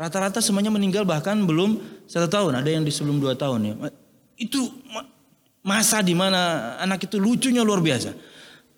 Rata-rata 0.00 0.40
semuanya 0.40 0.72
meninggal 0.72 1.04
bahkan 1.04 1.36
belum 1.44 1.76
satu 2.08 2.24
tahun. 2.24 2.64
Ada 2.64 2.72
yang 2.72 2.88
di 2.88 2.92
sebelum 2.92 3.20
dua 3.20 3.36
tahun 3.36 3.60
ya. 3.68 3.74
Itu 4.40 4.64
Masa 5.60 6.00
di 6.00 6.16
mana 6.16 6.72
anak 6.80 7.04
itu 7.04 7.20
lucunya 7.20 7.60
luar 7.60 7.84
biasa. 7.84 8.16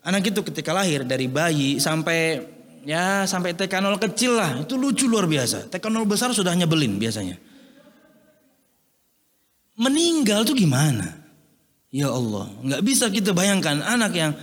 Anak 0.03 0.35
itu 0.35 0.43
ketika 0.43 0.75
lahir 0.75 1.07
dari 1.07 1.31
bayi 1.31 1.79
sampai 1.79 2.43
ya 2.83 3.23
sampai 3.23 3.55
TK0 3.55 3.95
kecil 4.11 4.35
lah 4.35 4.67
itu 4.67 4.75
lucu 4.75 5.07
luar 5.07 5.23
biasa. 5.23 5.71
TK0 5.71 6.03
besar 6.03 6.35
sudah 6.35 6.51
nyebelin 6.51 6.99
biasanya. 6.99 7.39
Meninggal 9.79 10.43
tuh 10.43 10.59
gimana? 10.59 11.23
Ya 11.87 12.11
Allah, 12.11 12.51
nggak 12.61 12.83
bisa 12.83 13.07
kita 13.07 13.31
bayangkan 13.31 13.79
anak 13.79 14.11
yang 14.17 14.35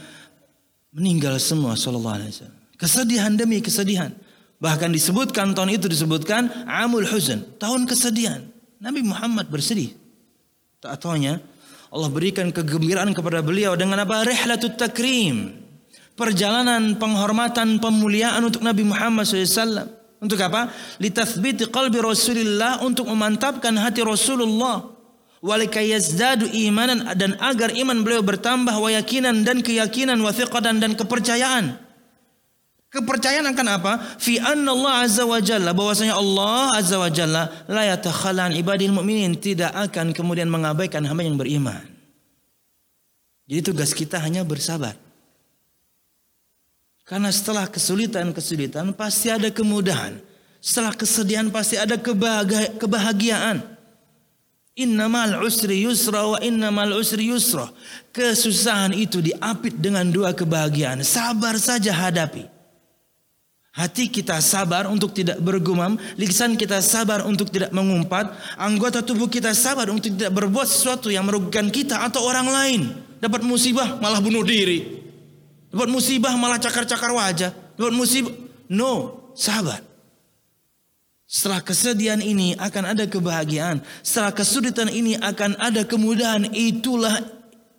meninggal 0.96 1.36
semua 1.36 1.76
sallallahu 1.76 2.16
alaihi 2.24 2.30
wasallam. 2.32 2.58
Kesedihan 2.80 3.32
demi 3.36 3.60
kesedihan. 3.60 4.16
Bahkan 4.60 4.92
disebutkan 4.92 5.56
tahun 5.56 5.80
itu 5.80 5.88
disebutkan 5.88 6.68
Amul 6.68 7.08
Huzn, 7.08 7.56
tahun 7.56 7.88
kesedihan. 7.88 8.44
Nabi 8.76 9.00
Muhammad 9.00 9.48
bersedih. 9.48 9.96
Tak 10.80 11.00
taunya 11.00 11.40
Allah 11.90 12.08
berikan 12.12 12.52
kegembiraan 12.54 13.10
kepada 13.16 13.42
beliau 13.42 13.74
dengan 13.74 14.04
apa? 14.04 14.22
Rihlatut 14.22 14.76
takrim. 14.76 15.58
Perjalanan 16.14 17.00
penghormatan 17.00 17.80
pemuliaan 17.80 18.44
untuk 18.44 18.60
Nabi 18.60 18.84
Muhammad 18.84 19.24
SAW. 19.24 19.88
Untuk 20.20 20.36
apa? 20.38 20.68
Litathbiti 21.00 21.66
qalbi 21.72 21.98
Rasulullah 21.98 22.84
untuk 22.84 23.08
memantapkan 23.08 23.72
hati 23.80 24.04
Rasulullah. 24.04 24.86
Walikayazdadu 25.40 26.52
imanan 26.52 27.16
dan 27.16 27.32
agar 27.40 27.72
iman 27.72 28.04
beliau 28.04 28.20
bertambah 28.20 28.76
wa 28.76 28.92
dan 28.92 29.56
keyakinan 29.64 30.20
wa 30.20 30.32
dan 30.60 30.92
kepercayaan. 30.92 31.89
Kepercayaan 32.90 33.46
akan 33.54 33.68
apa? 33.70 33.92
Fi 34.18 34.42
Allah 34.42 35.06
azza 35.06 35.22
wa 35.22 35.38
jalla 35.38 35.70
bahwasanya 35.70 36.18
Allah 36.18 36.74
azza 36.74 36.98
wa 36.98 37.06
jalla 37.06 37.46
la 37.70 37.86
yatakhalan 37.86 38.50
ibadil 38.58 38.90
mu'minin 38.90 39.38
tidak 39.38 39.70
akan 39.70 40.10
kemudian 40.10 40.50
mengabaikan 40.50 41.06
hamba 41.06 41.22
yang 41.22 41.38
beriman. 41.38 41.86
Jadi 43.46 43.62
tugas 43.62 43.94
kita 43.94 44.18
hanya 44.18 44.42
bersabar. 44.42 44.98
Karena 47.06 47.30
setelah 47.30 47.70
kesulitan-kesulitan 47.70 48.90
pasti 48.94 49.30
ada 49.30 49.50
kemudahan. 49.50 50.18
Setelah 50.58 50.94
kesedihan 50.94 51.46
pasti 51.50 51.78
ada 51.78 51.94
kebahagiaan. 52.74 53.62
Innamal 54.74 55.42
usri 55.46 55.82
yusra 55.86 56.26
wa 56.26 56.38
innamal 56.42 56.94
usri 56.98 57.30
yusra. 57.30 57.70
Kesusahan 58.10 58.94
itu 58.94 59.22
diapit 59.22 59.78
dengan 59.78 60.06
dua 60.10 60.34
kebahagiaan. 60.34 61.02
Sabar 61.06 61.58
saja 61.58 61.90
hadapi. 61.90 62.59
Hati 63.70 64.10
kita 64.10 64.42
sabar 64.42 64.90
untuk 64.90 65.14
tidak 65.14 65.38
bergumam, 65.38 65.94
lisan 66.18 66.58
kita 66.58 66.82
sabar 66.82 67.22
untuk 67.22 67.54
tidak 67.54 67.70
mengumpat, 67.70 68.34
anggota 68.58 68.98
tubuh 68.98 69.30
kita 69.30 69.54
sabar 69.54 69.86
untuk 69.94 70.10
tidak 70.10 70.34
berbuat 70.34 70.66
sesuatu 70.66 71.06
yang 71.06 71.22
merugikan 71.22 71.70
kita 71.70 72.02
atau 72.02 72.26
orang 72.26 72.50
lain. 72.50 72.80
Dapat 73.22 73.46
musibah 73.46 74.02
malah 74.02 74.18
bunuh 74.18 74.42
diri. 74.42 74.98
Dapat 75.70 75.86
musibah 75.86 76.34
malah 76.34 76.58
cakar-cakar 76.58 77.14
wajah. 77.14 77.54
Dapat 77.78 77.94
musibah. 77.94 78.34
No, 78.66 79.22
sabar. 79.38 79.78
Setelah 81.30 81.62
kesedihan 81.62 82.18
ini 82.18 82.58
akan 82.58 82.90
ada 82.90 83.06
kebahagiaan. 83.06 83.86
Setelah 84.02 84.34
kesulitan 84.34 84.90
ini 84.90 85.14
akan 85.14 85.54
ada 85.62 85.86
kemudahan. 85.86 86.50
Itulah 86.50 87.22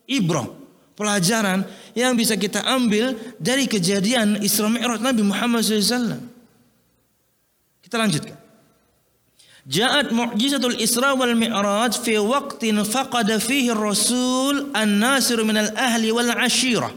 ibrah 0.07 0.60
pelajaran 1.01 1.65
yang 1.97 2.13
bisa 2.13 2.37
kita 2.37 2.61
ambil 2.61 3.17
dari 3.41 3.65
kejadian 3.65 4.37
Isra 4.45 4.69
Mi'raj 4.69 5.01
Nabi 5.01 5.25
Muhammad 5.25 5.65
SAW. 5.65 6.21
Kita 7.81 7.97
lanjutkan. 7.97 8.37
جاءت 9.61 10.13
معجزة 10.13 10.57
الإسراء 10.57 11.17
والمعراج 11.17 11.91
في 11.93 12.17
وقت 12.17 12.65
فقد 12.65 13.37
فيه 13.37 13.71
الرسول 13.71 14.73
الناصر 14.73 15.43
من 15.43 15.57
الأهل 15.57 16.11
والعشيرة 16.11 16.95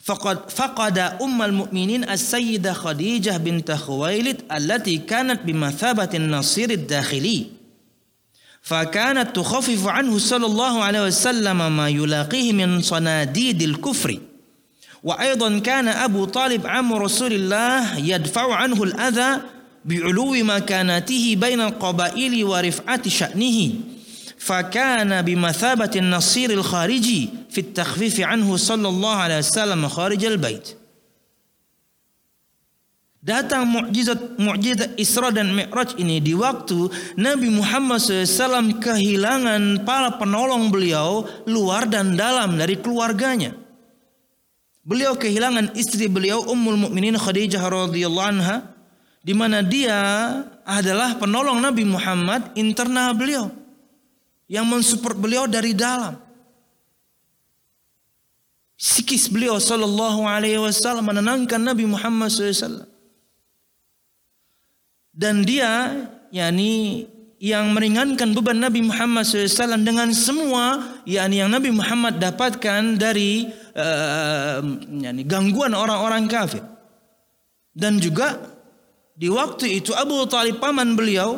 فقد 0.00 0.50
فقد 0.50 0.98
أم 0.98 1.42
المؤمنين 1.42 2.10
السيدة 2.10 2.72
خديجة 2.72 3.36
بنت 3.36 3.72
خويلد 3.72 4.52
التي 4.52 4.98
كانت 4.98 5.40
بمثابة 5.42 6.08
النصير 6.14 6.70
الداخلي 6.70 7.59
فكانت 8.62 9.36
تخفف 9.36 9.86
عنه 9.86 10.18
صلى 10.18 10.46
الله 10.46 10.84
عليه 10.84 11.04
وسلم 11.04 11.76
ما 11.76 11.88
يلاقيه 11.88 12.52
من 12.52 12.82
صناديد 12.82 13.62
الكفر. 13.62 14.18
وأيضا 15.02 15.58
كان 15.58 15.88
أبو 15.88 16.24
طالب 16.24 16.66
عم 16.66 16.92
رسول 16.92 17.32
الله 17.32 17.98
يدفع 17.98 18.54
عنه 18.54 18.82
الأذى 18.82 19.40
بعلو 19.84 20.32
مكانته 20.32 21.36
بين 21.40 21.60
القبائل 21.60 22.44
ورفعة 22.44 23.08
شأنه. 23.08 23.72
فكان 24.38 25.22
بمثابة 25.22 25.90
النصير 25.96 26.50
الخارجي 26.50 27.28
في 27.50 27.60
التخفيف 27.60 28.20
عنه 28.20 28.56
صلى 28.56 28.88
الله 28.88 29.14
عليه 29.14 29.38
وسلم 29.38 29.88
خارج 29.88 30.24
البيت. 30.24 30.79
Datang 33.20 33.68
mukjizat 33.68 34.40
mukjizat 34.40 34.96
Isra 34.96 35.28
dan 35.28 35.52
Mi'raj 35.52 35.92
ini 36.00 36.24
di 36.24 36.32
waktu 36.32 36.88
Nabi 37.20 37.52
Muhammad 37.52 38.00
SAW 38.00 38.80
kehilangan 38.80 39.84
para 39.84 40.16
penolong 40.16 40.72
beliau 40.72 41.28
luar 41.44 41.84
dan 41.84 42.16
dalam 42.16 42.56
dari 42.56 42.80
keluarganya. 42.80 43.52
Beliau 44.80 45.20
kehilangan 45.20 45.76
istri 45.76 46.08
beliau 46.08 46.48
Ummul 46.48 46.80
Mukminin 46.80 47.20
Khadijah 47.20 47.60
radhiyallahu 47.60 48.30
anha 48.40 48.72
di 49.20 49.36
mana 49.36 49.60
dia 49.60 50.00
adalah 50.64 51.20
penolong 51.20 51.60
Nabi 51.60 51.84
Muhammad 51.84 52.56
internal 52.56 53.12
beliau 53.12 53.52
yang 54.48 54.64
mensupport 54.64 55.12
beliau 55.20 55.44
dari 55.44 55.76
dalam. 55.76 56.16
Sikis 58.80 59.28
beliau 59.28 59.60
sallallahu 59.60 60.24
alaihi 60.24 60.56
wasallam 60.56 61.04
menenangkan 61.04 61.60
Nabi 61.60 61.84
Muhammad 61.84 62.32
SAW 62.32 62.88
dan 65.20 65.44
dia 65.44 65.92
yakni 66.32 67.04
yang 67.36 67.76
meringankan 67.76 68.32
beban 68.32 68.56
Nabi 68.56 68.80
Muhammad 68.88 69.28
SAW 69.28 69.84
dengan 69.84 70.08
semua 70.16 70.96
yakni 71.04 71.44
yang 71.44 71.52
Nabi 71.52 71.68
Muhammad 71.68 72.16
dapatkan 72.16 72.96
dari 72.96 73.44
uh, 73.76 74.64
yakni 74.88 75.28
gangguan 75.28 75.76
orang-orang 75.76 76.24
kafir 76.24 76.64
dan 77.76 78.00
juga 78.00 78.40
di 79.12 79.28
waktu 79.28 79.84
itu 79.84 79.92
Abu 79.92 80.24
Talib 80.24 80.56
paman 80.56 80.96
beliau 80.96 81.36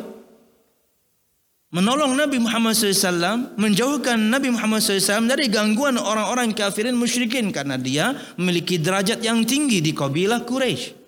menolong 1.73 2.13
Nabi 2.15 2.37
Muhammad 2.39 2.77
SAW, 2.77 3.57
menjauhkan 3.57 4.15
Nabi 4.15 4.53
Muhammad 4.53 4.79
SAW 4.79 5.25
dari 5.25 5.49
gangguan 5.49 5.97
orang-orang 5.97 6.53
kafirin 6.53 6.93
musyrikin 6.95 7.49
karena 7.49 7.75
dia 7.81 8.13
memiliki 8.39 8.77
derajat 8.77 9.19
yang 9.25 9.41
tinggi 9.43 9.81
di 9.81 9.91
kabilah 9.91 10.45
Quraisy. 10.45 11.02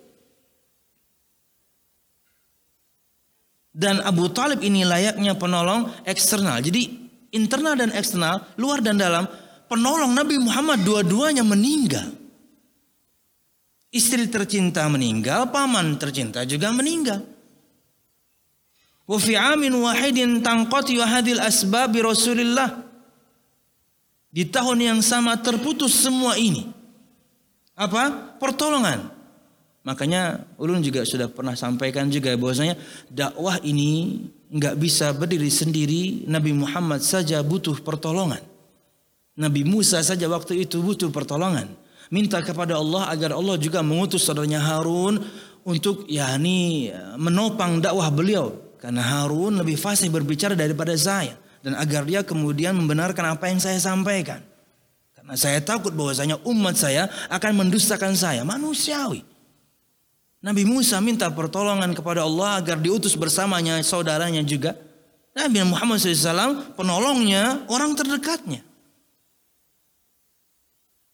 Dan 3.75 3.99
Abu 3.99 4.31
Talib 4.31 4.63
ini 4.63 4.87
layaknya 4.87 5.35
penolong 5.35 5.91
eksternal. 6.07 6.63
Jadi 6.63 6.87
internal 7.35 7.75
dan 7.75 7.91
eksternal, 7.91 8.55
luar 8.55 8.79
dan 8.79 8.95
dalam, 8.95 9.27
penolong 9.67 10.15
Nabi 10.15 10.39
Muhammad 10.39 10.79
dua-duanya 10.87 11.43
meninggal. 11.43 12.07
Istri 13.91 14.31
tercinta 14.31 14.87
meninggal, 14.87 15.51
paman 15.51 15.99
tercinta 15.99 16.47
juga 16.47 16.71
meninggal. 16.71 17.19
Wa 19.07 19.19
fi 19.19 19.35
amin 19.35 19.75
wahidin 19.75 20.39
tanqati 20.39 20.95
hadil 20.99 21.43
asbab 21.43 21.91
bi 21.91 21.99
Rasulillah. 21.99 22.79
Di 24.31 24.43
tahun 24.47 24.83
yang 24.83 24.99
sama 24.99 25.39
terputus 25.39 25.95
semua 25.95 26.35
ini. 26.35 26.67
Apa? 27.75 28.35
Pertolongan. 28.35 29.14
Makanya 29.85 30.41
ulun 30.57 30.81
juga 30.81 31.05
sudah 31.05 31.29
pernah 31.29 31.53
sampaikan 31.53 32.09
juga 32.09 32.33
bahwasanya 32.33 32.73
dakwah 33.05 33.61
ini 33.61 34.17
nggak 34.49 34.81
bisa 34.81 35.13
berdiri 35.13 35.53
sendiri. 35.53 36.25
Nabi 36.25 36.57
Muhammad 36.57 37.05
saja 37.05 37.45
butuh 37.45 37.77
pertolongan. 37.85 38.41
Nabi 39.37 39.61
Musa 39.61 40.01
saja 40.01 40.25
waktu 40.25 40.65
itu 40.65 40.81
butuh 40.81 41.13
pertolongan. 41.13 41.69
Minta 42.09 42.41
kepada 42.41 42.81
Allah 42.81 43.13
agar 43.13 43.37
Allah 43.37 43.61
juga 43.61 43.85
mengutus 43.85 44.25
saudaranya 44.25 44.57
Harun 44.57 45.21
untuk 45.61 46.09
yakni 46.09 46.89
menopang 47.21 47.77
dakwah 47.77 48.09
beliau 48.09 48.57
karena 48.81 49.05
Harun 49.05 49.61
lebih 49.61 49.77
fasih 49.77 50.09
berbicara 50.09 50.57
daripada 50.57 50.97
saya 50.97 51.37
dan 51.61 51.77
agar 51.77 52.09
dia 52.09 52.25
kemudian 52.25 52.73
membenarkan 52.73 53.37
apa 53.37 53.53
yang 53.53 53.61
saya 53.61 53.77
sampaikan. 53.77 54.41
Karena 55.13 55.33
saya 55.37 55.61
takut 55.61 55.93
bahwasanya 55.93 56.41
umat 56.45 56.73
saya 56.77 57.09
akan 57.29 57.65
mendustakan 57.65 58.13
saya, 58.13 58.41
manusiawi. 58.45 59.34
Nabi 60.43 60.63
Musa 60.67 60.99
minta 60.99 61.31
pertolongan 61.31 61.95
kepada 61.95 62.23
Allah 62.23 62.59
agar 62.59 62.77
diutus 62.79 63.15
bersamanya 63.15 63.79
saudaranya 63.81 64.43
juga. 64.43 64.75
Nabi 65.35 65.59
Muhammad 65.67 65.99
SAW 65.99 66.75
penolongnya 66.79 67.67
orang 67.67 67.91
terdekatnya. 67.91 68.63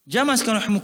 Jamaah 0.05 0.37
sekalian 0.37 0.81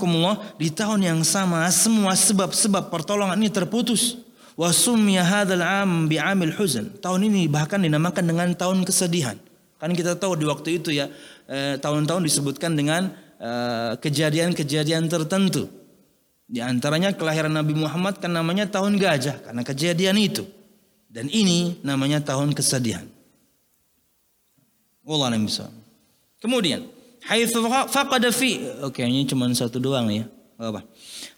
di 0.62 0.70
tahun 0.70 1.02
yang 1.02 1.20
sama 1.26 1.66
semua 1.74 2.14
sebab-sebab 2.14 2.94
pertolongan 2.94 3.38
ini 3.42 3.50
terputus. 3.50 4.22
Wa 4.58 4.74
summiya 4.74 5.22
hadzal 5.22 5.62
am 5.62 6.10
bi 6.10 6.18
amil 6.18 6.50
huzn. 6.54 6.98
Tahun 6.98 7.22
ini 7.22 7.46
bahkan 7.46 7.78
dinamakan 7.78 8.26
dengan 8.26 8.50
tahun 8.58 8.82
kesedihan. 8.88 9.38
Kan 9.78 9.94
kita 9.94 10.18
tahu 10.18 10.34
di 10.34 10.50
waktu 10.50 10.82
itu 10.82 10.90
ya 10.90 11.06
eh, 11.46 11.78
tahun-tahun 11.78 12.26
disebutkan 12.26 12.74
dengan 12.74 13.14
eh, 13.38 13.94
kejadian-kejadian 14.02 15.06
tertentu. 15.06 15.70
Di 16.48 16.64
antaranya 16.64 17.12
kelahiran 17.12 17.52
Nabi 17.52 17.76
Muhammad 17.76 18.24
kan 18.24 18.32
namanya 18.32 18.64
tahun 18.72 18.95
gajah 18.95 19.43
karena 19.43 19.62
kejadian 19.68 20.16
itu. 20.16 20.48
Dan 21.12 21.28
ini 21.28 21.76
namanya 21.84 22.24
tahun 22.24 22.56
kesedihan. 22.56 23.04
Wallah 25.04 25.36
bisa. 25.36 25.68
Kemudian, 26.39 26.88
haitsu 27.28 27.64
faqada 27.68 28.32
fi 28.32 28.64
Oke, 28.84 29.04
ini 29.04 29.28
cuma 29.28 29.48
satu 29.52 29.80
doang 29.80 30.08
ya. 30.08 30.24
Apa? 30.56 30.88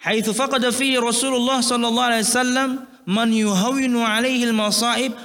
Haitsu 0.06 0.34
faqada 0.34 0.70
fi 0.70 0.98
Rasulullah 1.02 1.62
sallallahu 1.62 2.10
alaihi 2.14 2.26
wasallam 2.30 2.70
man 3.10 3.34
yuhawinu 3.34 4.06
alaihi 4.06 4.46
al-masaib 4.46 5.18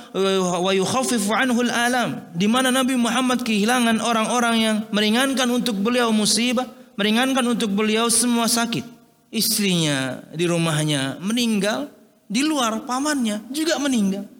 wa 0.65 0.73
yukhaffifu 0.73 1.29
anhu 1.37 1.61
al-alam. 1.61 2.25
Di 2.33 2.49
mana 2.49 2.73
Nabi 2.73 2.97
Muhammad 2.97 3.45
kehilangan 3.45 4.01
orang-orang 4.01 4.57
yang 4.61 4.77
meringankan 4.93 5.49
untuk 5.53 5.77
beliau 5.77 6.09
musibah, 6.09 6.69
meringankan 6.97 7.45
untuk 7.45 7.69
beliau 7.73 8.09
semua 8.09 8.49
sakit 8.49 8.94
istrinya 9.35 10.23
di 10.31 10.47
rumahnya 10.47 11.19
meninggal, 11.19 11.91
di 12.31 12.47
luar 12.47 12.87
pamannya 12.87 13.51
juga 13.51 13.77
meninggal. 13.83 14.31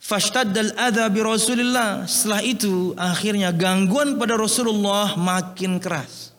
Fashtaddal 0.00 0.76
adha 0.76 1.08
bi 1.12 1.20
Rasulillah. 1.20 2.08
Setelah 2.08 2.40
itu 2.44 2.92
akhirnya 2.96 3.52
gangguan 3.52 4.16
pada 4.20 4.36
Rasulullah 4.36 5.16
makin 5.16 5.80
keras. 5.80 6.32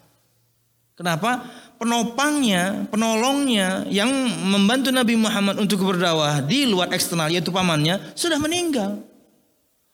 Kenapa? 0.98 1.46
Penopangnya, 1.76 2.88
penolongnya 2.88 3.84
yang 3.92 4.08
membantu 4.48 4.94
Nabi 4.96 5.20
Muhammad 5.20 5.60
untuk 5.60 5.84
berdakwah 5.84 6.40
di 6.46 6.70
luar 6.70 6.94
eksternal 6.94 7.28
yaitu 7.28 7.52
pamannya 7.52 8.00
sudah 8.16 8.40
meninggal. 8.40 9.02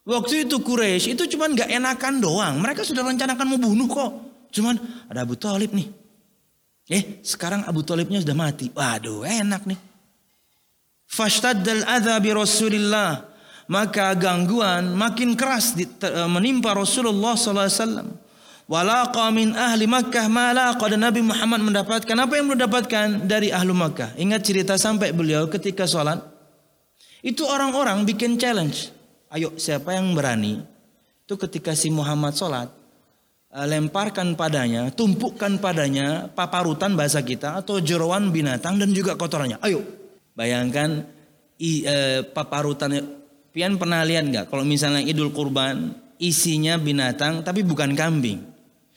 Waktu 0.01 0.49
itu 0.49 0.61
Quraisy 0.61 1.13
itu 1.13 1.23
cuma 1.37 1.49
gak 1.49 1.69
enakan 1.69 2.21
doang. 2.21 2.57
Mereka 2.57 2.85
sudah 2.85 3.05
rencanakan 3.05 3.45
mau 3.45 3.59
bunuh 3.61 3.89
kok. 3.89 4.11
Cuman 4.51 4.77
ada 5.07 5.23
Abu 5.23 5.39
Talib 5.39 5.71
nih. 5.71 6.00
Eh, 6.89 7.21
sekarang 7.21 7.67
Abu 7.69 7.85
Talibnya 7.85 8.23
sudah 8.23 8.33
mati. 8.33 8.73
Waduh, 8.73 9.27
enak 9.27 9.67
nih. 9.69 9.79
Fashtaddal 11.11 11.83
adha 11.85 12.17
Rasulillah. 12.17 13.29
Maka 13.71 14.11
gangguan 14.19 14.95
makin 14.97 15.37
keras 15.39 15.77
eh, 15.77 15.87
menimpa 16.27 16.75
Rasulullah 16.75 17.39
SAW. 17.39 18.11
Walaqa 18.71 19.27
min 19.35 19.51
ahli 19.51 19.83
Makkah 19.83 20.31
malaqa 20.31 20.91
dan 20.91 21.03
Nabi 21.03 21.19
Muhammad 21.19 21.59
mendapatkan 21.59 22.15
apa 22.15 22.33
yang 22.39 22.47
mendapatkan 22.51 23.27
dari 23.27 23.51
ahlu 23.51 23.75
Makkah. 23.75 24.15
Ingat 24.15 24.41
cerita 24.47 24.73
sampai 24.79 25.11
beliau 25.11 25.47
ketika 25.51 25.83
sholat. 25.83 26.23
Itu 27.19 27.43
orang-orang 27.45 28.07
bikin 28.07 28.39
challenge. 28.39 28.91
Ayo 29.27 29.55
siapa 29.59 29.95
yang 29.95 30.15
berani? 30.15 30.63
Itu 31.27 31.35
ketika 31.35 31.75
si 31.75 31.91
Muhammad 31.91 32.35
sholat. 32.35 32.80
Eh, 33.51 33.67
lemparkan 33.67 34.39
padanya, 34.39 34.95
tumpukkan 34.95 35.59
padanya 35.59 36.31
paparutan 36.31 36.95
bahasa 36.95 37.19
kita 37.19 37.59
atau 37.59 37.83
jeroan 37.83 38.31
binatang 38.31 38.79
dan 38.79 38.95
juga 38.95 39.19
kotorannya. 39.19 39.59
Ayo, 39.59 39.83
bayangkan 40.39 41.03
i, 41.59 41.83
e, 41.83 42.23
paparutan. 42.31 42.95
Pian 43.51 43.75
pernah 43.75 44.07
lihat 44.07 44.23
nggak? 44.31 44.45
Kalau 44.47 44.63
misalnya 44.63 45.03
Idul 45.03 45.35
Kurban 45.35 45.91
isinya 46.15 46.79
binatang 46.79 47.43
tapi 47.43 47.67
bukan 47.67 47.91
kambing, 47.91 48.39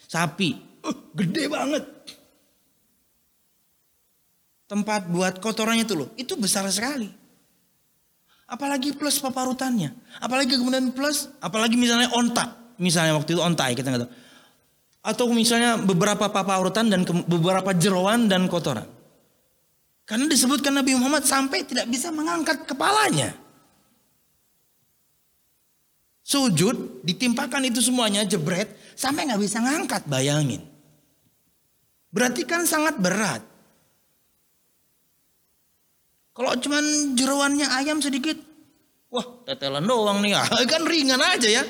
sapi, 0.06 0.54
uh, 0.86 0.96
gede 1.18 1.50
banget. 1.50 1.82
Tempat 4.70 5.10
buat 5.10 5.42
kotorannya 5.42 5.82
tuh 5.82 6.06
loh, 6.06 6.08
itu 6.14 6.38
besar 6.38 6.62
sekali. 6.70 7.10
Apalagi 8.46 8.94
plus 8.94 9.18
paparutannya, 9.18 9.90
apalagi 10.22 10.54
kemudian 10.54 10.94
plus, 10.94 11.26
apalagi 11.42 11.74
misalnya 11.74 12.14
onta, 12.14 12.54
misalnya 12.78 13.18
waktu 13.18 13.34
itu 13.34 13.42
onta 13.42 13.66
ya 13.66 13.74
kita 13.74 13.90
nggak 13.90 14.02
tahu 14.06 14.12
atau 15.04 15.28
misalnya 15.28 15.76
beberapa 15.76 16.32
papaurutan 16.32 16.88
dan 16.88 17.04
beberapa 17.28 17.76
jeroan 17.76 18.24
dan 18.24 18.48
kotoran. 18.48 18.88
Karena 20.08 20.24
disebutkan 20.24 20.72
Nabi 20.72 20.96
Muhammad 20.96 21.28
sampai 21.28 21.68
tidak 21.68 21.84
bisa 21.92 22.08
mengangkat 22.08 22.64
kepalanya. 22.64 23.36
Sujud, 26.24 27.04
ditimpakan 27.04 27.68
itu 27.68 27.84
semuanya 27.84 28.24
jebret 28.24 28.72
sampai 28.96 29.28
nggak 29.28 29.44
bisa 29.44 29.60
ngangkat, 29.60 30.08
bayangin. 30.08 30.64
Berarti 32.08 32.48
kan 32.48 32.64
sangat 32.64 32.96
berat. 32.96 33.44
Kalau 36.32 36.56
cuman 36.56 37.12
jeroannya 37.12 37.68
ayam 37.68 38.00
sedikit, 38.00 38.40
wah 39.12 39.44
tetelan 39.44 39.84
doang 39.84 40.24
nih, 40.24 40.32
kan 40.72 40.82
ringan 40.88 41.20
aja 41.20 41.60
ya. 41.60 41.64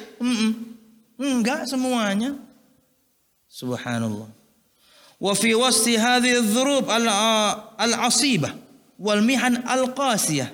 Enggak 1.19 1.67
semuanya. 1.67 2.44
Subhanallah. 3.55 4.27
Wa 5.23 5.31
fi 5.39 5.55
wasti 5.55 5.95
hadhihi 5.95 6.43
dhurub 6.43 6.91
al-asibah 7.79 8.51
wal 8.99 9.23
mihan 9.23 9.63
al-qasiyah 9.63 10.51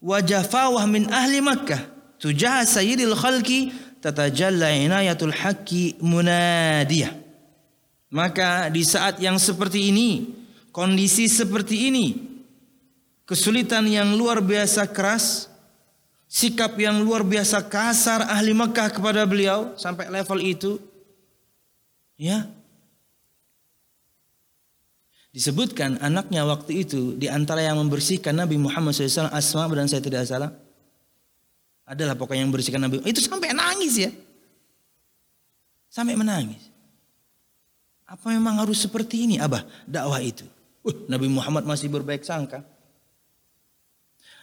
wa 0.00 0.16
jafawah 0.24 0.88
min 0.88 1.04
ahli 1.12 1.44
Makkah 1.44 1.84
tujah 2.16 2.64
sayyidil 2.64 3.12
khalqi 3.12 3.76
tatajalla 4.00 4.72
inayatul 4.72 5.36
haqqi 5.36 6.00
munadiyah. 6.00 7.12
Maka 8.08 8.72
di 8.72 8.88
saat 8.88 9.20
yang 9.20 9.36
seperti 9.36 9.92
ini, 9.92 10.32
kondisi 10.72 11.28
seperti 11.28 11.92
ini, 11.92 12.16
kesulitan 13.28 13.84
yang 13.84 14.16
luar 14.16 14.40
biasa 14.40 14.88
keras, 14.88 15.46
sikap 16.24 16.72
yang 16.80 17.04
luar 17.04 17.20
biasa 17.20 17.60
kasar 17.68 18.24
ahli 18.32 18.56
Makkah 18.56 18.88
kepada 18.90 19.28
beliau 19.28 19.76
sampai 19.76 20.08
level 20.08 20.40
itu, 20.40 20.80
Ya. 22.20 22.44
Disebutkan 25.32 25.96
anaknya 26.04 26.44
waktu 26.44 26.84
itu 26.84 27.16
di 27.16 27.32
antara 27.32 27.64
yang 27.64 27.80
membersihkan 27.80 28.36
Nabi 28.36 28.60
Muhammad 28.60 28.92
SAW 28.92 29.32
Asma 29.32 29.64
dan 29.72 29.88
saya 29.88 30.04
tidak 30.04 30.28
salah. 30.28 30.52
Adalah 31.88 32.20
pokoknya 32.20 32.44
yang 32.44 32.52
membersihkan 32.52 32.82
Nabi. 32.84 33.00
Itu 33.08 33.24
sampai 33.24 33.56
nangis 33.56 33.96
ya. 33.96 34.12
Sampai 35.88 36.12
menangis. 36.12 36.60
Apa 38.04 38.36
memang 38.36 38.58
harus 38.60 38.84
seperti 38.84 39.24
ini? 39.24 39.40
Abah 39.40 39.64
dakwah 39.88 40.20
itu. 40.20 40.44
Uh, 40.84 40.94
Nabi 41.08 41.30
Muhammad 41.30 41.64
masih 41.64 41.88
berbaik 41.88 42.26
sangka. 42.26 42.60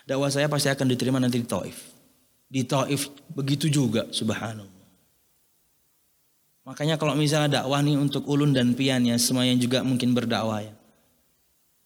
Dakwah 0.07 0.31
saya 0.31 0.47
pasti 0.49 0.71
akan 0.71 0.87
diterima 0.87 1.19
nanti 1.19 1.43
di 1.43 1.47
Taif. 1.47 1.93
Di 2.47 2.63
Taif 2.63 3.11
begitu 3.31 3.67
juga 3.67 4.07
subhanallah. 4.09 4.76
Makanya 6.67 6.99
kalau 6.99 7.15
misalnya 7.15 7.63
dakwah 7.63 7.79
nih 7.79 7.95
untuk 7.95 8.27
ulun 8.27 8.51
dan 8.51 8.75
pian 8.75 8.99
ya 9.07 9.15
semuanya 9.15 9.55
juga 9.55 9.87
mungkin 9.87 10.11
berdakwah 10.11 10.67
ya. 10.67 10.75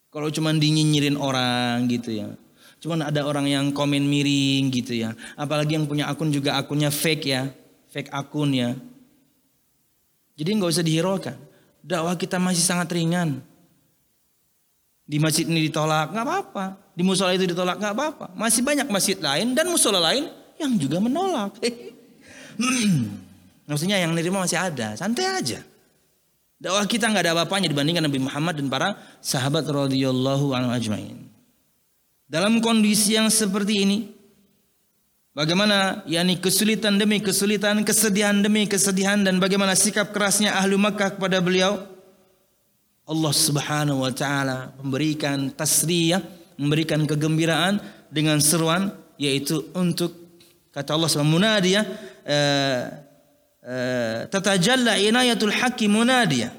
Kalau 0.10 0.26
cuma 0.34 0.50
dinyinyirin 0.58 1.22
orang 1.22 1.86
gitu 1.86 2.10
ya. 2.18 2.34
Cuman 2.82 3.06
ada 3.06 3.22
orang 3.22 3.46
yang 3.46 3.66
komen 3.70 4.02
miring 4.02 4.74
gitu 4.74 4.98
ya. 4.98 5.14
Apalagi 5.38 5.78
yang 5.78 5.86
punya 5.86 6.10
akun 6.10 6.34
juga 6.34 6.58
akunnya 6.58 6.90
fake 6.90 7.26
ya. 7.30 7.54
Fake 7.94 8.10
akun 8.10 8.58
ya. 8.58 8.74
Jadi 10.34 10.50
nggak 10.50 10.74
usah 10.74 10.82
dihiraukan. 10.82 11.38
Dakwah 11.86 12.18
kita 12.18 12.42
masih 12.42 12.66
sangat 12.66 12.90
ringan. 12.90 13.38
Di 15.06 15.22
masjid 15.22 15.46
ini 15.46 15.70
ditolak, 15.70 16.10
nggak 16.10 16.26
apa-apa. 16.26 16.66
Di 16.98 17.06
musola 17.06 17.38
itu 17.38 17.46
ditolak, 17.46 17.78
nggak 17.78 17.94
apa-apa. 17.94 18.26
Masih 18.34 18.66
banyak 18.66 18.90
masjid 18.90 19.18
lain 19.22 19.54
dan 19.54 19.70
musola 19.70 20.02
lain 20.02 20.26
yang 20.58 20.74
juga 20.74 20.98
menolak. 20.98 21.54
Maksudnya 23.72 24.04
yang 24.04 24.12
nerima 24.12 24.44
masih 24.44 24.60
ada, 24.60 25.00
santai 25.00 25.32
aja. 25.32 25.64
Dakwah 26.60 26.84
kita 26.84 27.08
nggak 27.08 27.24
ada 27.24 27.32
apa-apanya 27.40 27.72
dibandingkan 27.72 28.04
Nabi 28.04 28.20
Muhammad 28.20 28.60
dan 28.60 28.68
para 28.68 29.00
sahabat 29.24 29.64
radhiyallahu 29.64 30.52
anhu 30.52 30.76
ajmain. 30.76 31.16
Dalam 32.28 32.60
kondisi 32.60 33.16
yang 33.16 33.32
seperti 33.32 33.88
ini, 33.88 33.98
bagaimana 35.32 36.04
yakni 36.04 36.36
kesulitan 36.36 37.00
demi 37.00 37.24
kesulitan, 37.24 37.80
kesedihan 37.88 38.44
demi 38.44 38.68
kesedihan 38.68 39.24
dan 39.24 39.40
bagaimana 39.40 39.72
sikap 39.72 40.12
kerasnya 40.12 40.52
ahlu 40.52 40.76
Makkah 40.76 41.16
kepada 41.16 41.40
beliau? 41.40 41.80
Allah 43.08 43.34
Subhanahu 43.34 44.04
wa 44.04 44.12
taala 44.12 44.76
memberikan 44.84 45.48
tasriyah, 45.48 46.20
memberikan 46.60 47.08
kegembiraan 47.08 47.80
dengan 48.12 48.36
seruan 48.44 48.92
yaitu 49.16 49.64
untuk 49.72 50.12
kata 50.76 50.92
Allah 50.92 51.10
munadiyah 51.24 51.84
eh, 52.28 52.32
Eh, 52.32 53.11
tatajalla 54.30 54.98
inayatul 54.98 55.54
hakim 55.54 55.94
munadia. 55.94 56.50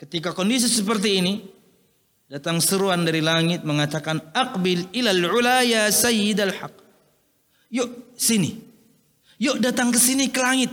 Ketika 0.00 0.32
kondisi 0.32 0.70
seperti 0.70 1.20
ini, 1.20 1.44
datang 2.24 2.56
seruan 2.62 3.04
dari 3.04 3.20
langit 3.20 3.66
mengatakan 3.68 4.32
aqbil 4.32 4.88
ilal 4.96 5.28
ula 5.28 5.60
ya 5.60 5.92
sayyidal 5.92 6.56
haq. 6.56 6.74
Yuk 7.68 8.16
sini. 8.16 8.56
Yuk 9.36 9.60
datang 9.60 9.92
ke 9.92 9.98
sini 10.00 10.32
ke 10.32 10.40
langit. 10.40 10.72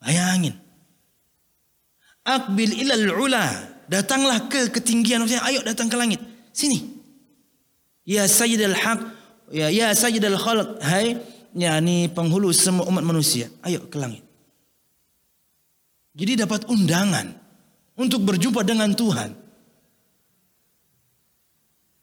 Bayangin. 0.00 0.56
Aqbil 2.24 2.80
ilal 2.80 3.12
ula. 3.12 3.44
Datanglah 3.84 4.48
ke 4.48 4.72
ketinggian 4.72 5.20
maksudnya 5.20 5.44
ayo 5.44 5.60
datang 5.60 5.92
ke 5.92 5.96
langit. 6.00 6.24
Sini. 6.56 6.80
Ya 8.08 8.24
sayyidal 8.24 8.72
haq. 8.72 9.00
Ya 9.52 9.68
ya 9.68 9.92
sayyidal 9.92 10.40
khalq. 10.40 10.80
Hai 10.80 11.20
yakni 11.52 12.08
penghulu 12.08 12.48
semua 12.56 12.88
umat 12.88 13.04
manusia. 13.04 13.52
Ayo 13.60 13.84
ke 13.84 14.00
langit. 14.00 14.23
Jadi 16.14 16.46
dapat 16.46 16.70
undangan 16.70 17.34
untuk 17.98 18.22
berjumpa 18.22 18.62
dengan 18.62 18.94
Tuhan. 18.94 19.34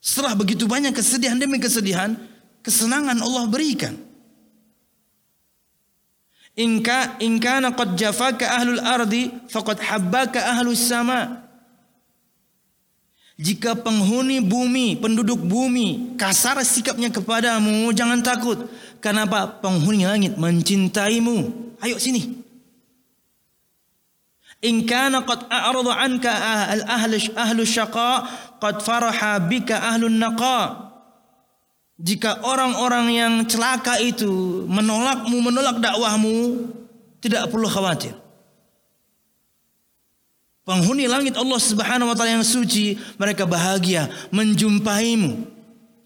Setelah 0.03 0.36
begitu 0.36 0.68
banyak 0.68 0.91
kesedihan 0.91 1.39
demi 1.39 1.62
kesedihan, 1.62 2.20
kesenangan 2.59 3.24
Allah 3.24 3.47
berikan. 3.47 3.95
Inka 6.59 7.16
inkana 7.24 7.72
qad 7.72 7.95
jafaka 7.95 8.59
ahlul 8.59 8.84
ardi 8.84 9.32
faqad 9.47 9.80
habbaka 9.80 10.43
ahlus 10.51 10.84
sama. 10.84 11.47
Jika 13.39 13.80
penghuni 13.80 14.43
bumi, 14.43 14.99
penduduk 14.99 15.39
bumi 15.39 16.20
kasar 16.20 16.59
sikapnya 16.62 17.09
kepadamu, 17.09 17.89
jangan 17.95 18.20
takut. 18.20 18.68
Kenapa? 18.99 19.64
Penghuni 19.64 20.05
langit 20.05 20.36
mencintaimu. 20.36 21.49
Ayo 21.82 21.97
sini. 21.97 22.40
In 24.62 24.86
kana 24.86 25.26
qad 25.26 25.49
a'rada 25.49 25.97
anka 25.97 26.30
al 26.70 26.86
ahlu 26.86 27.18
ahlu 27.34 27.62
syaqa 27.66 28.30
qad 28.62 28.86
faraha 28.86 29.41
bika 29.41 29.82
ahlun 29.89 30.22
naqa. 30.22 30.93
Jika 32.01 32.45
orang-orang 32.45 33.05
yang 33.14 33.34
celaka 33.45 34.01
itu 34.01 34.66
menolakmu, 34.66 35.38
menolak 35.38 35.78
dakwahmu, 35.78 36.66
tidak 37.22 37.45
perlu 37.53 37.70
khawatir. 37.70 38.18
Penghuni 40.66 41.05
langit 41.09 41.38
Allah 41.38 41.62
Subhanahu 41.62 42.09
wa 42.09 42.16
taala 42.18 42.41
yang 42.41 42.45
suci, 42.45 42.97
mereka 43.18 43.49
bahagia 43.49 44.09
menjumpaimu. 44.30 45.45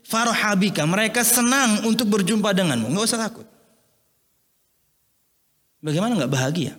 Farhabika, 0.05 0.87
mereka 0.87 1.23
senang 1.27 1.87
untuk 1.87 2.07
berjumpa 2.11 2.55
denganmu, 2.55 2.91
enggak 2.91 3.07
usah 3.09 3.19
takut. 3.19 3.47
Bagaimana 5.83 6.15
enggak 6.15 6.31
bahagia? 6.31 6.73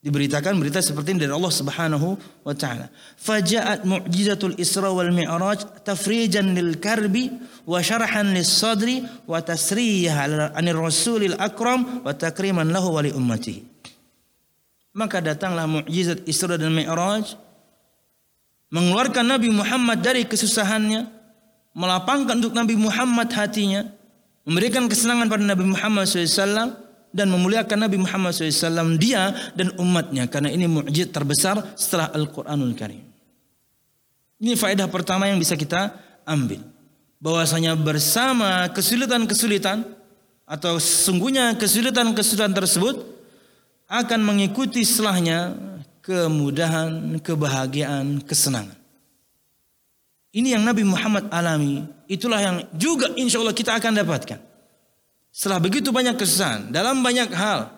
Diberitakan 0.00 0.56
berita 0.56 0.80
seperti 0.80 1.12
ini 1.12 1.28
dari 1.28 1.36
Allah 1.36 1.52
Subhanahu 1.52 2.16
wa 2.40 2.54
taala. 2.56 2.88
Faja'at 3.20 3.84
mu'jizatul 3.84 4.56
Isra 4.56 4.88
wal 4.88 5.12
Mi'raj 5.12 5.84
tafrijan 5.84 6.56
lil 6.56 6.80
karbi 6.80 7.28
wa 7.68 7.84
syarhan 7.84 8.32
lis 8.32 8.48
sadri 8.48 9.04
wa 9.28 9.44
tasriyah 9.44 10.56
anir 10.56 10.80
rasulil 10.80 11.36
akram 11.36 12.00
wa 12.00 12.16
takriman 12.16 12.72
lahu 12.72 12.96
wa 12.96 13.04
li 13.04 13.12
ummatihi. 13.12 13.60
Maka 14.96 15.20
datanglah 15.20 15.68
mukjizat 15.68 16.24
Isra 16.24 16.56
dan 16.56 16.72
Mi'raj 16.72 17.36
mengeluarkan 18.72 19.36
Nabi 19.36 19.52
Muhammad 19.52 20.00
dari 20.00 20.24
kesusahannya, 20.24 21.12
melapangkan 21.76 22.40
untuk 22.40 22.56
Nabi 22.56 22.72
Muhammad 22.72 23.28
hatinya, 23.36 23.84
memberikan 24.48 24.88
kesenangan 24.88 25.28
pada 25.28 25.44
Nabi 25.44 25.76
Muhammad 25.76 26.08
SAW 26.08 26.89
dan 27.10 27.26
memuliakan 27.30 27.86
Nabi 27.86 27.98
Muhammad 27.98 28.34
SAW 28.34 28.96
dia 28.98 29.34
dan 29.58 29.74
umatnya 29.78 30.30
karena 30.30 30.50
ini 30.50 30.70
mukjizat 30.70 31.10
terbesar 31.10 31.56
setelah 31.74 32.10
Al-Quranul 32.14 32.74
Karim. 32.78 33.04
Ini 34.40 34.56
faedah 34.56 34.88
pertama 34.88 35.28
yang 35.28 35.36
bisa 35.36 35.58
kita 35.58 35.92
ambil. 36.24 36.64
Bahwasanya 37.20 37.76
bersama 37.76 38.64
kesulitan-kesulitan 38.72 39.84
atau 40.48 40.80
sesungguhnya 40.80 41.52
kesulitan-kesulitan 41.60 42.56
tersebut 42.56 42.96
akan 43.90 44.20
mengikuti 44.24 44.80
setelahnya 44.86 45.52
kemudahan, 46.00 47.20
kebahagiaan, 47.20 48.24
kesenangan. 48.24 48.78
Ini 50.30 50.56
yang 50.56 50.62
Nabi 50.62 50.86
Muhammad 50.86 51.26
alami. 51.28 51.82
Itulah 52.06 52.40
yang 52.40 52.56
juga 52.78 53.10
insya 53.18 53.42
Allah 53.42 53.54
kita 53.54 53.74
akan 53.76 53.98
dapatkan. 53.98 54.49
Setelah 55.30 55.62
begitu 55.62 55.94
banyak 55.94 56.18
kesusahan 56.18 56.74
dalam 56.74 57.00
banyak 57.00 57.30
hal, 57.30 57.70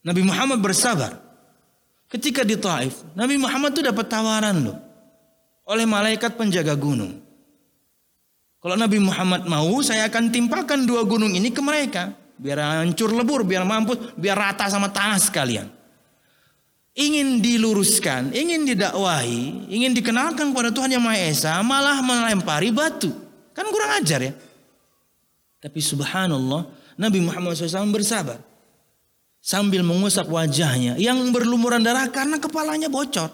Nabi 0.00 0.24
Muhammad 0.24 0.58
bersabar. 0.64 1.20
Ketika 2.10 2.42
di 2.42 2.58
Taif, 2.58 3.06
Nabi 3.14 3.38
Muhammad 3.38 3.76
itu 3.76 3.86
dapat 3.86 4.10
tawaran 4.10 4.56
loh 4.66 4.78
oleh 5.70 5.86
malaikat 5.86 6.34
penjaga 6.34 6.74
gunung. 6.74 7.22
Kalau 8.60 8.76
Nabi 8.76 8.98
Muhammad 8.98 9.46
mau, 9.46 9.78
saya 9.80 10.10
akan 10.10 10.28
timpakan 10.34 10.84
dua 10.84 11.06
gunung 11.06 11.32
ini 11.32 11.48
ke 11.54 11.62
mereka. 11.62 12.12
Biar 12.40 12.82
hancur 12.82 13.12
lebur, 13.14 13.46
biar 13.46 13.62
mampus, 13.62 14.16
biar 14.18 14.36
rata 14.36 14.66
sama 14.68 14.90
tanah 14.90 15.20
sekalian. 15.20 15.68
Ingin 16.98 17.38
diluruskan, 17.38 18.34
ingin 18.34 18.66
didakwahi, 18.66 19.70
ingin 19.70 19.94
dikenalkan 19.94 20.50
kepada 20.50 20.74
Tuhan 20.74 20.92
Yang 20.92 21.04
Maha 21.06 21.18
Esa, 21.30 21.52
malah 21.62 22.02
melempari 22.02 22.74
batu. 22.74 23.14
Kan 23.54 23.70
kurang 23.70 24.02
ajar 24.02 24.20
ya. 24.26 24.32
Tapi 25.60 25.78
subhanallah, 25.78 26.64
Nabi 26.96 27.20
Muhammad 27.20 27.52
SAW 27.52 27.92
bersabar. 27.92 28.40
Sambil 29.40 29.80
mengusap 29.80 30.28
wajahnya 30.28 31.00
yang 31.00 31.16
berlumuran 31.32 31.80
darah 31.80 32.08
karena 32.12 32.36
kepalanya 32.36 32.92
bocor. 32.92 33.32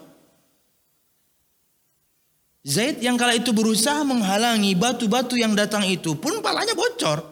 Zaid 2.67 2.99
yang 2.99 3.15
kala 3.15 3.35
itu 3.35 3.55
berusaha 3.55 4.03
menghalangi 4.03 4.75
batu-batu 4.75 5.39
yang 5.39 5.55
datang 5.55 5.87
itu 5.87 6.19
pun 6.19 6.39
kepalanya 6.39 6.75
bocor. 6.75 7.23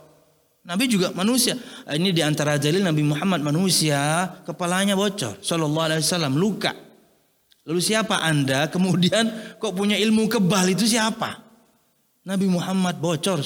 Nabi 0.65 0.89
juga 0.89 1.13
manusia. 1.13 1.53
Ini 1.85 2.09
di 2.09 2.25
antara 2.25 2.57
dalil 2.57 2.81
Nabi 2.81 3.03
Muhammad 3.05 3.43
manusia, 3.45 4.27
kepalanya 4.47 4.97
bocor. 4.97 5.37
Sallallahu 5.43 5.85
alaihi 5.91 6.01
wasallam 6.01 6.33
luka. 6.39 6.73
Lalu 7.69 7.81
siapa 7.83 8.17
anda 8.23 8.65
kemudian 8.71 9.57
kok 9.61 9.77
punya 9.77 9.99
ilmu 9.99 10.25
kebal 10.25 10.73
itu 10.73 10.89
siapa? 10.89 11.44
Nabi 12.25 12.49
Muhammad 12.49 12.97
bocor 12.97 13.37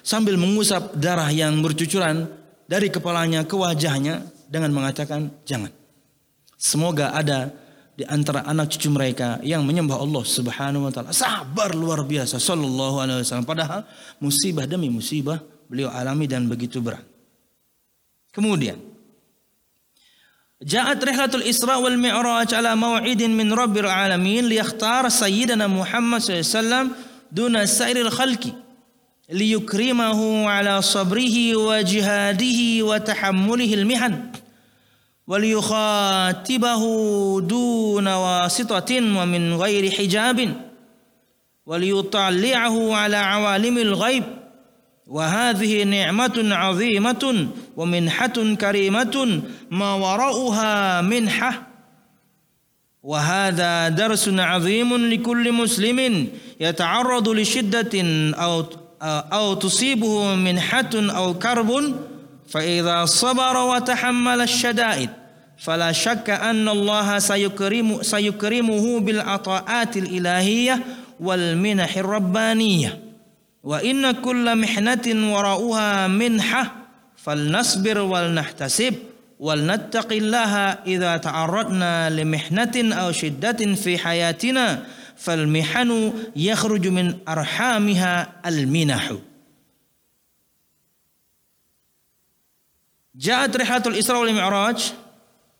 sambil 0.00 0.40
mengusap 0.40 0.96
darah 0.96 1.28
yang 1.28 1.60
bercucuran 1.60 2.24
dari 2.64 2.88
kepalanya 2.88 3.44
ke 3.44 3.52
wajahnya 3.52 4.24
dengan 4.48 4.72
mengatakan 4.72 5.28
jangan. 5.44 5.68
Semoga 6.56 7.12
ada 7.12 7.52
di 7.92 8.08
antara 8.08 8.40
anak 8.48 8.72
cucu 8.72 8.88
mereka 8.88 9.36
yang 9.44 9.68
menyembah 9.68 10.00
Allah 10.00 10.24
Subhanahu 10.24 10.88
wa 10.88 10.92
taala. 10.92 11.12
Sabar 11.12 11.76
luar 11.76 12.08
biasa 12.08 12.40
sallallahu 12.40 13.04
alaihi 13.04 13.20
wasallam 13.20 13.44
padahal 13.44 13.84
musibah 14.16 14.64
demi 14.64 14.88
musibah 14.88 15.36
beliau 15.68 15.92
alami 15.92 16.24
dan 16.24 16.48
begitu 16.48 16.80
berat. 16.80 17.04
Kemudian 18.32 18.80
Ja'at 20.62 21.02
rihlatul 21.02 21.42
Isra 21.42 21.82
wal 21.82 21.98
Mi'raj 21.98 22.54
ala 22.54 22.78
maw'idin 22.78 23.34
min 23.34 23.50
Rabbil 23.50 23.90
alamin 23.90 24.46
liyakhtar 24.46 25.10
sayyidina 25.10 25.66
Muhammad 25.66 26.22
sallallahu 26.22 26.38
alaihi 26.38 26.54
wasallam 26.54 26.86
دون 27.32 27.66
سائر 27.66 27.96
الخلق 27.96 28.54
ليكرمه 29.30 30.48
على 30.48 30.82
صبره 30.82 31.56
وجهاده 31.56 32.84
وتحمله 32.84 33.74
المحن 33.74 34.20
وليخاطبه 35.26 36.82
دون 37.40 38.08
واسطة 38.08 38.96
ومن 38.96 39.54
غير 39.54 39.90
حجاب 39.90 40.56
وليطلعه 41.66 42.94
على 42.94 43.16
عوالم 43.16 43.78
الغيب 43.78 44.24
وهذه 45.06 45.82
نعمة 45.82 46.48
عظيمة 46.54 47.48
ومنحة 47.76 48.54
كريمة 48.60 49.42
ما 49.70 49.94
وراؤها 49.94 51.00
منحة 51.00 51.71
وهذا 53.02 53.88
درس 53.88 54.28
عظيم 54.28 54.96
لكل 54.96 55.52
مسلم 55.52 56.28
يتعرض 56.60 57.28
لشدة 57.28 58.02
أو 58.34 58.64
أو 59.02 59.54
تصيبه 59.54 60.34
منحة 60.34 60.90
أو 60.94 61.34
كرب 61.34 61.94
فإذا 62.48 63.04
صبر 63.04 63.56
وتحمل 63.56 64.40
الشدائد 64.40 65.10
فلا 65.58 65.92
شك 65.92 66.30
أن 66.30 66.68
الله 66.68 67.18
سيكرم 67.18 68.02
سيكرمه 68.02 69.00
بالعطاءات 69.00 69.96
الإلهية 69.96 70.80
والمنح 71.20 71.96
الربانية. 71.96 72.98
وإن 73.62 74.10
كل 74.10 74.58
محنة 74.58 75.34
وراءها 75.34 76.08
منحة 76.08 76.72
فلنصبر 77.16 77.98
ولنحتسب. 77.98 78.94
wal 79.42 79.58
nattaqillaha 79.58 80.86
idza 80.86 81.18
ta'arradna 81.18 82.06
limihnatin 82.14 82.94
aw 82.94 83.10
shiddatin 83.10 83.74
fi 83.74 83.98
hayatina 83.98 84.86
fal 85.18 85.42
yakhruju 86.38 86.94
min 86.94 87.18
arhamiha 87.26 88.38
al 88.38 88.58
Ja'at 93.12 93.52
rihatul 93.52 93.98
Isra 93.98 94.22
wal 94.22 94.30
Mi'raj 94.30 94.94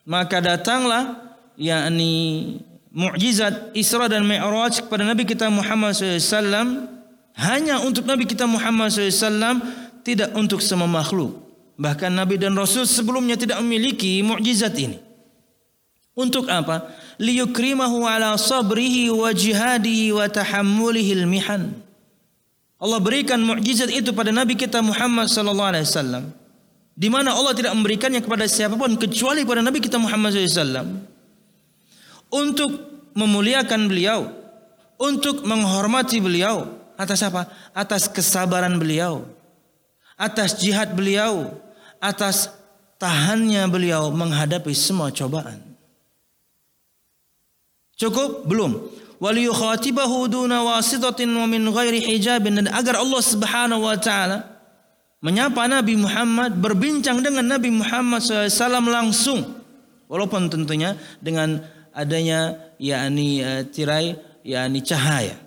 maka 0.07 0.39
datanglah 0.39 1.18
yakni 1.59 2.62
mukjizat 2.95 3.74
Isra 3.74 4.07
dan 4.07 4.22
Mi'raj 4.22 4.87
kepada 4.87 5.03
Nabi 5.03 5.26
kita 5.26 5.51
Muhammad 5.51 5.99
SAW 5.99 6.87
hanya 7.35 7.83
untuk 7.83 8.07
Nabi 8.07 8.30
kita 8.30 8.47
Muhammad 8.47 8.95
SAW 8.95 9.59
tidak 10.07 10.30
untuk 10.39 10.62
semua 10.62 10.87
makhluk. 10.87 11.41
Bahkan 11.83 12.14
Nabi 12.14 12.39
dan 12.39 12.55
Rasul 12.55 12.87
sebelumnya 12.87 13.35
tidak 13.35 13.59
memiliki 13.59 14.22
mukjizat 14.22 14.78
ini. 14.78 15.03
Untuk 16.14 16.47
apa? 16.47 16.87
Liyukrimahu 17.18 18.07
ala 18.07 18.39
sabrihi 18.39 19.11
wa 19.11 19.35
jihadihi 19.35 20.14
wa 20.14 20.30
tahammulihi 20.30 21.26
mihan. 21.26 21.74
Allah 22.78 23.03
berikan 23.03 23.43
mukjizat 23.43 23.91
itu 23.91 24.14
pada 24.14 24.30
Nabi 24.30 24.55
kita 24.55 24.78
Muhammad 24.78 25.26
sallallahu 25.26 25.70
alaihi 25.74 25.87
wasallam 25.91 26.24
di 26.93 27.09
mana 27.09 27.33
Allah 27.33 27.57
tidak 27.57 27.72
memberikannya 27.72 28.20
kepada 28.20 28.45
siapa 28.45 28.76
pun 28.76 29.01
kecuali 29.01 29.43
kepada 29.43 29.64
Nabi 29.64 29.80
kita 29.80 29.97
Muhammad 29.97 30.37
SAW 30.37 31.09
untuk 32.33 32.70
memuliakan 33.16 33.89
beliau, 33.89 34.28
untuk 35.01 35.45
menghormati 35.45 36.20
beliau 36.20 36.68
atas 36.97 37.24
apa? 37.24 37.49
Atas 37.72 38.09
kesabaran 38.09 38.76
beliau, 38.76 39.24
atas 40.20 40.61
jihad 40.61 40.93
beliau, 40.93 41.49
atas 42.03 42.51
tahannya 42.99 43.63
beliau 43.71 44.11
menghadapi 44.11 44.75
semua 44.75 45.15
cobaan. 45.15 45.63
Cukup? 47.95 48.51
Belum. 48.51 48.91
Waliyukhatibahu 49.23 50.27
duna 50.27 50.67
wasitatin 50.67 51.31
wa 51.31 51.47
min 51.47 51.63
ghairi 51.71 52.03
hijabin 52.03 52.59
dan 52.59 52.67
agar 52.75 52.99
Allah 52.99 53.23
Subhanahu 53.23 53.87
wa 53.87 53.95
taala 53.95 54.53
menyapa 55.23 55.71
Nabi 55.71 55.95
Muhammad, 55.95 56.59
berbincang 56.59 57.23
dengan 57.23 57.47
Nabi 57.47 57.71
Muhammad 57.71 58.19
SAW 58.19 58.83
langsung. 58.91 59.63
Walaupun 60.11 60.51
tentunya 60.51 60.99
dengan 61.23 61.63
adanya 61.95 62.59
yakni 62.83 63.41
uh, 63.41 63.63
tirai 63.71 64.19
yakni 64.43 64.83
cahaya. 64.83 65.39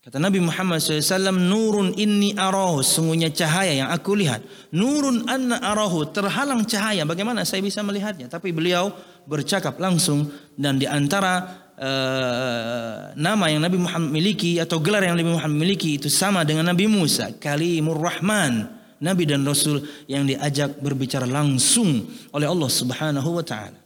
Kata 0.00 0.16
Nabi 0.16 0.40
Muhammad 0.40 0.80
SAW, 0.80 1.28
Nurun 1.36 1.92
inni 1.92 2.32
arahu, 2.32 2.80
sungguhnya 2.80 3.28
cahaya 3.36 3.84
yang 3.84 3.92
aku 3.92 4.16
lihat. 4.16 4.40
Nurun 4.72 5.28
anna 5.28 5.60
arahu, 5.60 6.08
terhalang 6.08 6.64
cahaya. 6.64 7.04
Bagaimana 7.04 7.44
saya 7.44 7.60
bisa 7.60 7.84
melihatnya? 7.84 8.24
Tapi 8.24 8.48
beliau 8.48 8.88
bercakap 9.28 9.76
langsung 9.76 10.32
dan 10.56 10.80
di 10.80 10.88
antara 10.88 11.44
uh, 11.76 13.12
nama 13.12 13.44
yang 13.52 13.60
Nabi 13.60 13.76
Muhammad 13.76 14.08
miliki 14.08 14.56
atau 14.56 14.80
gelar 14.80 15.04
yang 15.04 15.20
Nabi 15.20 15.36
Muhammad 15.36 15.60
miliki 15.68 16.00
itu 16.00 16.08
sama 16.08 16.48
dengan 16.48 16.72
Nabi 16.72 16.88
Musa, 16.88 17.36
Kalimur 17.36 18.00
Rahman, 18.00 18.72
Nabi 19.04 19.28
dan 19.28 19.44
Rasul 19.44 19.84
yang 20.08 20.24
diajak 20.24 20.80
berbicara 20.80 21.28
langsung 21.28 22.08
oleh 22.32 22.48
Allah 22.48 22.70
Subhanahu 22.72 23.36
wa 23.36 23.44
taala. 23.44 23.76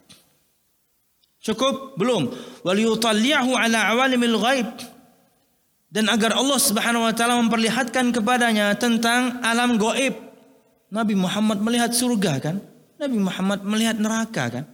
Cukup? 1.43 1.99
Belum. 1.99 2.31
Waliyutalli'ahu 2.62 3.51
ala 3.59 3.91
awalimil 3.99 4.39
ghaib. 4.39 4.93
Dan 5.95 6.11
agar 6.11 6.34
Allah 6.34 6.59
Subhanahu 6.59 7.07
wa 7.07 7.14
taala 7.14 7.38
memperlihatkan 7.38 8.11
kepadanya 8.11 8.74
tentang 8.74 9.38
alam 9.47 9.78
gaib. 9.78 10.18
Nabi 10.90 11.14
Muhammad 11.14 11.62
melihat 11.62 11.95
surga 11.95 12.42
kan? 12.42 12.59
Nabi 12.99 13.22
Muhammad 13.22 13.62
melihat 13.62 14.03
neraka 14.03 14.45
kan? 14.51 14.64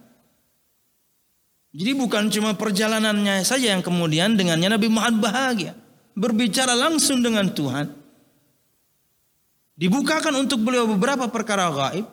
Jadi 1.77 1.91
bukan 1.93 2.25
cuma 2.33 2.57
perjalanannya 2.57 3.45
saja 3.45 3.69
yang 3.69 3.85
kemudian 3.85 4.33
dengannya 4.33 4.73
Nabi 4.73 4.89
Muhammad 4.89 5.21
bahagia. 5.21 5.77
Berbicara 6.17 6.73
langsung 6.73 7.21
dengan 7.21 7.53
Tuhan. 7.53 7.93
Dibukakan 9.77 10.41
untuk 10.41 10.65
beliau 10.65 10.89
beberapa 10.89 11.29
perkara 11.29 11.69
gaib. 11.69 12.09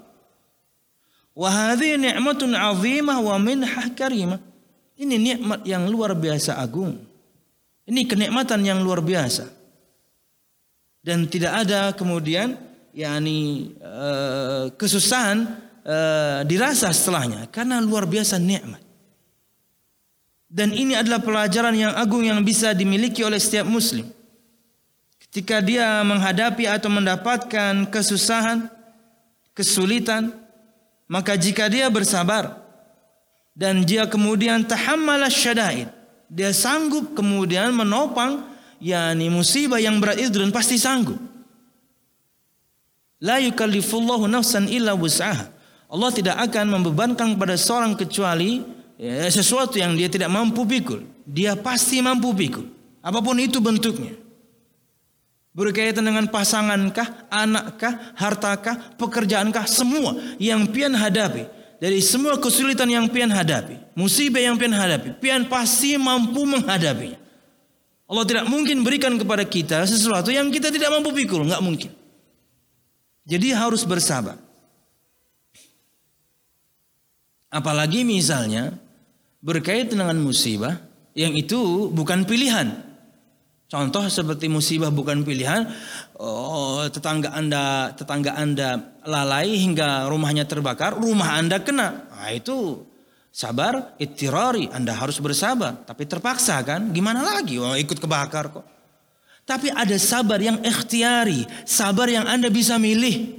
Wahadi 1.32 1.96
ni'matun 1.96 2.52
azimah 2.52 3.24
wa 3.24 3.40
minhah 3.40 3.88
karimah. 3.96 4.44
Ini 5.00 5.16
nikmat 5.16 5.64
yang 5.64 5.88
luar 5.88 6.12
biasa 6.12 6.60
agung. 6.60 7.07
Ini 7.88 8.04
kenikmatan 8.04 8.60
yang 8.60 8.84
luar 8.84 9.00
biasa. 9.00 9.48
Dan 11.00 11.24
tidak 11.24 11.64
ada 11.64 11.96
kemudian 11.96 12.52
yakni 12.92 13.72
uh, 13.80 14.68
kesusahan 14.76 15.56
uh, 15.88 16.44
dirasa 16.44 16.92
setelahnya 16.92 17.48
karena 17.48 17.80
luar 17.80 18.04
biasa 18.04 18.36
nikmat. 18.36 18.84
Dan 20.48 20.72
ini 20.72 20.96
adalah 20.96 21.20
pelajaran 21.20 21.76
yang 21.76 21.92
agung 21.96 22.24
yang 22.24 22.40
bisa 22.44 22.76
dimiliki 22.76 23.24
oleh 23.24 23.40
setiap 23.40 23.68
muslim. 23.68 24.08
Ketika 25.16 25.60
dia 25.60 26.00
menghadapi 26.04 26.64
atau 26.64 26.88
mendapatkan 26.88 27.88
kesusahan, 27.92 28.68
kesulitan, 29.52 30.32
maka 31.04 31.36
jika 31.36 31.68
dia 31.68 31.92
bersabar 31.92 32.64
dan 33.52 33.84
dia 33.84 34.08
kemudian 34.08 34.64
tahammala 34.64 35.28
syadaid, 35.28 35.92
dia 36.28 36.52
sanggup 36.52 37.16
kemudian 37.16 37.72
menopang 37.72 38.44
yakni 38.78 39.32
musibah 39.32 39.80
yang 39.80 39.98
berat 39.98 40.20
itu 40.20 40.38
dan 40.38 40.52
pasti 40.52 40.76
sanggup. 40.76 41.18
La 43.18 43.42
yukallifullahu 43.42 44.30
nafsan 44.30 44.70
illa 44.70 44.94
wus'aha. 44.94 45.50
Allah 45.88 46.10
tidak 46.12 46.36
akan 46.48 46.78
membebankan 46.78 47.34
kepada 47.34 47.56
seorang 47.56 47.96
kecuali 47.96 48.60
ya, 49.00 49.24
sesuatu 49.32 49.80
yang 49.80 49.96
dia 49.96 50.06
tidak 50.06 50.28
mampu 50.28 50.68
pikul, 50.68 51.02
dia 51.24 51.56
pasti 51.56 51.98
mampu 52.04 52.30
pikul. 52.36 52.68
Apa 53.00 53.24
pun 53.24 53.40
itu 53.40 53.58
bentuknya. 53.58 54.12
Berkaitan 55.56 56.06
dengan 56.06 56.28
pasangankah, 56.28 57.26
anakkah, 57.32 58.14
hartakah, 58.14 58.94
pekerjaankah, 59.00 59.64
semua 59.66 60.14
yang 60.38 60.68
pian 60.70 60.92
hadapi. 60.94 61.57
Dari 61.78 62.02
semua 62.02 62.34
kesulitan 62.42 62.90
yang 62.90 63.06
pian 63.06 63.30
hadapi, 63.30 63.78
musibah 63.94 64.42
yang 64.42 64.58
pian 64.58 64.74
hadapi, 64.74 65.14
pian 65.22 65.46
pasti 65.46 65.94
mampu 65.94 66.42
menghadapinya. 66.42 67.18
Allah 68.08 68.24
tidak 68.26 68.50
mungkin 68.50 68.82
berikan 68.82 69.14
kepada 69.14 69.46
kita 69.46 69.86
sesuatu 69.86 70.34
yang 70.34 70.50
kita 70.50 70.74
tidak 70.74 70.90
mampu 70.90 71.14
pikul, 71.14 71.46
nggak 71.46 71.62
mungkin. 71.62 71.92
Jadi 73.28 73.52
harus 73.52 73.84
bersabar. 73.84 74.40
Apalagi 77.52 78.02
misalnya 78.02 78.74
berkaitan 79.44 80.00
dengan 80.00 80.18
musibah 80.18 80.80
yang 81.12 81.36
itu 81.36 81.92
bukan 81.92 82.24
pilihan. 82.24 82.87
Contoh 83.68 84.08
seperti 84.08 84.48
musibah 84.48 84.88
bukan 84.88 85.20
pilihan, 85.28 85.68
oh, 86.16 86.88
tetangga 86.88 87.36
anda 87.36 87.92
tetangga 87.92 88.32
anda 88.32 88.96
lalai 89.04 89.60
hingga 89.60 90.08
rumahnya 90.08 90.48
terbakar, 90.48 90.96
rumah 90.96 91.36
anda 91.36 91.60
kena. 91.60 92.08
Nah, 92.08 92.32
itu 92.32 92.80
sabar, 93.28 93.92
itirari, 94.00 94.72
anda 94.72 94.96
harus 94.96 95.20
bersabar. 95.20 95.84
Tapi 95.84 96.08
terpaksa 96.08 96.56
kan? 96.64 96.88
Gimana 96.96 97.20
lagi? 97.20 97.60
Oh, 97.60 97.76
ikut 97.76 98.00
kebakar 98.00 98.48
kok. 98.56 98.64
Tapi 99.44 99.68
ada 99.68 99.96
sabar 100.00 100.40
yang 100.40 100.64
ikhtiari, 100.64 101.44
sabar 101.68 102.08
yang 102.08 102.24
anda 102.24 102.48
bisa 102.48 102.80
milih. 102.80 103.36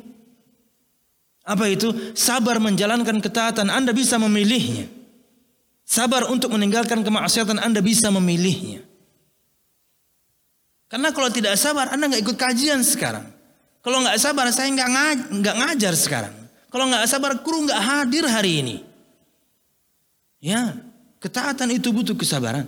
Apa 1.42 1.74
itu? 1.74 2.14
Sabar 2.14 2.62
menjalankan 2.62 3.18
ketaatan, 3.18 3.74
anda 3.74 3.90
bisa 3.98 4.22
memilihnya. 4.22 5.00
Sabar 5.90 6.30
untuk 6.30 6.54
meninggalkan 6.54 7.02
kemaksiatan 7.02 7.58
Anda 7.58 7.82
bisa 7.82 8.14
memilihnya. 8.14 8.86
Karena 10.90 11.14
kalau 11.14 11.30
tidak 11.30 11.54
sabar, 11.56 11.94
Anda 11.94 12.10
nggak 12.10 12.26
ikut 12.26 12.38
kajian 12.38 12.82
sekarang. 12.82 13.30
Kalau 13.86 14.02
nggak 14.02 14.18
sabar, 14.18 14.50
saya 14.50 14.74
nggak 14.74 14.90
nggak 15.38 15.56
ngajar 15.62 15.94
sekarang. 15.94 16.34
Kalau 16.74 16.90
nggak 16.90 17.06
sabar, 17.06 17.38
kru 17.46 17.64
nggak 17.70 17.82
hadir 17.82 18.26
hari 18.26 18.66
ini. 18.66 18.76
Ya, 20.42 20.74
ketaatan 21.22 21.70
itu 21.70 21.94
butuh 21.94 22.18
kesabaran. 22.18 22.66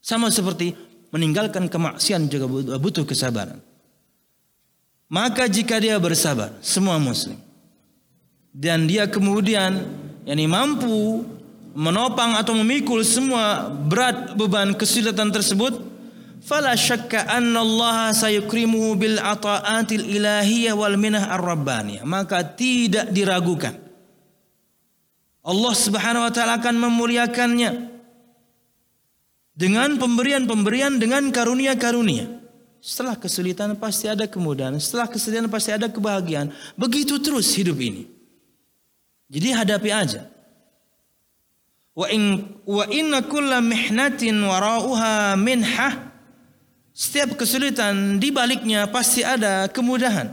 Sama 0.00 0.32
seperti 0.32 0.72
meninggalkan 1.12 1.68
kemaksiatan 1.68 2.32
juga 2.32 2.48
butuh 2.80 3.04
kesabaran. 3.04 3.60
Maka 5.06 5.46
jika 5.46 5.78
dia 5.78 6.00
bersabar, 6.00 6.50
semua 6.64 6.96
muslim. 6.96 7.36
Dan 8.50 8.88
dia 8.88 9.04
kemudian 9.04 9.84
yakni 10.24 10.48
mampu 10.48 11.22
menopang 11.74 12.38
atau 12.38 12.54
memikul 12.56 13.02
semua 13.02 13.68
berat 13.68 14.32
beban 14.38 14.74
kesulitan 14.74 15.30
tersebut, 15.30 15.93
fala 16.44 16.76
syakka 16.76 17.24
anna 17.24 17.64
Allah 17.64 18.12
sayukrimuhu 18.12 19.00
bil 19.00 19.16
ata'atil 19.16 20.04
ilahiyah 20.04 20.76
wal 20.76 21.00
minah 21.00 21.32
ar-rabbaniyah. 21.32 22.04
Maka 22.04 22.44
tidak 22.44 23.08
diragukan. 23.10 23.80
Allah 25.44 25.74
Subhanahu 25.76 26.24
wa 26.28 26.32
taala 26.32 26.60
akan 26.60 26.76
memuliakannya 26.88 27.92
dengan 29.56 29.96
pemberian-pemberian 29.96 31.00
dengan 31.00 31.28
karunia-karunia. 31.32 32.44
Setelah 32.84 33.16
kesulitan 33.16 33.72
pasti 33.80 34.12
ada 34.12 34.28
kemudahan, 34.28 34.76
setelah 34.76 35.08
kesulitan 35.08 35.48
pasti 35.48 35.72
ada 35.72 35.88
kebahagiaan. 35.88 36.52
Begitu 36.76 37.16
terus 37.16 37.48
hidup 37.56 37.80
ini. 37.80 38.04
Jadi 39.32 39.48
hadapi 39.56 39.88
aja. 39.88 40.28
Wa 41.96 42.10
in 42.12 42.44
wa 42.68 42.84
inna 42.92 43.24
kulla 43.24 43.64
mihnatin 43.64 44.36
warauha 44.44 45.32
minhah. 45.40 46.13
Setiap 46.94 47.34
kesulitan 47.34 48.22
di 48.22 48.30
baliknya 48.30 48.86
pasti 48.86 49.26
ada 49.26 49.66
kemudahan. 49.66 50.30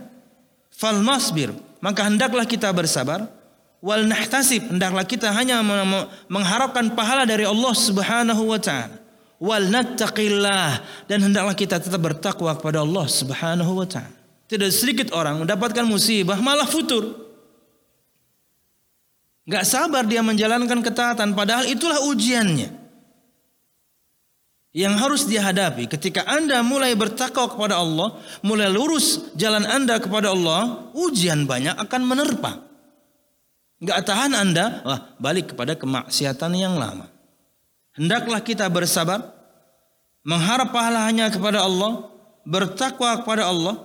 Fal 0.70 1.01
masbir, 1.01 1.49
maka 1.82 2.05
hendaklah 2.05 2.45
kita 2.45 2.70
bersabar. 2.70 3.26
Wal 3.82 4.05
nahtasib, 4.05 4.70
hendaklah 4.70 5.01
kita 5.01 5.34
hanya 5.34 5.66
mengharapkan 6.30 6.93
pahala 6.93 7.26
dari 7.26 7.49
Allah 7.49 7.74
Subhanahu 7.74 8.53
wa 8.53 8.62
taala 8.62 9.01
wal 9.41 9.66
nattaqillah 9.74 10.86
dan 11.09 11.18
hendaklah 11.26 11.57
kita 11.57 11.82
tetap 11.82 11.97
bertakwa 11.97 12.53
kepada 12.53 12.86
Allah 12.86 13.09
Subhanahu 13.09 13.82
wa 13.82 13.89
taala. 13.89 14.14
Tidak 14.45 14.70
sedikit 14.70 15.09
orang 15.18 15.41
mendapatkan 15.41 15.82
musibah 15.82 16.38
malah 16.38 16.70
futur. 16.70 17.09
Gak 19.49 19.66
sabar 19.66 20.05
dia 20.05 20.22
menjalankan 20.22 20.86
ketaatan 20.86 21.34
padahal 21.34 21.66
itulah 21.66 22.05
ujiannya. 22.05 22.70
Yang 24.72 24.95
harus 25.03 25.22
dihadapi 25.28 25.91
ketika 25.91 26.24
Anda 26.24 26.63
mulai 26.63 26.95
bertakwa 26.95 27.51
kepada 27.51 27.76
Allah, 27.76 28.15
mulai 28.39 28.72
lurus 28.72 29.36
jalan 29.36 29.67
Anda 29.67 29.99
kepada 29.99 30.32
Allah, 30.32 30.88
ujian 30.95 31.43
banyak 31.43 31.76
akan 31.76 32.01
menerpa. 32.07 32.72
Gak 33.84 34.07
tahan 34.07 34.32
Anda, 34.32 34.80
wah 34.88 35.11
balik 35.19 35.51
kepada 35.51 35.76
kemaksiatan 35.76 36.55
yang 36.55 36.80
lama. 36.80 37.11
Hendaklah 37.99 38.39
kita 38.39 38.72
bersabar, 38.72 39.36
mengharap 40.24 40.72
pahala 40.72 41.03
hanya 41.03 41.28
kepada 41.28 41.67
Allah, 41.67 42.07
bertakwa 42.47 43.19
kepada 43.19 43.51
Allah 43.51 43.76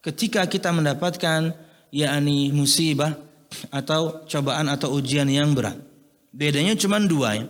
ketika 0.00 0.48
kita 0.48 0.72
mendapatkan 0.72 1.52
yakni 1.92 2.48
musibah 2.48 3.12
atau 3.68 4.24
cobaan 4.24 4.72
atau 4.72 4.96
ujian 4.96 5.28
yang 5.28 5.52
berat. 5.52 5.76
Bedanya 6.32 6.74
cuma 6.80 6.96
dua 6.98 7.44
ya. 7.44 7.46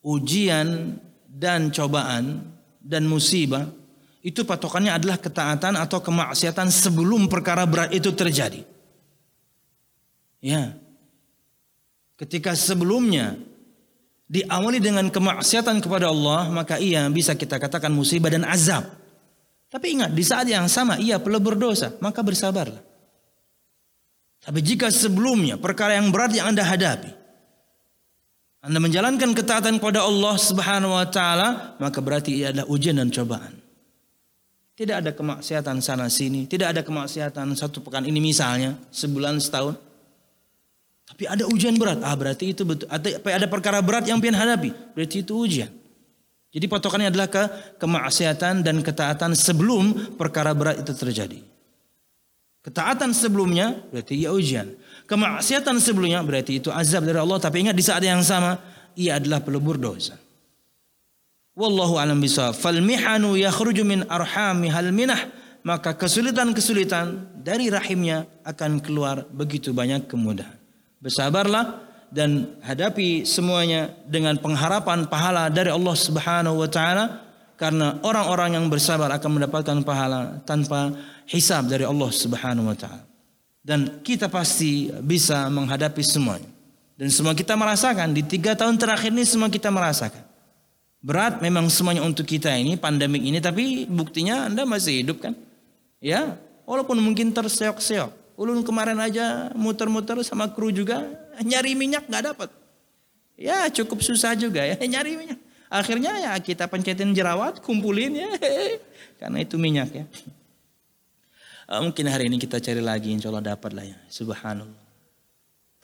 Ujian 0.00 0.96
dan 1.38 1.70
cobaan 1.70 2.42
dan 2.82 3.06
musibah 3.06 3.70
itu 4.26 4.42
patokannya 4.42 4.98
adalah 4.98 5.22
ketaatan 5.22 5.78
atau 5.78 6.02
kemaksiatan 6.02 6.66
sebelum 6.68 7.30
perkara 7.30 7.62
berat 7.62 7.94
itu 7.94 8.10
terjadi. 8.10 8.66
Ya. 10.42 10.74
Ketika 12.18 12.58
sebelumnya 12.58 13.38
diawali 14.26 14.82
dengan 14.82 15.06
kemaksiatan 15.06 15.78
kepada 15.78 16.10
Allah, 16.10 16.50
maka 16.50 16.82
ia 16.82 17.06
bisa 17.06 17.38
kita 17.38 17.62
katakan 17.62 17.94
musibah 17.94 18.28
dan 18.28 18.42
azab. 18.42 18.82
Tapi 19.70 19.94
ingat, 19.94 20.10
di 20.10 20.24
saat 20.26 20.50
yang 20.50 20.66
sama 20.66 20.98
ia 20.98 21.22
pelebur 21.22 21.54
dosa, 21.54 21.94
maka 22.02 22.18
bersabarlah. 22.18 22.82
Tapi 24.42 24.58
jika 24.64 24.90
sebelumnya 24.90 25.60
perkara 25.60 25.94
yang 25.94 26.10
berat 26.10 26.34
yang 26.34 26.50
Anda 26.50 26.66
hadapi, 26.66 27.10
Anda 28.58 28.82
menjalankan 28.82 29.38
ketaatan 29.38 29.78
kepada 29.78 30.02
Allah 30.02 30.34
Subhanahu 30.34 30.98
wa 30.98 31.06
taala, 31.06 31.78
maka 31.78 32.02
berarti 32.02 32.42
ia 32.42 32.50
adalah 32.50 32.66
ujian 32.66 32.98
dan 32.98 33.06
cobaan. 33.14 33.54
Tidak 34.74 34.94
ada 34.98 35.10
kemaksiatan 35.14 35.78
sana 35.78 36.10
sini, 36.10 36.46
tidak 36.46 36.74
ada 36.74 36.82
kemaksiatan 36.82 37.54
satu 37.54 37.82
pekan 37.82 38.06
ini 38.06 38.18
misalnya, 38.18 38.74
sebulan 38.90 39.38
setahun. 39.38 39.78
Tapi 41.08 41.24
ada 41.24 41.48
ujian 41.48 41.74
berat. 41.80 42.04
Ah 42.04 42.12
berarti 42.12 42.52
itu 42.52 42.68
betul. 42.68 42.84
Ada, 42.90 43.46
perkara 43.48 43.80
berat 43.80 44.04
yang 44.04 44.20
pian 44.20 44.36
hadapi. 44.36 44.70
Berarti 44.92 45.24
itu 45.24 45.32
ujian. 45.34 45.72
Jadi 46.52 46.64
patokannya 46.68 47.08
adalah 47.08 47.28
ke 47.32 47.42
kemaksiatan 47.80 48.60
dan 48.60 48.76
ketaatan 48.84 49.32
sebelum 49.32 50.16
perkara 50.20 50.52
berat 50.52 50.84
itu 50.84 50.92
terjadi. 50.92 51.40
Ketaatan 52.60 53.16
sebelumnya 53.16 53.80
berarti 53.88 54.20
ia 54.20 54.30
ujian. 54.34 54.68
Kemaksiatan 55.08 55.80
sebelumnya 55.80 56.20
berarti 56.20 56.60
itu 56.60 56.68
azab 56.68 57.08
dari 57.08 57.16
Allah. 57.16 57.40
Tapi 57.40 57.64
ingat 57.64 57.72
di 57.72 57.80
saat 57.80 58.04
yang 58.04 58.20
sama 58.20 58.60
ia 58.92 59.16
adalah 59.16 59.40
pelebur 59.40 59.80
dosa. 59.80 60.20
Wallahu 61.56 61.96
alam 61.96 62.20
bisa. 62.20 62.52
Fal 62.52 62.76
mihanu 62.84 63.32
yakhruju 63.40 63.88
min 63.88 64.04
arhami 64.04 64.68
hal 64.68 64.92
minah. 64.92 65.32
Maka 65.64 65.96
kesulitan-kesulitan 65.96 67.34
dari 67.40 67.72
rahimnya 67.72 68.28
akan 68.44 68.84
keluar 68.84 69.24
begitu 69.32 69.72
banyak 69.72 70.06
kemudahan. 70.06 70.54
Bersabarlah 71.00 71.88
dan 72.12 72.60
hadapi 72.60 73.24
semuanya 73.24 73.90
dengan 74.04 74.36
pengharapan 74.36 75.08
pahala 75.08 75.48
dari 75.48 75.72
Allah 75.72 75.96
Subhanahu 75.96 76.62
wa 76.62 76.68
taala 76.68 77.04
karena 77.58 77.96
orang-orang 78.06 78.60
yang 78.60 78.66
bersabar 78.70 79.10
akan 79.12 79.40
mendapatkan 79.40 79.78
pahala 79.82 80.40
tanpa 80.46 80.94
hisab 81.26 81.66
dari 81.66 81.82
Allah 81.82 82.10
Subhanahu 82.12 82.70
wa 82.70 82.76
taala. 82.76 83.07
Dan 83.68 84.00
kita 84.00 84.32
pasti 84.32 84.88
bisa 85.04 85.44
menghadapi 85.52 86.00
semuanya. 86.00 86.48
Dan 86.96 87.12
semua 87.12 87.36
kita 87.36 87.52
merasakan 87.52 88.16
di 88.16 88.24
tiga 88.24 88.56
tahun 88.56 88.80
terakhir 88.80 89.12
ini 89.12 89.28
semua 89.28 89.52
kita 89.52 89.68
merasakan. 89.68 90.24
Berat 91.04 91.44
memang 91.44 91.68
semuanya 91.68 92.00
untuk 92.00 92.24
kita 92.24 92.48
ini 92.56 92.80
pandemik 92.80 93.20
ini 93.20 93.44
tapi 93.44 93.84
buktinya 93.84 94.48
Anda 94.48 94.64
masih 94.64 95.04
hidup 95.04 95.20
kan? 95.20 95.36
Ya, 96.00 96.40
walaupun 96.64 96.96
mungkin 96.96 97.28
terseok-seok. 97.28 98.40
Ulun 98.40 98.64
kemarin 98.64 98.96
aja 99.04 99.52
muter-muter 99.52 100.16
sama 100.24 100.48
kru 100.48 100.72
juga 100.72 101.04
nyari 101.44 101.76
minyak 101.76 102.08
nggak 102.08 102.24
dapat. 102.34 102.48
Ya 103.36 103.68
cukup 103.68 104.00
susah 104.00 104.32
juga 104.32 104.64
ya 104.64 104.80
nyari 104.96 105.12
minyak. 105.20 105.38
Akhirnya 105.68 106.16
ya 106.16 106.32
kita 106.40 106.64
pencetin 106.72 107.12
jerawat, 107.12 107.60
kumpulin 107.60 108.16
ya. 108.16 108.30
Karena 109.20 109.44
itu 109.44 109.60
minyak 109.60 109.92
ya. 109.92 110.04
Uh, 111.68 111.84
mungkin 111.84 112.08
hari 112.08 112.32
ini 112.32 112.40
kita 112.40 112.64
cari 112.64 112.80
lagi, 112.80 113.12
insya 113.12 113.28
Allah 113.28 113.52
dapat 113.52 113.76
lah 113.76 113.84
ya. 113.84 113.98
Subhanallah. 114.08 114.88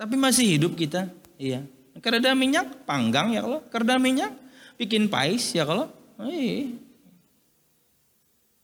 Tapi 0.01 0.17
masih 0.17 0.57
hidup 0.57 0.73
kita, 0.73 1.13
iya. 1.37 1.61
Kereda 2.01 2.33
minyak, 2.33 2.89
panggang 2.89 3.37
ya 3.37 3.45
kalau. 3.45 3.61
Kereda 3.69 4.01
minyak, 4.01 4.33
bikin 4.81 5.13
pais 5.13 5.53
ya 5.53 5.69
kalau. 5.69 5.93
Iya. 6.25 6.73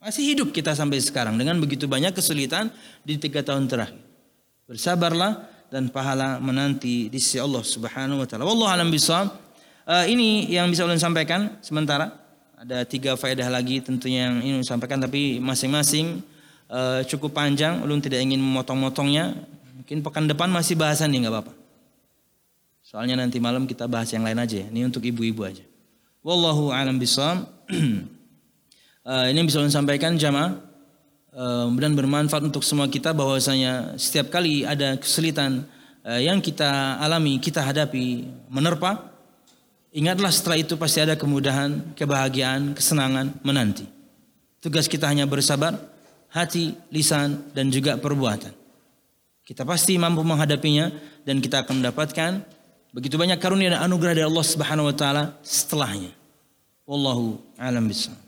Masih 0.00 0.32
hidup 0.32 0.48
kita 0.48 0.72
sampai 0.72 0.96
sekarang 1.04 1.36
dengan 1.36 1.60
begitu 1.60 1.84
banyak 1.84 2.16
kesulitan 2.16 2.72
di 3.04 3.20
tiga 3.20 3.44
tahun 3.44 3.68
terakhir. 3.68 4.00
Bersabarlah 4.64 5.44
dan 5.68 5.92
pahala 5.92 6.40
menanti 6.40 7.12
di 7.12 7.20
sisi 7.20 7.36
Allah 7.36 7.60
Subhanahu 7.60 8.24
wa 8.24 8.26
taala. 8.26 8.48
Wallahu 8.48 8.72
alam 8.72 8.88
bisawab. 8.88 9.28
Uh, 9.84 10.08
ini 10.08 10.48
yang 10.48 10.72
bisa 10.72 10.88
ulun 10.88 10.96
sampaikan 10.96 11.60
sementara. 11.60 12.16
Ada 12.56 12.88
tiga 12.88 13.12
faedah 13.12 13.52
lagi 13.52 13.84
tentunya 13.84 14.32
yang 14.32 14.40
ingin 14.40 14.64
sampaikan 14.64 15.00
tapi 15.00 15.36
masing-masing 15.36 16.24
uh, 16.70 17.02
cukup 17.04 17.34
panjang. 17.34 17.82
Ulun 17.82 17.98
tidak 17.98 18.22
ingin 18.22 18.38
memotong-motongnya. 18.38 19.34
Mungkin 19.82 20.06
pekan 20.06 20.30
depan 20.30 20.46
masih 20.48 20.78
bahasan 20.78 21.10
nih 21.10 21.26
nggak 21.26 21.34
apa-apa. 21.34 21.52
Soalnya 22.86 23.18
nanti 23.18 23.42
malam 23.42 23.66
kita 23.66 23.90
bahas 23.90 24.08
yang 24.14 24.22
lain 24.22 24.38
aja. 24.38 24.62
Ini 24.70 24.86
untuk 24.86 25.02
ibu-ibu 25.02 25.42
aja. 25.42 25.66
Wallahu 26.22 26.70
alam 26.70 26.96
bisawab. 26.96 27.44
uh, 29.04 29.26
ini 29.30 29.38
bisa 29.44 29.58
saya 29.60 29.74
sampaikan 29.74 30.14
jamaah 30.14 30.56
uh, 31.34 31.66
dan 31.74 31.92
bermanfaat 31.98 32.46
untuk 32.46 32.62
semua 32.62 32.86
kita 32.86 33.10
bahwasanya 33.10 33.98
setiap 33.98 34.30
kali 34.30 34.62
ada 34.62 34.94
kesulitan 34.96 35.66
yang 36.00 36.40
kita 36.40 36.96
alami, 36.96 37.36
kita 37.36 37.60
hadapi, 37.60 38.24
menerpa, 38.48 39.12
ingatlah 39.92 40.32
setelah 40.32 40.56
itu 40.56 40.74
pasti 40.80 41.04
ada 41.04 41.12
kemudahan, 41.12 41.92
kebahagiaan, 41.92 42.72
kesenangan 42.72 43.36
menanti. 43.44 43.84
Tugas 44.64 44.88
kita 44.88 45.08
hanya 45.08 45.28
bersabar, 45.28 45.76
hati, 46.30 46.74
lisan, 46.90 47.50
dan 47.54 47.70
juga 47.70 47.98
perbuatan. 47.98 48.54
Kita 49.46 49.66
pasti 49.66 49.98
mampu 49.98 50.22
menghadapinya 50.22 50.90
dan 51.26 51.42
kita 51.42 51.66
akan 51.66 51.82
mendapatkan 51.82 52.46
begitu 52.94 53.18
banyak 53.18 53.38
karunia 53.38 53.74
dan 53.74 53.86
anugerah 53.86 54.14
dari 54.18 54.26
Allah 54.26 54.46
Subhanahu 54.46 54.90
wa 54.90 54.94
taala 54.94 55.34
setelahnya. 55.42 56.14
Wallahu 56.86 57.38
a'lam 57.58 57.86
bishawab. 57.86 58.22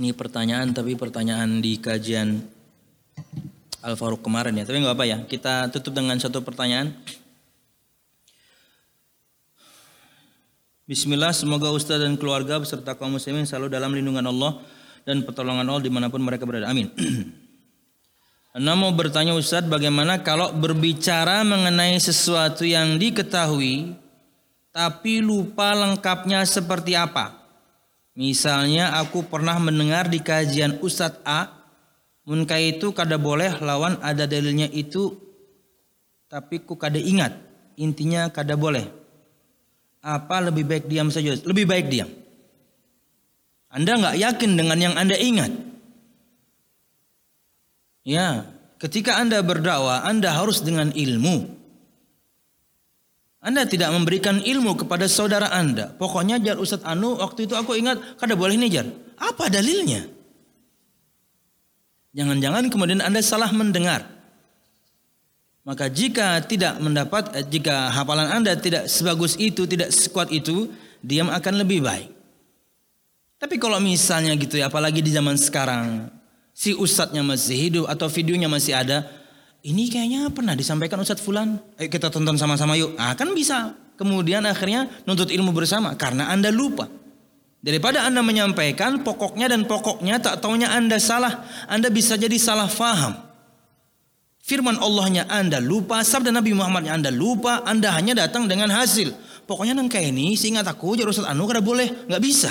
Ini 0.00 0.16
pertanyaan 0.16 0.72
tapi 0.72 0.96
pertanyaan 0.96 1.60
di 1.60 1.76
kajian 1.76 2.40
Al 3.84 4.00
Faruq 4.00 4.24
kemarin 4.24 4.56
ya. 4.56 4.64
Tapi 4.64 4.80
nggak 4.80 4.96
apa 4.96 5.04
ya. 5.04 5.18
Kita 5.28 5.68
tutup 5.68 5.92
dengan 5.92 6.16
satu 6.16 6.40
pertanyaan. 6.40 6.96
Bismillah, 10.88 11.36
semoga 11.36 11.68
Ustaz 11.68 12.00
dan 12.00 12.16
keluarga 12.16 12.56
beserta 12.56 12.96
kaum 12.96 13.12
muslimin 13.12 13.44
selalu 13.44 13.68
dalam 13.68 13.92
lindungan 13.92 14.24
Allah 14.24 14.64
dan 15.04 15.20
pertolongan 15.20 15.68
Allah 15.68 15.84
di 15.84 15.92
mana 15.92 16.08
pun 16.08 16.24
mereka 16.24 16.48
berada. 16.48 16.72
Amin. 16.72 16.88
Anda 18.56 18.72
mau 18.80 18.96
bertanya 18.96 19.36
Ustaz 19.36 19.68
bagaimana 19.68 20.24
kalau 20.24 20.48
berbicara 20.56 21.44
mengenai 21.44 22.00
sesuatu 22.00 22.64
yang 22.64 22.96
diketahui 22.96 23.92
tapi 24.72 25.20
lupa 25.20 25.76
lengkapnya 25.76 26.40
seperti 26.48 26.96
apa? 26.96 27.39
Misalnya 28.18 28.98
aku 28.98 29.22
pernah 29.26 29.56
mendengar 29.62 30.10
di 30.10 30.18
kajian 30.18 30.82
Ustadz 30.82 31.22
A, 31.22 31.46
munka 32.26 32.58
itu 32.58 32.90
kada 32.90 33.14
boleh 33.16 33.62
lawan 33.62 33.96
ada 34.02 34.26
dalilnya 34.26 34.66
itu, 34.66 35.14
tapi 36.26 36.62
ku 36.62 36.74
kada 36.74 36.98
ingat. 36.98 37.38
Intinya 37.78 38.28
kada 38.28 38.58
boleh. 38.58 38.84
Apa 40.00 40.40
lebih 40.40 40.66
baik 40.66 40.84
diam 40.88 41.08
saja? 41.12 41.36
Lebih 41.36 41.64
baik 41.68 41.86
diam. 41.92 42.10
Anda 43.70 43.94
nggak 43.94 44.16
yakin 44.18 44.50
dengan 44.58 44.78
yang 44.82 44.94
Anda 44.98 45.14
ingat. 45.14 45.52
Ya, 48.02 48.48
ketika 48.82 49.20
Anda 49.20 49.44
berdakwah, 49.44 50.02
Anda 50.02 50.34
harus 50.34 50.64
dengan 50.66 50.90
ilmu. 50.90 51.59
Anda 53.40 53.64
tidak 53.64 53.88
memberikan 53.96 54.44
ilmu 54.44 54.84
kepada 54.84 55.08
saudara 55.08 55.48
Anda. 55.48 55.88
Pokoknya 55.96 56.36
jar 56.44 56.60
Ustadz 56.60 56.84
Anu 56.84 57.16
waktu 57.16 57.48
itu 57.48 57.56
aku 57.56 57.72
ingat 57.72 58.20
kada 58.20 58.36
boleh 58.36 58.60
nih 58.60 58.68
jar. 58.68 58.86
Apa 59.16 59.48
dalilnya? 59.48 60.04
Jangan-jangan 62.12 62.68
kemudian 62.68 63.00
Anda 63.00 63.24
salah 63.24 63.48
mendengar. 63.48 64.04
Maka 65.64 65.88
jika 65.88 66.40
tidak 66.44 66.76
mendapat, 66.84 67.32
eh, 67.36 67.44
jika 67.48 67.88
hafalan 67.92 68.28
Anda 68.28 68.56
tidak 68.60 68.92
sebagus 68.92 69.36
itu, 69.40 69.64
tidak 69.64 69.92
sekuat 69.92 70.28
itu, 70.32 70.68
diam 71.00 71.32
akan 71.32 71.64
lebih 71.64 71.80
baik. 71.84 72.12
Tapi 73.40 73.56
kalau 73.56 73.80
misalnya 73.80 74.36
gitu 74.36 74.60
ya, 74.60 74.68
apalagi 74.68 75.00
di 75.00 75.12
zaman 75.16 75.36
sekarang, 75.40 76.12
si 76.52 76.76
ustadznya 76.76 77.24
masih 77.24 77.56
hidup 77.56 77.84
atau 77.88 78.08
videonya 78.12 78.52
masih 78.52 78.76
ada, 78.76 79.08
ini 79.60 79.92
kayaknya 79.92 80.32
pernah 80.32 80.56
disampaikan 80.56 81.00
Ustadz 81.00 81.20
Fulan. 81.20 81.60
Ayo 81.76 81.88
kita 81.92 82.08
tonton 82.08 82.40
sama-sama 82.40 82.76
yuk. 82.80 82.96
Ah 82.96 83.12
kan 83.12 83.28
bisa. 83.36 83.76
Kemudian 84.00 84.40
akhirnya 84.48 84.88
nuntut 85.04 85.28
ilmu 85.28 85.52
bersama 85.52 85.92
karena 85.92 86.32
Anda 86.32 86.48
lupa. 86.48 86.88
Daripada 87.60 88.08
Anda 88.08 88.24
menyampaikan 88.24 89.04
pokoknya 89.04 89.52
dan 89.52 89.68
pokoknya 89.68 90.16
tak 90.16 90.40
taunya 90.40 90.72
Anda 90.72 90.96
salah. 90.96 91.44
Anda 91.68 91.92
bisa 91.92 92.16
jadi 92.16 92.40
salah 92.40 92.72
faham. 92.72 93.20
Firman 94.40 94.80
Allahnya 94.80 95.28
Anda 95.28 95.60
lupa, 95.60 96.00
sabda 96.00 96.32
Nabi 96.32 96.56
Muhammadnya 96.56 96.96
Anda 96.96 97.12
lupa, 97.12 97.60
Anda 97.68 97.92
hanya 97.92 98.16
datang 98.16 98.48
dengan 98.48 98.72
hasil. 98.72 99.12
Pokoknya 99.44 99.76
nang 99.76 99.92
kayak 99.92 100.08
ini, 100.08 100.32
seingat 100.40 100.64
aku, 100.64 100.96
jadi 100.96 101.12
Ustaz 101.12 101.28
Anu 101.28 101.44
kada 101.44 101.60
boleh, 101.60 102.08
nggak 102.08 102.22
bisa. 102.24 102.50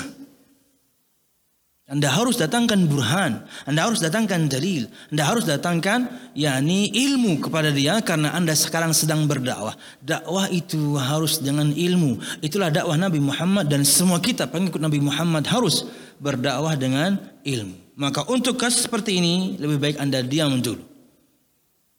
Anda 1.90 2.06
harus 2.06 2.38
datangkan 2.38 2.86
burhan, 2.86 3.49
Anda 3.66 3.90
harus 3.90 3.98
datangkan 3.98 4.45
dalil, 4.45 4.86
Anda 5.10 5.26
harus 5.26 5.49
datangkan 5.49 6.06
yakni 6.38 6.94
ilmu 6.94 7.41
kepada 7.41 7.74
dia 7.74 7.98
karena 8.06 8.30
Anda 8.38 8.53
sekarang 8.53 8.94
sedang 8.94 9.26
berdakwah. 9.26 9.74
Dakwah 10.06 10.53
itu 10.53 11.02
harus 11.02 11.41
dengan 11.41 11.74
ilmu. 11.74 12.22
Itulah 12.45 12.70
dakwah 12.70 12.94
Nabi 12.94 13.18
Muhammad 13.18 13.74
dan 13.74 13.82
semua 13.82 14.22
kita 14.22 14.45
pengikut 14.45 14.78
Nabi 14.78 15.02
Muhammad 15.02 15.49
harus 15.49 15.90
berdakwah 16.22 16.78
dengan 16.78 17.18
ilmu. 17.41 17.98
Maka 17.98 18.22
untuk 18.30 18.61
kasus 18.61 18.86
seperti 18.86 19.18
ini 19.18 19.57
lebih 19.57 19.82
baik 19.82 19.98
Anda 19.98 20.22
diam 20.22 20.61
dulu. 20.61 20.86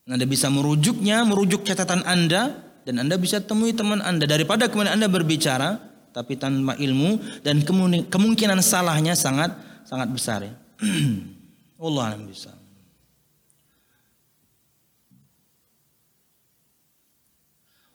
Anda 0.07 0.23
bisa 0.23 0.47
merujuknya, 0.47 1.27
merujuk 1.27 1.67
catatan 1.67 2.07
Anda 2.07 2.63
dan 2.87 2.95
Anda 3.03 3.19
bisa 3.19 3.43
temui 3.43 3.75
teman 3.75 3.99
Anda 3.99 4.23
daripada 4.23 4.71
kemudian 4.71 4.95
Anda 4.95 5.11
berbicara 5.11 5.91
tapi 6.15 6.39
tanpa 6.39 6.79
ilmu 6.79 7.43
dan 7.43 7.63
kemungkinan 8.07 8.59
salahnya 8.63 9.15
sangat 9.15 9.70
sangat 9.91 10.07
besar 10.07 10.39
ya. 10.47 10.55
Allah 11.83 12.15
yang 12.15 12.23
bisa. 12.31 12.55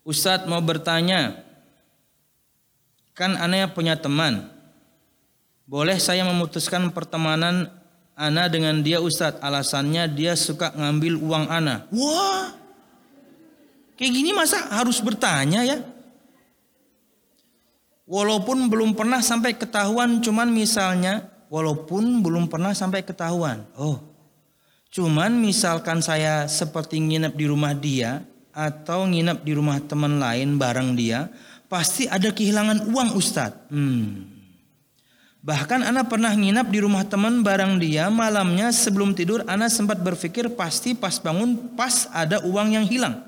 Ustadz 0.05 0.47
mau 0.47 0.61
bertanya, 0.61 1.41
kan 3.17 3.35
aneh 3.41 3.65
punya 3.73 3.97
teman. 3.97 4.53
Boleh 5.67 5.99
saya 5.99 6.23
memutuskan 6.23 6.95
pertemanan 6.95 7.67
Ana 8.15 8.47
dengan 8.47 8.87
dia 8.87 9.03
Ustadz. 9.03 9.43
Alasannya 9.43 10.07
dia 10.07 10.39
suka 10.39 10.71
ngambil 10.79 11.19
uang 11.19 11.45
Ana. 11.51 11.91
Wah, 11.91 12.55
kayak 13.99 14.13
gini 14.15 14.31
masa 14.31 14.63
harus 14.71 15.03
bertanya 15.03 15.67
ya? 15.67 15.83
Walaupun 18.07 18.71
belum 18.71 18.95
pernah 18.95 19.19
sampai 19.19 19.59
ketahuan, 19.59 20.23
cuman 20.23 20.47
misalnya 20.47 21.27
walaupun 21.57 22.21
belum 22.21 22.53
pernah 22.53 22.77
sampai 22.77 23.01
ketahuan. 23.01 23.65
Oh, 23.81 23.97
cuman 24.93 25.33
misalkan 25.41 26.05
saya 26.05 26.45
seperti 26.45 27.01
nginep 27.01 27.33
di 27.33 27.47
rumah 27.49 27.73
dia 27.73 28.21
atau 28.53 29.09
nginep 29.09 29.41
di 29.41 29.53
rumah 29.57 29.81
teman 29.81 30.21
lain 30.21 30.61
bareng 30.61 30.93
dia, 30.93 31.33
pasti 31.73 32.05
ada 32.05 32.29
kehilangan 32.29 32.93
uang 32.93 33.17
Ustadz. 33.17 33.73
Hmm. 33.73 34.37
Bahkan 35.47 35.87
Ana 35.87 36.03
pernah 36.03 36.35
nginap 36.35 36.75
di 36.75 36.83
rumah 36.83 37.07
teman 37.07 37.41
bareng 37.41 37.79
dia 37.79 38.11
malamnya 38.11 38.75
sebelum 38.75 39.15
tidur 39.15 39.47
Ana 39.47 39.71
sempat 39.71 40.03
berpikir 40.03 40.51
pasti 40.59 40.91
pas 40.91 41.23
bangun 41.23 41.73
pas 41.79 42.11
ada 42.11 42.43
uang 42.43 42.75
yang 42.75 42.85
hilang. 42.85 43.23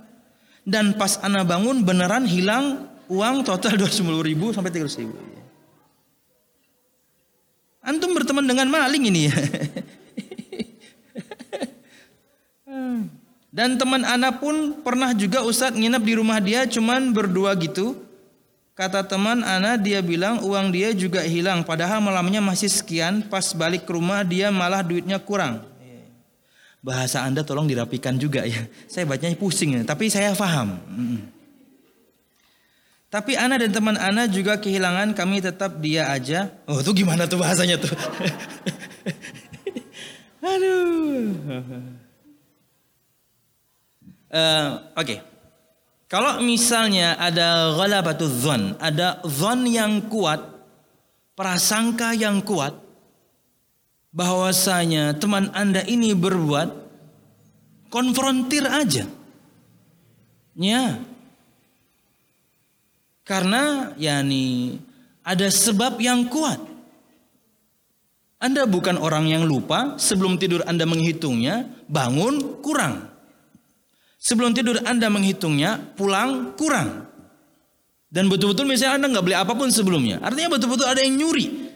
Dan 0.66 0.98
pas 0.98 1.16
Ana 1.22 1.46
bangun 1.46 1.86
beneran 1.86 2.26
hilang 2.26 2.90
uang 3.06 3.46
total 3.46 3.78
20 3.80 4.02
ribu 4.20 4.50
sampai 4.50 4.74
30 4.74 4.98
ribu. 4.98 5.37
Antum 7.88 8.12
berteman 8.12 8.44
dengan 8.44 8.68
maling 8.68 9.08
ini 9.08 9.32
ya. 9.32 9.36
Dan 13.48 13.80
teman 13.80 14.04
anak 14.04 14.44
pun 14.44 14.84
pernah 14.84 15.16
juga 15.16 15.40
Ustadz 15.40 15.80
nginep 15.80 16.02
di 16.04 16.14
rumah 16.20 16.36
dia 16.36 16.68
cuman 16.68 17.16
berdua 17.16 17.56
gitu. 17.56 17.96
Kata 18.76 19.02
teman 19.08 19.40
anak 19.42 19.82
dia 19.82 20.04
bilang 20.04 20.44
uang 20.44 20.70
dia 20.70 20.92
juga 20.92 21.24
hilang 21.24 21.64
padahal 21.64 21.98
malamnya 21.98 22.38
masih 22.38 22.70
sekian 22.70 23.26
pas 23.26 23.50
balik 23.56 23.88
ke 23.88 23.90
rumah 23.96 24.22
dia 24.22 24.52
malah 24.52 24.84
duitnya 24.84 25.16
kurang. 25.18 25.64
Bahasa 26.78 27.26
Anda 27.26 27.42
tolong 27.42 27.66
dirapikan 27.66 28.14
juga 28.20 28.46
ya. 28.46 28.68
Saya 28.86 29.08
bacanya 29.08 29.34
pusing 29.34 29.74
ya, 29.74 29.82
tapi 29.82 30.06
saya 30.06 30.30
paham. 30.36 30.78
Tapi 33.08 33.40
Ana 33.40 33.56
dan 33.56 33.72
teman 33.72 33.96
Ana 33.96 34.28
juga 34.28 34.60
kehilangan 34.60 35.16
kami 35.16 35.40
tetap 35.40 35.80
dia 35.80 36.12
aja. 36.12 36.52
Oh 36.68 36.84
itu 36.84 36.92
gimana 36.92 37.24
tuh 37.24 37.40
bahasanya 37.40 37.80
tuh? 37.80 37.88
Aduh. 40.44 41.32
Uh, 44.28 44.68
Oke. 44.92 45.00
Okay. 45.00 45.18
Kalau 46.08 46.40
misalnya 46.40 47.20
ada 47.20 47.76
ghalabatul 47.76 48.32
zon, 48.32 48.62
ada 48.80 49.20
zon 49.28 49.68
yang 49.68 50.08
kuat, 50.08 50.40
prasangka 51.36 52.16
yang 52.16 52.40
kuat, 52.40 52.72
bahwasanya 54.08 55.20
teman 55.20 55.52
Anda 55.52 55.84
ini 55.84 56.16
berbuat, 56.16 56.68
konfrontir 57.92 58.64
aja. 58.64 59.04
Ya, 60.56 60.96
karena 63.28 63.92
yakni 64.00 64.80
ada 65.20 65.52
sebab 65.52 66.00
yang 66.00 66.32
kuat. 66.32 66.56
Anda 68.40 68.64
bukan 68.64 68.96
orang 68.96 69.28
yang 69.28 69.44
lupa, 69.44 70.00
sebelum 70.00 70.40
tidur 70.40 70.64
Anda 70.64 70.88
menghitungnya, 70.88 71.84
bangun 71.90 72.64
kurang. 72.64 73.04
Sebelum 74.16 74.56
tidur 74.56 74.80
Anda 74.86 75.12
menghitungnya, 75.12 75.92
pulang 75.98 76.56
kurang. 76.56 77.04
Dan 78.08 78.32
betul-betul 78.32 78.64
misalnya 78.64 79.04
Anda 79.04 79.06
nggak 79.12 79.24
beli 79.26 79.36
apa 79.36 79.52
pun 79.52 79.68
sebelumnya. 79.68 80.22
Artinya 80.24 80.56
betul-betul 80.56 80.86
ada 80.88 81.02
yang 81.04 81.18
nyuri. 81.18 81.68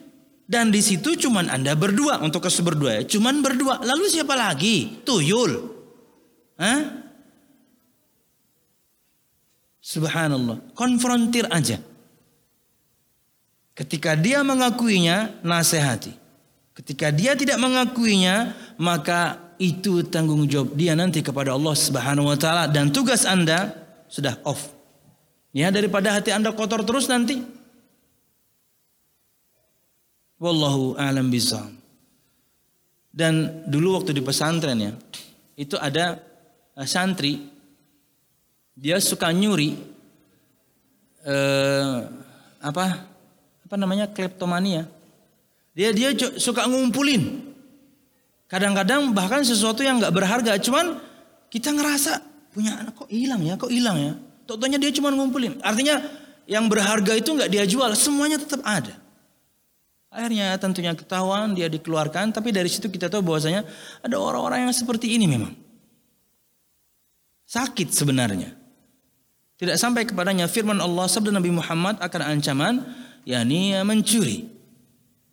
Dan 0.49 0.73
di 0.73 0.81
situ 0.81 1.19
cuman 1.19 1.53
Anda 1.53 1.77
berdua 1.77 2.23
untuk 2.23 2.47
kasus 2.47 2.65
berdua 2.65 3.03
ya. 3.03 3.03
Cuman 3.05 3.45
berdua. 3.45 3.83
Lalu 3.85 4.09
siapa 4.09 4.33
lagi? 4.39 5.03
Tuyul. 5.03 5.53
Hah? 6.57 7.02
Subhanallah. 9.83 10.63
Konfrontir 10.79 11.51
aja. 11.51 11.83
Ketika 13.75 14.15
dia 14.15 14.47
mengakuinya, 14.47 15.43
nasihati. 15.43 16.15
Ketika 16.73 17.11
dia 17.11 17.35
tidak 17.35 17.59
mengakuinya, 17.59 18.55
maka 18.79 19.53
itu 19.59 20.07
tanggung 20.07 20.47
jawab 20.49 20.73
dia 20.79 20.97
nanti 20.97 21.21
kepada 21.21 21.53
Allah 21.53 21.75
Subhanahu 21.77 22.33
wa 22.33 22.39
taala 22.39 22.71
dan 22.71 22.89
tugas 22.95 23.29
Anda 23.29 23.75
sudah 24.09 24.41
off. 24.47 24.73
Ya 25.53 25.69
daripada 25.69 26.17
hati 26.17 26.33
Anda 26.33 26.55
kotor 26.55 26.87
terus 26.87 27.11
nanti. 27.11 27.43
Wallahu 30.41 30.97
a'lam 30.97 31.29
bishawab. 31.29 31.71
Dan 33.13 33.69
dulu 33.69 34.01
waktu 34.01 34.17
di 34.17 34.25
pesantren 34.25 34.81
ya, 34.81 34.93
itu 35.61 35.77
ada 35.77 36.17
uh, 36.73 36.89
santri 36.89 37.52
dia 38.77 38.97
suka 38.99 39.29
nyuri 39.31 39.77
uh, 41.27 42.09
apa 42.63 43.05
apa 43.67 43.75
namanya 43.81 44.09
kleptomania. 44.09 44.85
Dia 45.73 45.91
dia 45.97 46.13
suka 46.37 46.69
ngumpulin. 46.69 47.53
Kadang-kadang 48.45 49.17
bahkan 49.17 49.41
sesuatu 49.41 49.81
yang 49.81 49.97
nggak 49.97 50.13
berharga, 50.13 50.61
cuman 50.61 51.01
kita 51.49 51.73
ngerasa 51.73 52.21
punya 52.53 52.77
anak 52.77 52.93
kok 52.93 53.09
hilang 53.09 53.41
ya, 53.41 53.57
kok 53.57 53.73
hilang 53.73 53.97
ya. 53.97 54.13
Totonya 54.45 54.77
dia 54.77 54.93
cuma 54.93 55.09
ngumpulin. 55.09 55.57
Artinya 55.65 56.05
yang 56.45 56.69
berharga 56.69 57.17
itu 57.17 57.33
nggak 57.33 57.49
dia 57.49 57.65
jual, 57.65 57.89
semuanya 57.97 58.37
tetap 58.37 58.61
ada. 58.61 58.93
Akhirnya 60.13 60.53
tentunya 60.61 60.93
ketahuan 60.93 61.57
dia 61.57 61.73
dikeluarkan, 61.73 62.37
tapi 62.37 62.53
dari 62.53 62.69
situ 62.69 62.93
kita 62.93 63.09
tahu 63.09 63.25
bahwasanya 63.25 63.65
ada 64.05 64.21
orang-orang 64.21 64.69
yang 64.69 64.75
seperti 64.77 65.17
ini 65.17 65.25
memang. 65.25 65.57
Sakit 67.49 67.89
sebenarnya. 67.89 68.62
Tidak 69.63 69.79
sampai 69.79 70.03
kepadanya 70.03 70.51
firman 70.51 70.83
Allah 70.83 71.07
sabda 71.07 71.31
Nabi 71.31 71.55
Muhammad 71.55 72.03
akan 72.03 72.21
ancaman 72.35 72.83
yakni 73.23 73.79
mencuri. 73.87 74.51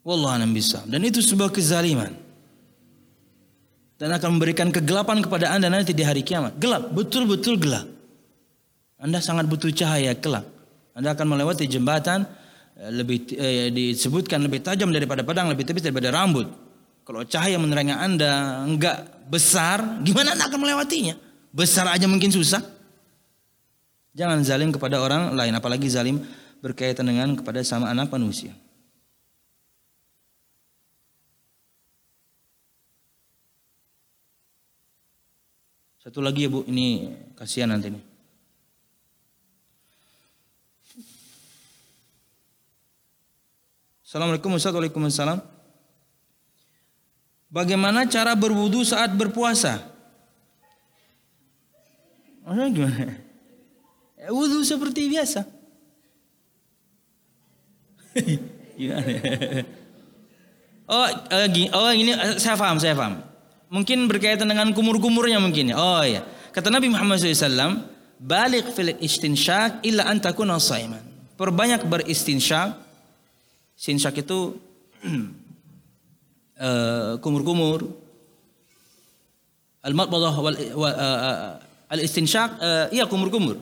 Wallahu 0.05 0.37
a'lam 0.37 0.53
Dan 0.85 1.01
itu 1.01 1.25
sebuah 1.25 1.49
kezaliman. 1.49 2.13
Dan 3.97 4.13
akan 4.13 4.37
memberikan 4.37 4.69
kegelapan 4.69 5.25
kepada 5.25 5.49
Anda 5.49 5.67
nanti 5.67 5.97
di 5.97 6.05
hari 6.05 6.21
kiamat. 6.21 6.61
Gelap, 6.61 6.93
betul-betul 6.93 7.57
gelap. 7.57 7.89
Anda 9.01 9.17
sangat 9.19 9.49
butuh 9.49 9.73
cahaya 9.73 10.13
kelak. 10.13 10.45
Anda 10.93 11.17
akan 11.17 11.35
melewati 11.35 11.65
jembatan 11.65 12.23
Eh, 12.79 12.91
lebih 12.95 13.27
eh, 13.35 13.67
disebutkan 13.75 14.39
lebih 14.39 14.63
tajam 14.63 14.87
daripada 14.95 15.19
pedang, 15.19 15.51
lebih 15.51 15.67
tipis 15.67 15.83
daripada 15.83 16.15
rambut. 16.15 16.47
Kalau 17.03 17.27
cahaya 17.27 17.59
menerangi 17.59 17.91
Anda 17.91 18.63
enggak 18.63 19.27
besar, 19.27 19.99
gimana 19.99 20.31
Anda 20.31 20.47
akan 20.47 20.59
melewatinya? 20.63 21.19
Besar 21.51 21.91
aja 21.91 22.07
mungkin 22.07 22.31
susah. 22.31 22.63
Jangan 24.19 24.43
zalim 24.43 24.75
kepada 24.75 24.99
orang 24.99 25.31
lain, 25.31 25.55
apalagi 25.55 25.87
zalim 25.87 26.19
berkaitan 26.59 27.07
dengan 27.07 27.39
kepada 27.39 27.63
sama 27.63 27.87
anak 27.87 28.11
manusia. 28.11 28.51
Satu 36.03 36.19
lagi 36.19 36.43
ya 36.43 36.51
Bu, 36.51 36.67
ini 36.67 37.15
kasihan 37.39 37.71
nanti 37.71 37.95
nih. 37.95 38.03
Assalamualaikum 44.03 44.51
Waalaikumsalam. 44.51 45.39
Bagaimana 47.47 48.03
cara 48.03 48.35
berwudu 48.35 48.83
saat 48.83 49.15
berpuasa? 49.15 49.79
Maksudnya 52.43 52.67
gimana? 52.75 53.28
Ya, 54.19 54.35
wudu 54.35 54.59
seperti 54.67 55.07
biasa. 55.07 55.47
gimana? 58.79 59.11
Oh, 60.89 61.07
uh, 61.07 61.47
gini, 61.47 61.69
oh 61.71 61.91
ini 61.93 62.11
uh, 62.11 62.35
saya 62.35 62.59
paham, 62.59 62.81
saya 62.81 62.97
paham. 62.97 63.23
Mungkin 63.71 64.09
berkaitan 64.11 64.49
dengan 64.49 64.73
kumur-kumurnya 64.75 65.39
mungkin. 65.39 65.71
Ya. 65.71 65.77
Oh 65.79 66.03
ya. 66.03 66.25
Kata 66.51 66.67
Nabi 66.67 66.89
Muhammad 66.91 67.21
SAW, 67.21 67.85
balik 68.17 68.73
fil 68.73 68.97
istinsyak 68.97 69.85
illa 69.85 70.09
antakuna 70.09 70.57
saiman. 70.59 71.05
Perbanyak 71.37 71.87
beristinsyak 71.87 72.89
Sinsyak 73.79 74.27
itu 74.27 74.59
kumur-kumur. 77.23 77.87
Al-matbadah 79.79 80.35
wal 80.35 80.55
al-istinsyak 81.87 82.59
iya 82.91 83.07
kumur-kumur. 83.07 83.55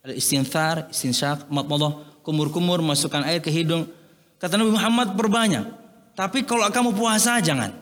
Al-istinthar, 0.00 0.88
istinsyak, 0.88 1.48
matbadah, 1.52 2.20
kumur-kumur 2.24 2.80
masukkan 2.80 3.20
air 3.28 3.44
ke 3.44 3.52
hidung. 3.52 3.84
Kata 4.40 4.56
Nabi 4.56 4.72
Muhammad 4.72 5.12
berbanyak. 5.12 5.66
Tapi 6.16 6.44
kalau 6.48 6.64
kamu 6.72 6.96
puasa 6.96 7.36
jangan. 7.40 7.72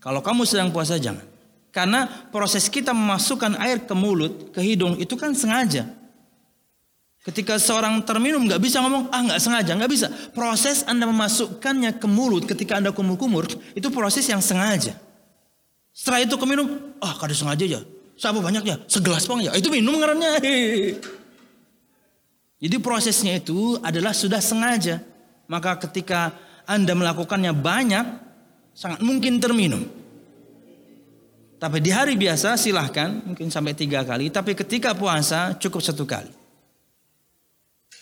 Kalau 0.00 0.24
kamu 0.24 0.48
sedang 0.48 0.72
puasa 0.72 0.96
jangan. 0.96 1.24
Karena 1.70 2.08
proses 2.32 2.66
kita 2.66 2.90
memasukkan 2.90 3.54
air 3.60 3.84
ke 3.84 3.94
mulut, 3.94 4.50
ke 4.50 4.58
hidung 4.64 4.98
itu 4.98 5.14
kan 5.14 5.36
sengaja. 5.36 5.86
Ketika 7.20 7.60
seorang 7.60 8.00
terminum 8.00 8.48
nggak 8.48 8.64
bisa 8.64 8.80
ngomong 8.80 9.12
ah 9.12 9.20
nggak 9.20 9.40
sengaja 9.44 9.76
nggak 9.76 9.92
bisa. 9.92 10.08
Proses 10.32 10.88
anda 10.88 11.04
memasukkannya 11.04 12.00
ke 12.00 12.08
mulut 12.08 12.48
ketika 12.48 12.80
anda 12.80 12.96
kumur-kumur 12.96 13.44
itu 13.76 13.88
proses 13.92 14.24
yang 14.24 14.40
sengaja. 14.40 14.96
Setelah 15.92 16.24
itu 16.24 16.34
keminum 16.40 16.96
ah 16.96 17.12
kada 17.20 17.36
sengaja 17.36 17.68
ya. 17.68 17.80
Siapa 18.20 18.36
banyak 18.36 18.64
ya 18.68 18.76
segelas 18.84 19.24
pang 19.24 19.40
ya 19.40 19.56
itu 19.56 19.72
minum 19.72 19.96
ngarannya. 19.96 20.44
Jadi 22.60 22.76
prosesnya 22.76 23.40
itu 23.40 23.80
adalah 23.80 24.12
sudah 24.12 24.44
sengaja. 24.44 25.00
Maka 25.48 25.80
ketika 25.88 26.36
anda 26.68 26.92
melakukannya 26.92 27.56
banyak 27.56 28.04
sangat 28.76 29.00
mungkin 29.00 29.40
terminum. 29.40 29.88
Tapi 31.56 31.80
di 31.80 31.88
hari 31.88 32.20
biasa 32.20 32.60
silahkan 32.60 33.24
mungkin 33.24 33.48
sampai 33.48 33.72
tiga 33.72 34.04
kali. 34.04 34.28
Tapi 34.28 34.52
ketika 34.52 34.92
puasa 34.92 35.56
cukup 35.56 35.80
satu 35.80 36.04
kali. 36.04 36.32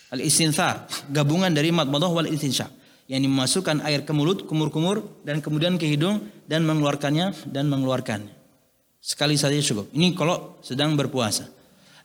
Al-istinthar, 0.09 0.89
gabungan 1.15 1.53
dari 1.55 1.71
matmadah 1.71 2.11
wal 2.11 2.27
istinsyak. 2.27 2.75
Yang 3.07 3.31
memasukkan 3.31 3.87
air 3.87 4.03
ke 4.03 4.11
mulut, 4.11 4.45
kumur-kumur 4.51 5.23
dan 5.23 5.39
kemudian 5.39 5.79
ke 5.79 5.87
hidung 5.87 6.27
dan 6.51 6.67
mengeluarkannya 6.67 7.51
dan 7.51 7.71
mengeluarkannya. 7.71 8.38
Sekali 8.99 9.39
saja 9.39 9.55
cukup. 9.63 9.91
Ini 9.95 10.15
kalau 10.19 10.59
sedang 10.61 10.99
berpuasa. 10.99 11.47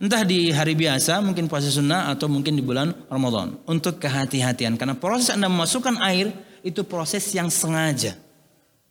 Entah 0.01 0.25
di 0.25 0.49
hari 0.51 0.73
biasa, 0.73 1.21
mungkin 1.21 1.47
puasa 1.47 1.69
sunnah 1.69 2.11
atau 2.11 2.27
mungkin 2.27 2.57
di 2.57 2.63
bulan 2.65 2.91
Ramadan. 3.07 3.55
Untuk 3.69 4.01
kehati-hatian. 4.01 4.75
Karena 4.75 4.97
proses 4.97 5.31
Anda 5.31 5.47
memasukkan 5.47 6.01
air 6.01 6.33
itu 6.65 6.81
proses 6.83 7.23
yang 7.31 7.47
sengaja. 7.47 8.17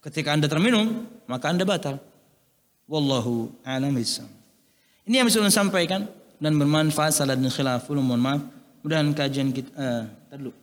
Ketika 0.03 0.35
Anda 0.35 0.49
terminum, 0.49 1.05
maka 1.29 1.51
Anda 1.53 1.67
batal. 1.69 2.01
Wallahu 2.91 3.51
a'lam 3.65 3.95
Ini 5.07 5.15
yang 5.23 5.27
bisa 5.27 5.41
saya 5.41 5.65
sampaikan 5.65 6.07
dan 6.43 6.59
bermanfaat 6.59 7.15
salah 7.15 7.39
dan 7.39 7.49
khilaf. 7.49 7.87
Mohon 7.89 8.21
maaf. 8.21 8.41
Mudahan 8.83 9.15
kajian 9.15 9.55
kita 9.55 9.71
uh. 9.79 10.62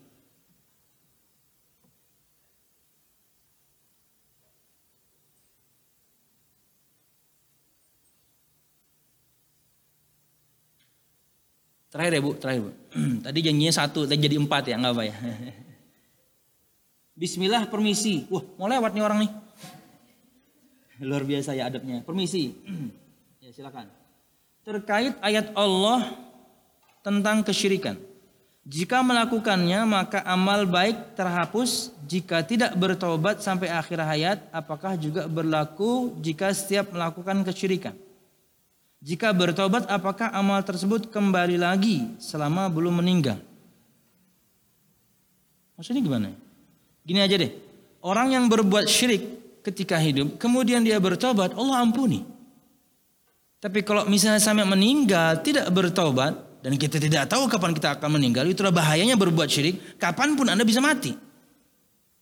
Terakhir 11.90 12.11
ya 12.18 12.22
bu, 12.22 12.32
terakhir 12.38 12.61
bu. 12.70 12.72
Tadi 13.26 13.40
janjinya 13.41 13.74
satu, 13.74 14.06
tadi 14.06 14.22
jadi 14.22 14.38
empat 14.38 14.64
ya, 14.70 14.78
nggak 14.78 14.94
apa 14.94 15.03
ya. 15.10 15.16
Bismillah, 17.22 17.66
permisi. 17.66 18.30
Wah, 18.30 18.45
mau 18.61 18.70
lewat 18.70 18.94
nih 18.94 19.03
orang 19.03 19.20
nih. 19.26 19.32
Luar 21.10 21.26
biasa 21.26 21.57
ya 21.57 21.66
adabnya. 21.66 22.06
Permisi. 22.06 22.53
ya 23.44 23.49
silakan. 23.49 23.90
Terkait 24.61 25.18
ayat 25.26 25.49
Allah 25.57 26.14
tentang 27.02 27.41
kesyirikan. 27.41 27.98
Jika 28.70 29.02
melakukannya 29.02 29.82
maka 29.90 30.22
amal 30.30 30.70
baik 30.70 31.18
terhapus 31.18 31.90
jika 32.06 32.45
tidak 32.45 32.78
bertobat 32.78 33.41
sampai 33.41 33.74
akhir 33.74 33.98
hayat 33.98 34.38
apakah 34.53 34.94
juga 34.94 35.26
berlaku 35.26 36.14
jika 36.22 36.53
setiap 36.53 36.94
melakukan 36.94 37.41
kesyirikan? 37.41 37.98
Jika 38.99 39.31
bertobat 39.31 39.88
apakah 39.88 40.27
amal 40.35 40.59
tersebut 40.59 41.07
kembali 41.07 41.55
lagi 41.55 42.19
selama 42.19 42.67
belum 42.67 42.99
meninggal? 42.99 43.39
Maksudnya 45.80 46.03
gimana? 46.03 46.35
Gini 47.07 47.23
aja 47.23 47.39
deh. 47.39 47.51
Orang 48.03 48.35
yang 48.35 48.51
berbuat 48.51 48.91
syirik 48.91 49.23
ketika 49.63 49.95
hidup 49.95 50.35
kemudian 50.35 50.84
dia 50.84 50.99
bertobat 50.99 51.55
Allah 51.55 51.80
ampuni. 51.80 52.27
Tapi 53.59 53.84
kalau 53.84 54.07
misalnya 54.07 54.43
sampai 54.43 54.67
meninggal 54.67 55.43
tidak 55.43 55.67
bertobat 55.71 56.35
dan 56.59 56.76
kita 56.76 56.99
tidak 56.99 57.27
tahu 57.31 57.47
kapan 57.47 57.71
kita 57.71 57.95
akan 57.95 58.19
meninggal, 58.19 58.43
itulah 58.47 58.71
bahayanya 58.71 59.15
berbuat 59.15 59.47
syirik, 59.47 59.99
kapan 59.99 60.35
pun 60.35 60.47
Anda 60.51 60.67
bisa 60.67 60.84
mati. 60.84 61.15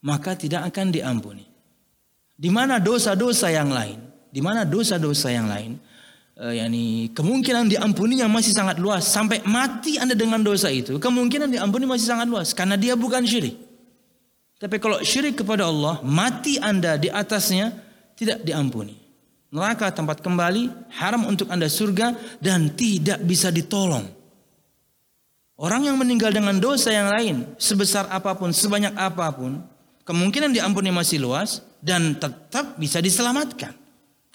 Maka 0.02 0.38
tidak 0.38 0.70
akan 0.70 0.94
diampuni. 0.94 1.46
Di 2.38 2.50
mana 2.54 2.78
dosa-dosa 2.78 3.50
yang 3.50 3.70
lain, 3.74 3.98
di 4.30 4.38
mana 4.38 4.62
dosa-dosa 4.62 5.34
yang 5.34 5.50
lain, 5.50 5.74
uh, 6.38 6.54
yakni 6.54 7.10
kemungkinan 7.12 7.66
diampuninya 7.66 8.30
masih 8.30 8.54
sangat 8.54 8.78
luas 8.78 9.04
sampai 9.04 9.42
mati 9.44 9.98
Anda 9.98 10.14
dengan 10.14 10.40
dosa 10.40 10.70
itu 10.70 10.96
kemungkinan 11.02 11.50
diampuni 11.50 11.84
masih 11.84 12.06
sangat 12.06 12.30
luas 12.30 12.54
karena 12.54 12.78
dia 12.78 12.94
bukan 12.94 13.26
syirik. 13.26 13.58
Tapi 14.58 14.82
kalau 14.82 14.98
syirik 15.06 15.38
kepada 15.38 15.70
Allah, 15.70 16.02
mati 16.02 16.58
Anda 16.58 16.98
di 16.98 17.06
atasnya 17.06 17.70
tidak 18.18 18.42
diampuni. 18.42 18.98
Neraka 19.54 19.94
tempat 19.94 20.18
kembali, 20.18 20.90
haram 20.98 21.30
untuk 21.30 21.46
Anda 21.46 21.70
surga 21.70 22.18
dan 22.42 22.74
tidak 22.74 23.22
bisa 23.22 23.54
ditolong. 23.54 24.02
Orang 25.58 25.86
yang 25.86 25.94
meninggal 25.94 26.34
dengan 26.34 26.58
dosa 26.58 26.90
yang 26.90 27.06
lain, 27.06 27.36
sebesar 27.54 28.10
apa 28.10 28.34
pun, 28.34 28.50
sebanyak 28.50 28.98
apa 28.98 29.30
pun, 29.30 29.62
kemungkinan 30.02 30.50
diampuni 30.50 30.90
masih 30.90 31.22
luas 31.22 31.62
dan 31.78 32.18
tetap 32.18 32.74
bisa 32.82 32.98
diselamatkan. 32.98 33.78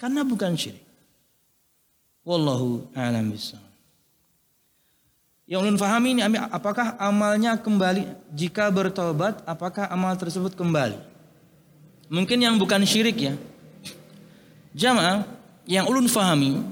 Karena 0.00 0.24
bukan 0.24 0.56
syirik. 0.56 0.83
Wallahu 2.24 2.88
a'lam. 2.96 3.36
Yang 5.44 5.60
ulun 5.60 5.76
fahami 5.76 6.16
ini 6.16 6.24
apakah 6.48 6.96
amalnya 6.96 7.60
kembali 7.60 8.08
jika 8.32 8.72
bertobat 8.72 9.44
apakah 9.44 9.84
amal 9.92 10.16
tersebut 10.16 10.56
kembali? 10.56 10.96
Mungkin 12.08 12.40
yang 12.40 12.56
bukan 12.56 12.80
syirik 12.88 13.20
ya. 13.20 13.36
Jamaah 14.72 15.28
yang 15.68 15.84
ulun 15.84 16.08
fahami 16.08 16.64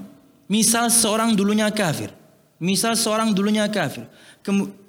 misal 0.49 0.89
seorang 0.89 1.37
dulunya 1.37 1.69
kafir. 1.69 2.09
Misal 2.57 2.97
seorang 2.97 3.29
dulunya 3.29 3.69
kafir. 3.69 4.09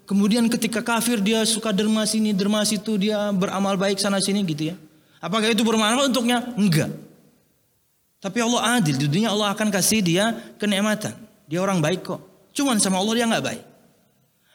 Kemudian 0.04 0.48
ketika 0.48 0.80
kafir 0.80 1.20
dia 1.20 1.44
suka 1.44 1.72
derma 1.72 2.08
sini, 2.08 2.32
derma 2.32 2.64
situ, 2.64 2.96
dia 2.96 3.32
beramal 3.36 3.76
baik 3.76 4.00
sana 4.00 4.16
sini 4.20 4.40
gitu 4.48 4.72
ya. 4.72 4.76
Apakah 5.20 5.52
itu 5.52 5.60
bermanfaat 5.60 6.08
untuknya? 6.08 6.40
Enggak. 6.56 6.92
Tapi 8.24 8.40
Allah 8.40 8.80
adil, 8.80 8.96
di 8.96 9.04
dunia 9.04 9.36
Allah 9.36 9.52
akan 9.52 9.68
kasih 9.68 10.00
dia 10.00 10.32
kenikmatan. 10.56 11.12
Dia 11.44 11.60
orang 11.60 11.84
baik 11.84 12.08
kok. 12.08 12.20
Cuman 12.56 12.80
sama 12.80 12.96
Allah 12.96 13.20
dia 13.20 13.28
nggak 13.28 13.44
baik. 13.44 13.64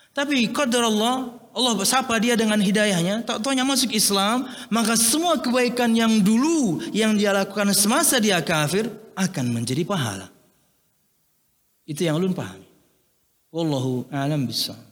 Tapi 0.10 0.50
qadar 0.50 0.90
Allah, 0.90 1.38
Allah 1.54 1.74
sapa 1.86 2.18
dia 2.18 2.34
dengan 2.34 2.58
hidayahnya, 2.58 3.22
tak 3.22 3.46
tahunya 3.46 3.62
masuk 3.62 3.94
Islam, 3.94 4.50
maka 4.74 4.98
semua 4.98 5.38
kebaikan 5.38 5.94
yang 5.94 6.18
dulu 6.18 6.82
yang 6.90 7.14
dia 7.14 7.30
lakukan 7.30 7.70
semasa 7.78 8.18
dia 8.18 8.42
kafir 8.42 8.90
akan 9.14 9.46
menjadi 9.54 9.86
pahala. 9.86 10.34
Itu 11.86 12.02
yang 12.10 12.18
ulun 12.18 12.34
pahami. 12.34 12.66
Wallahu 13.54 14.10
a'lam 14.10 14.50
bishawab. 14.50 14.90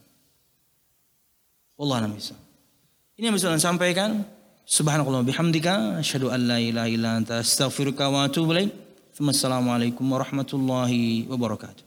Wallah 1.77 2.01
alam 2.01 2.13
bisa. 2.17 2.33
Ini 3.17 3.29
yang 3.29 3.37
bisa 3.37 3.53
saya 3.53 3.61
sampaikan. 3.61 4.25
سبحانك 4.67 5.07
اللهم 5.07 5.23
وبحمدك 5.23 5.67
أشهد 6.03 6.23
أن 6.27 6.39
لا 6.51 6.57
إله 6.59 6.85
إلا 6.95 7.17
أنت 7.17 7.31
أستغفرك 7.31 7.99
وأتوب 8.01 8.51
إليك 8.51 8.69
ثم 9.15 9.29
السلام 9.29 9.69
عليكم 9.69 10.05
ورحمة 10.11 10.51
الله 10.53 10.91
وبركاته 11.31 11.86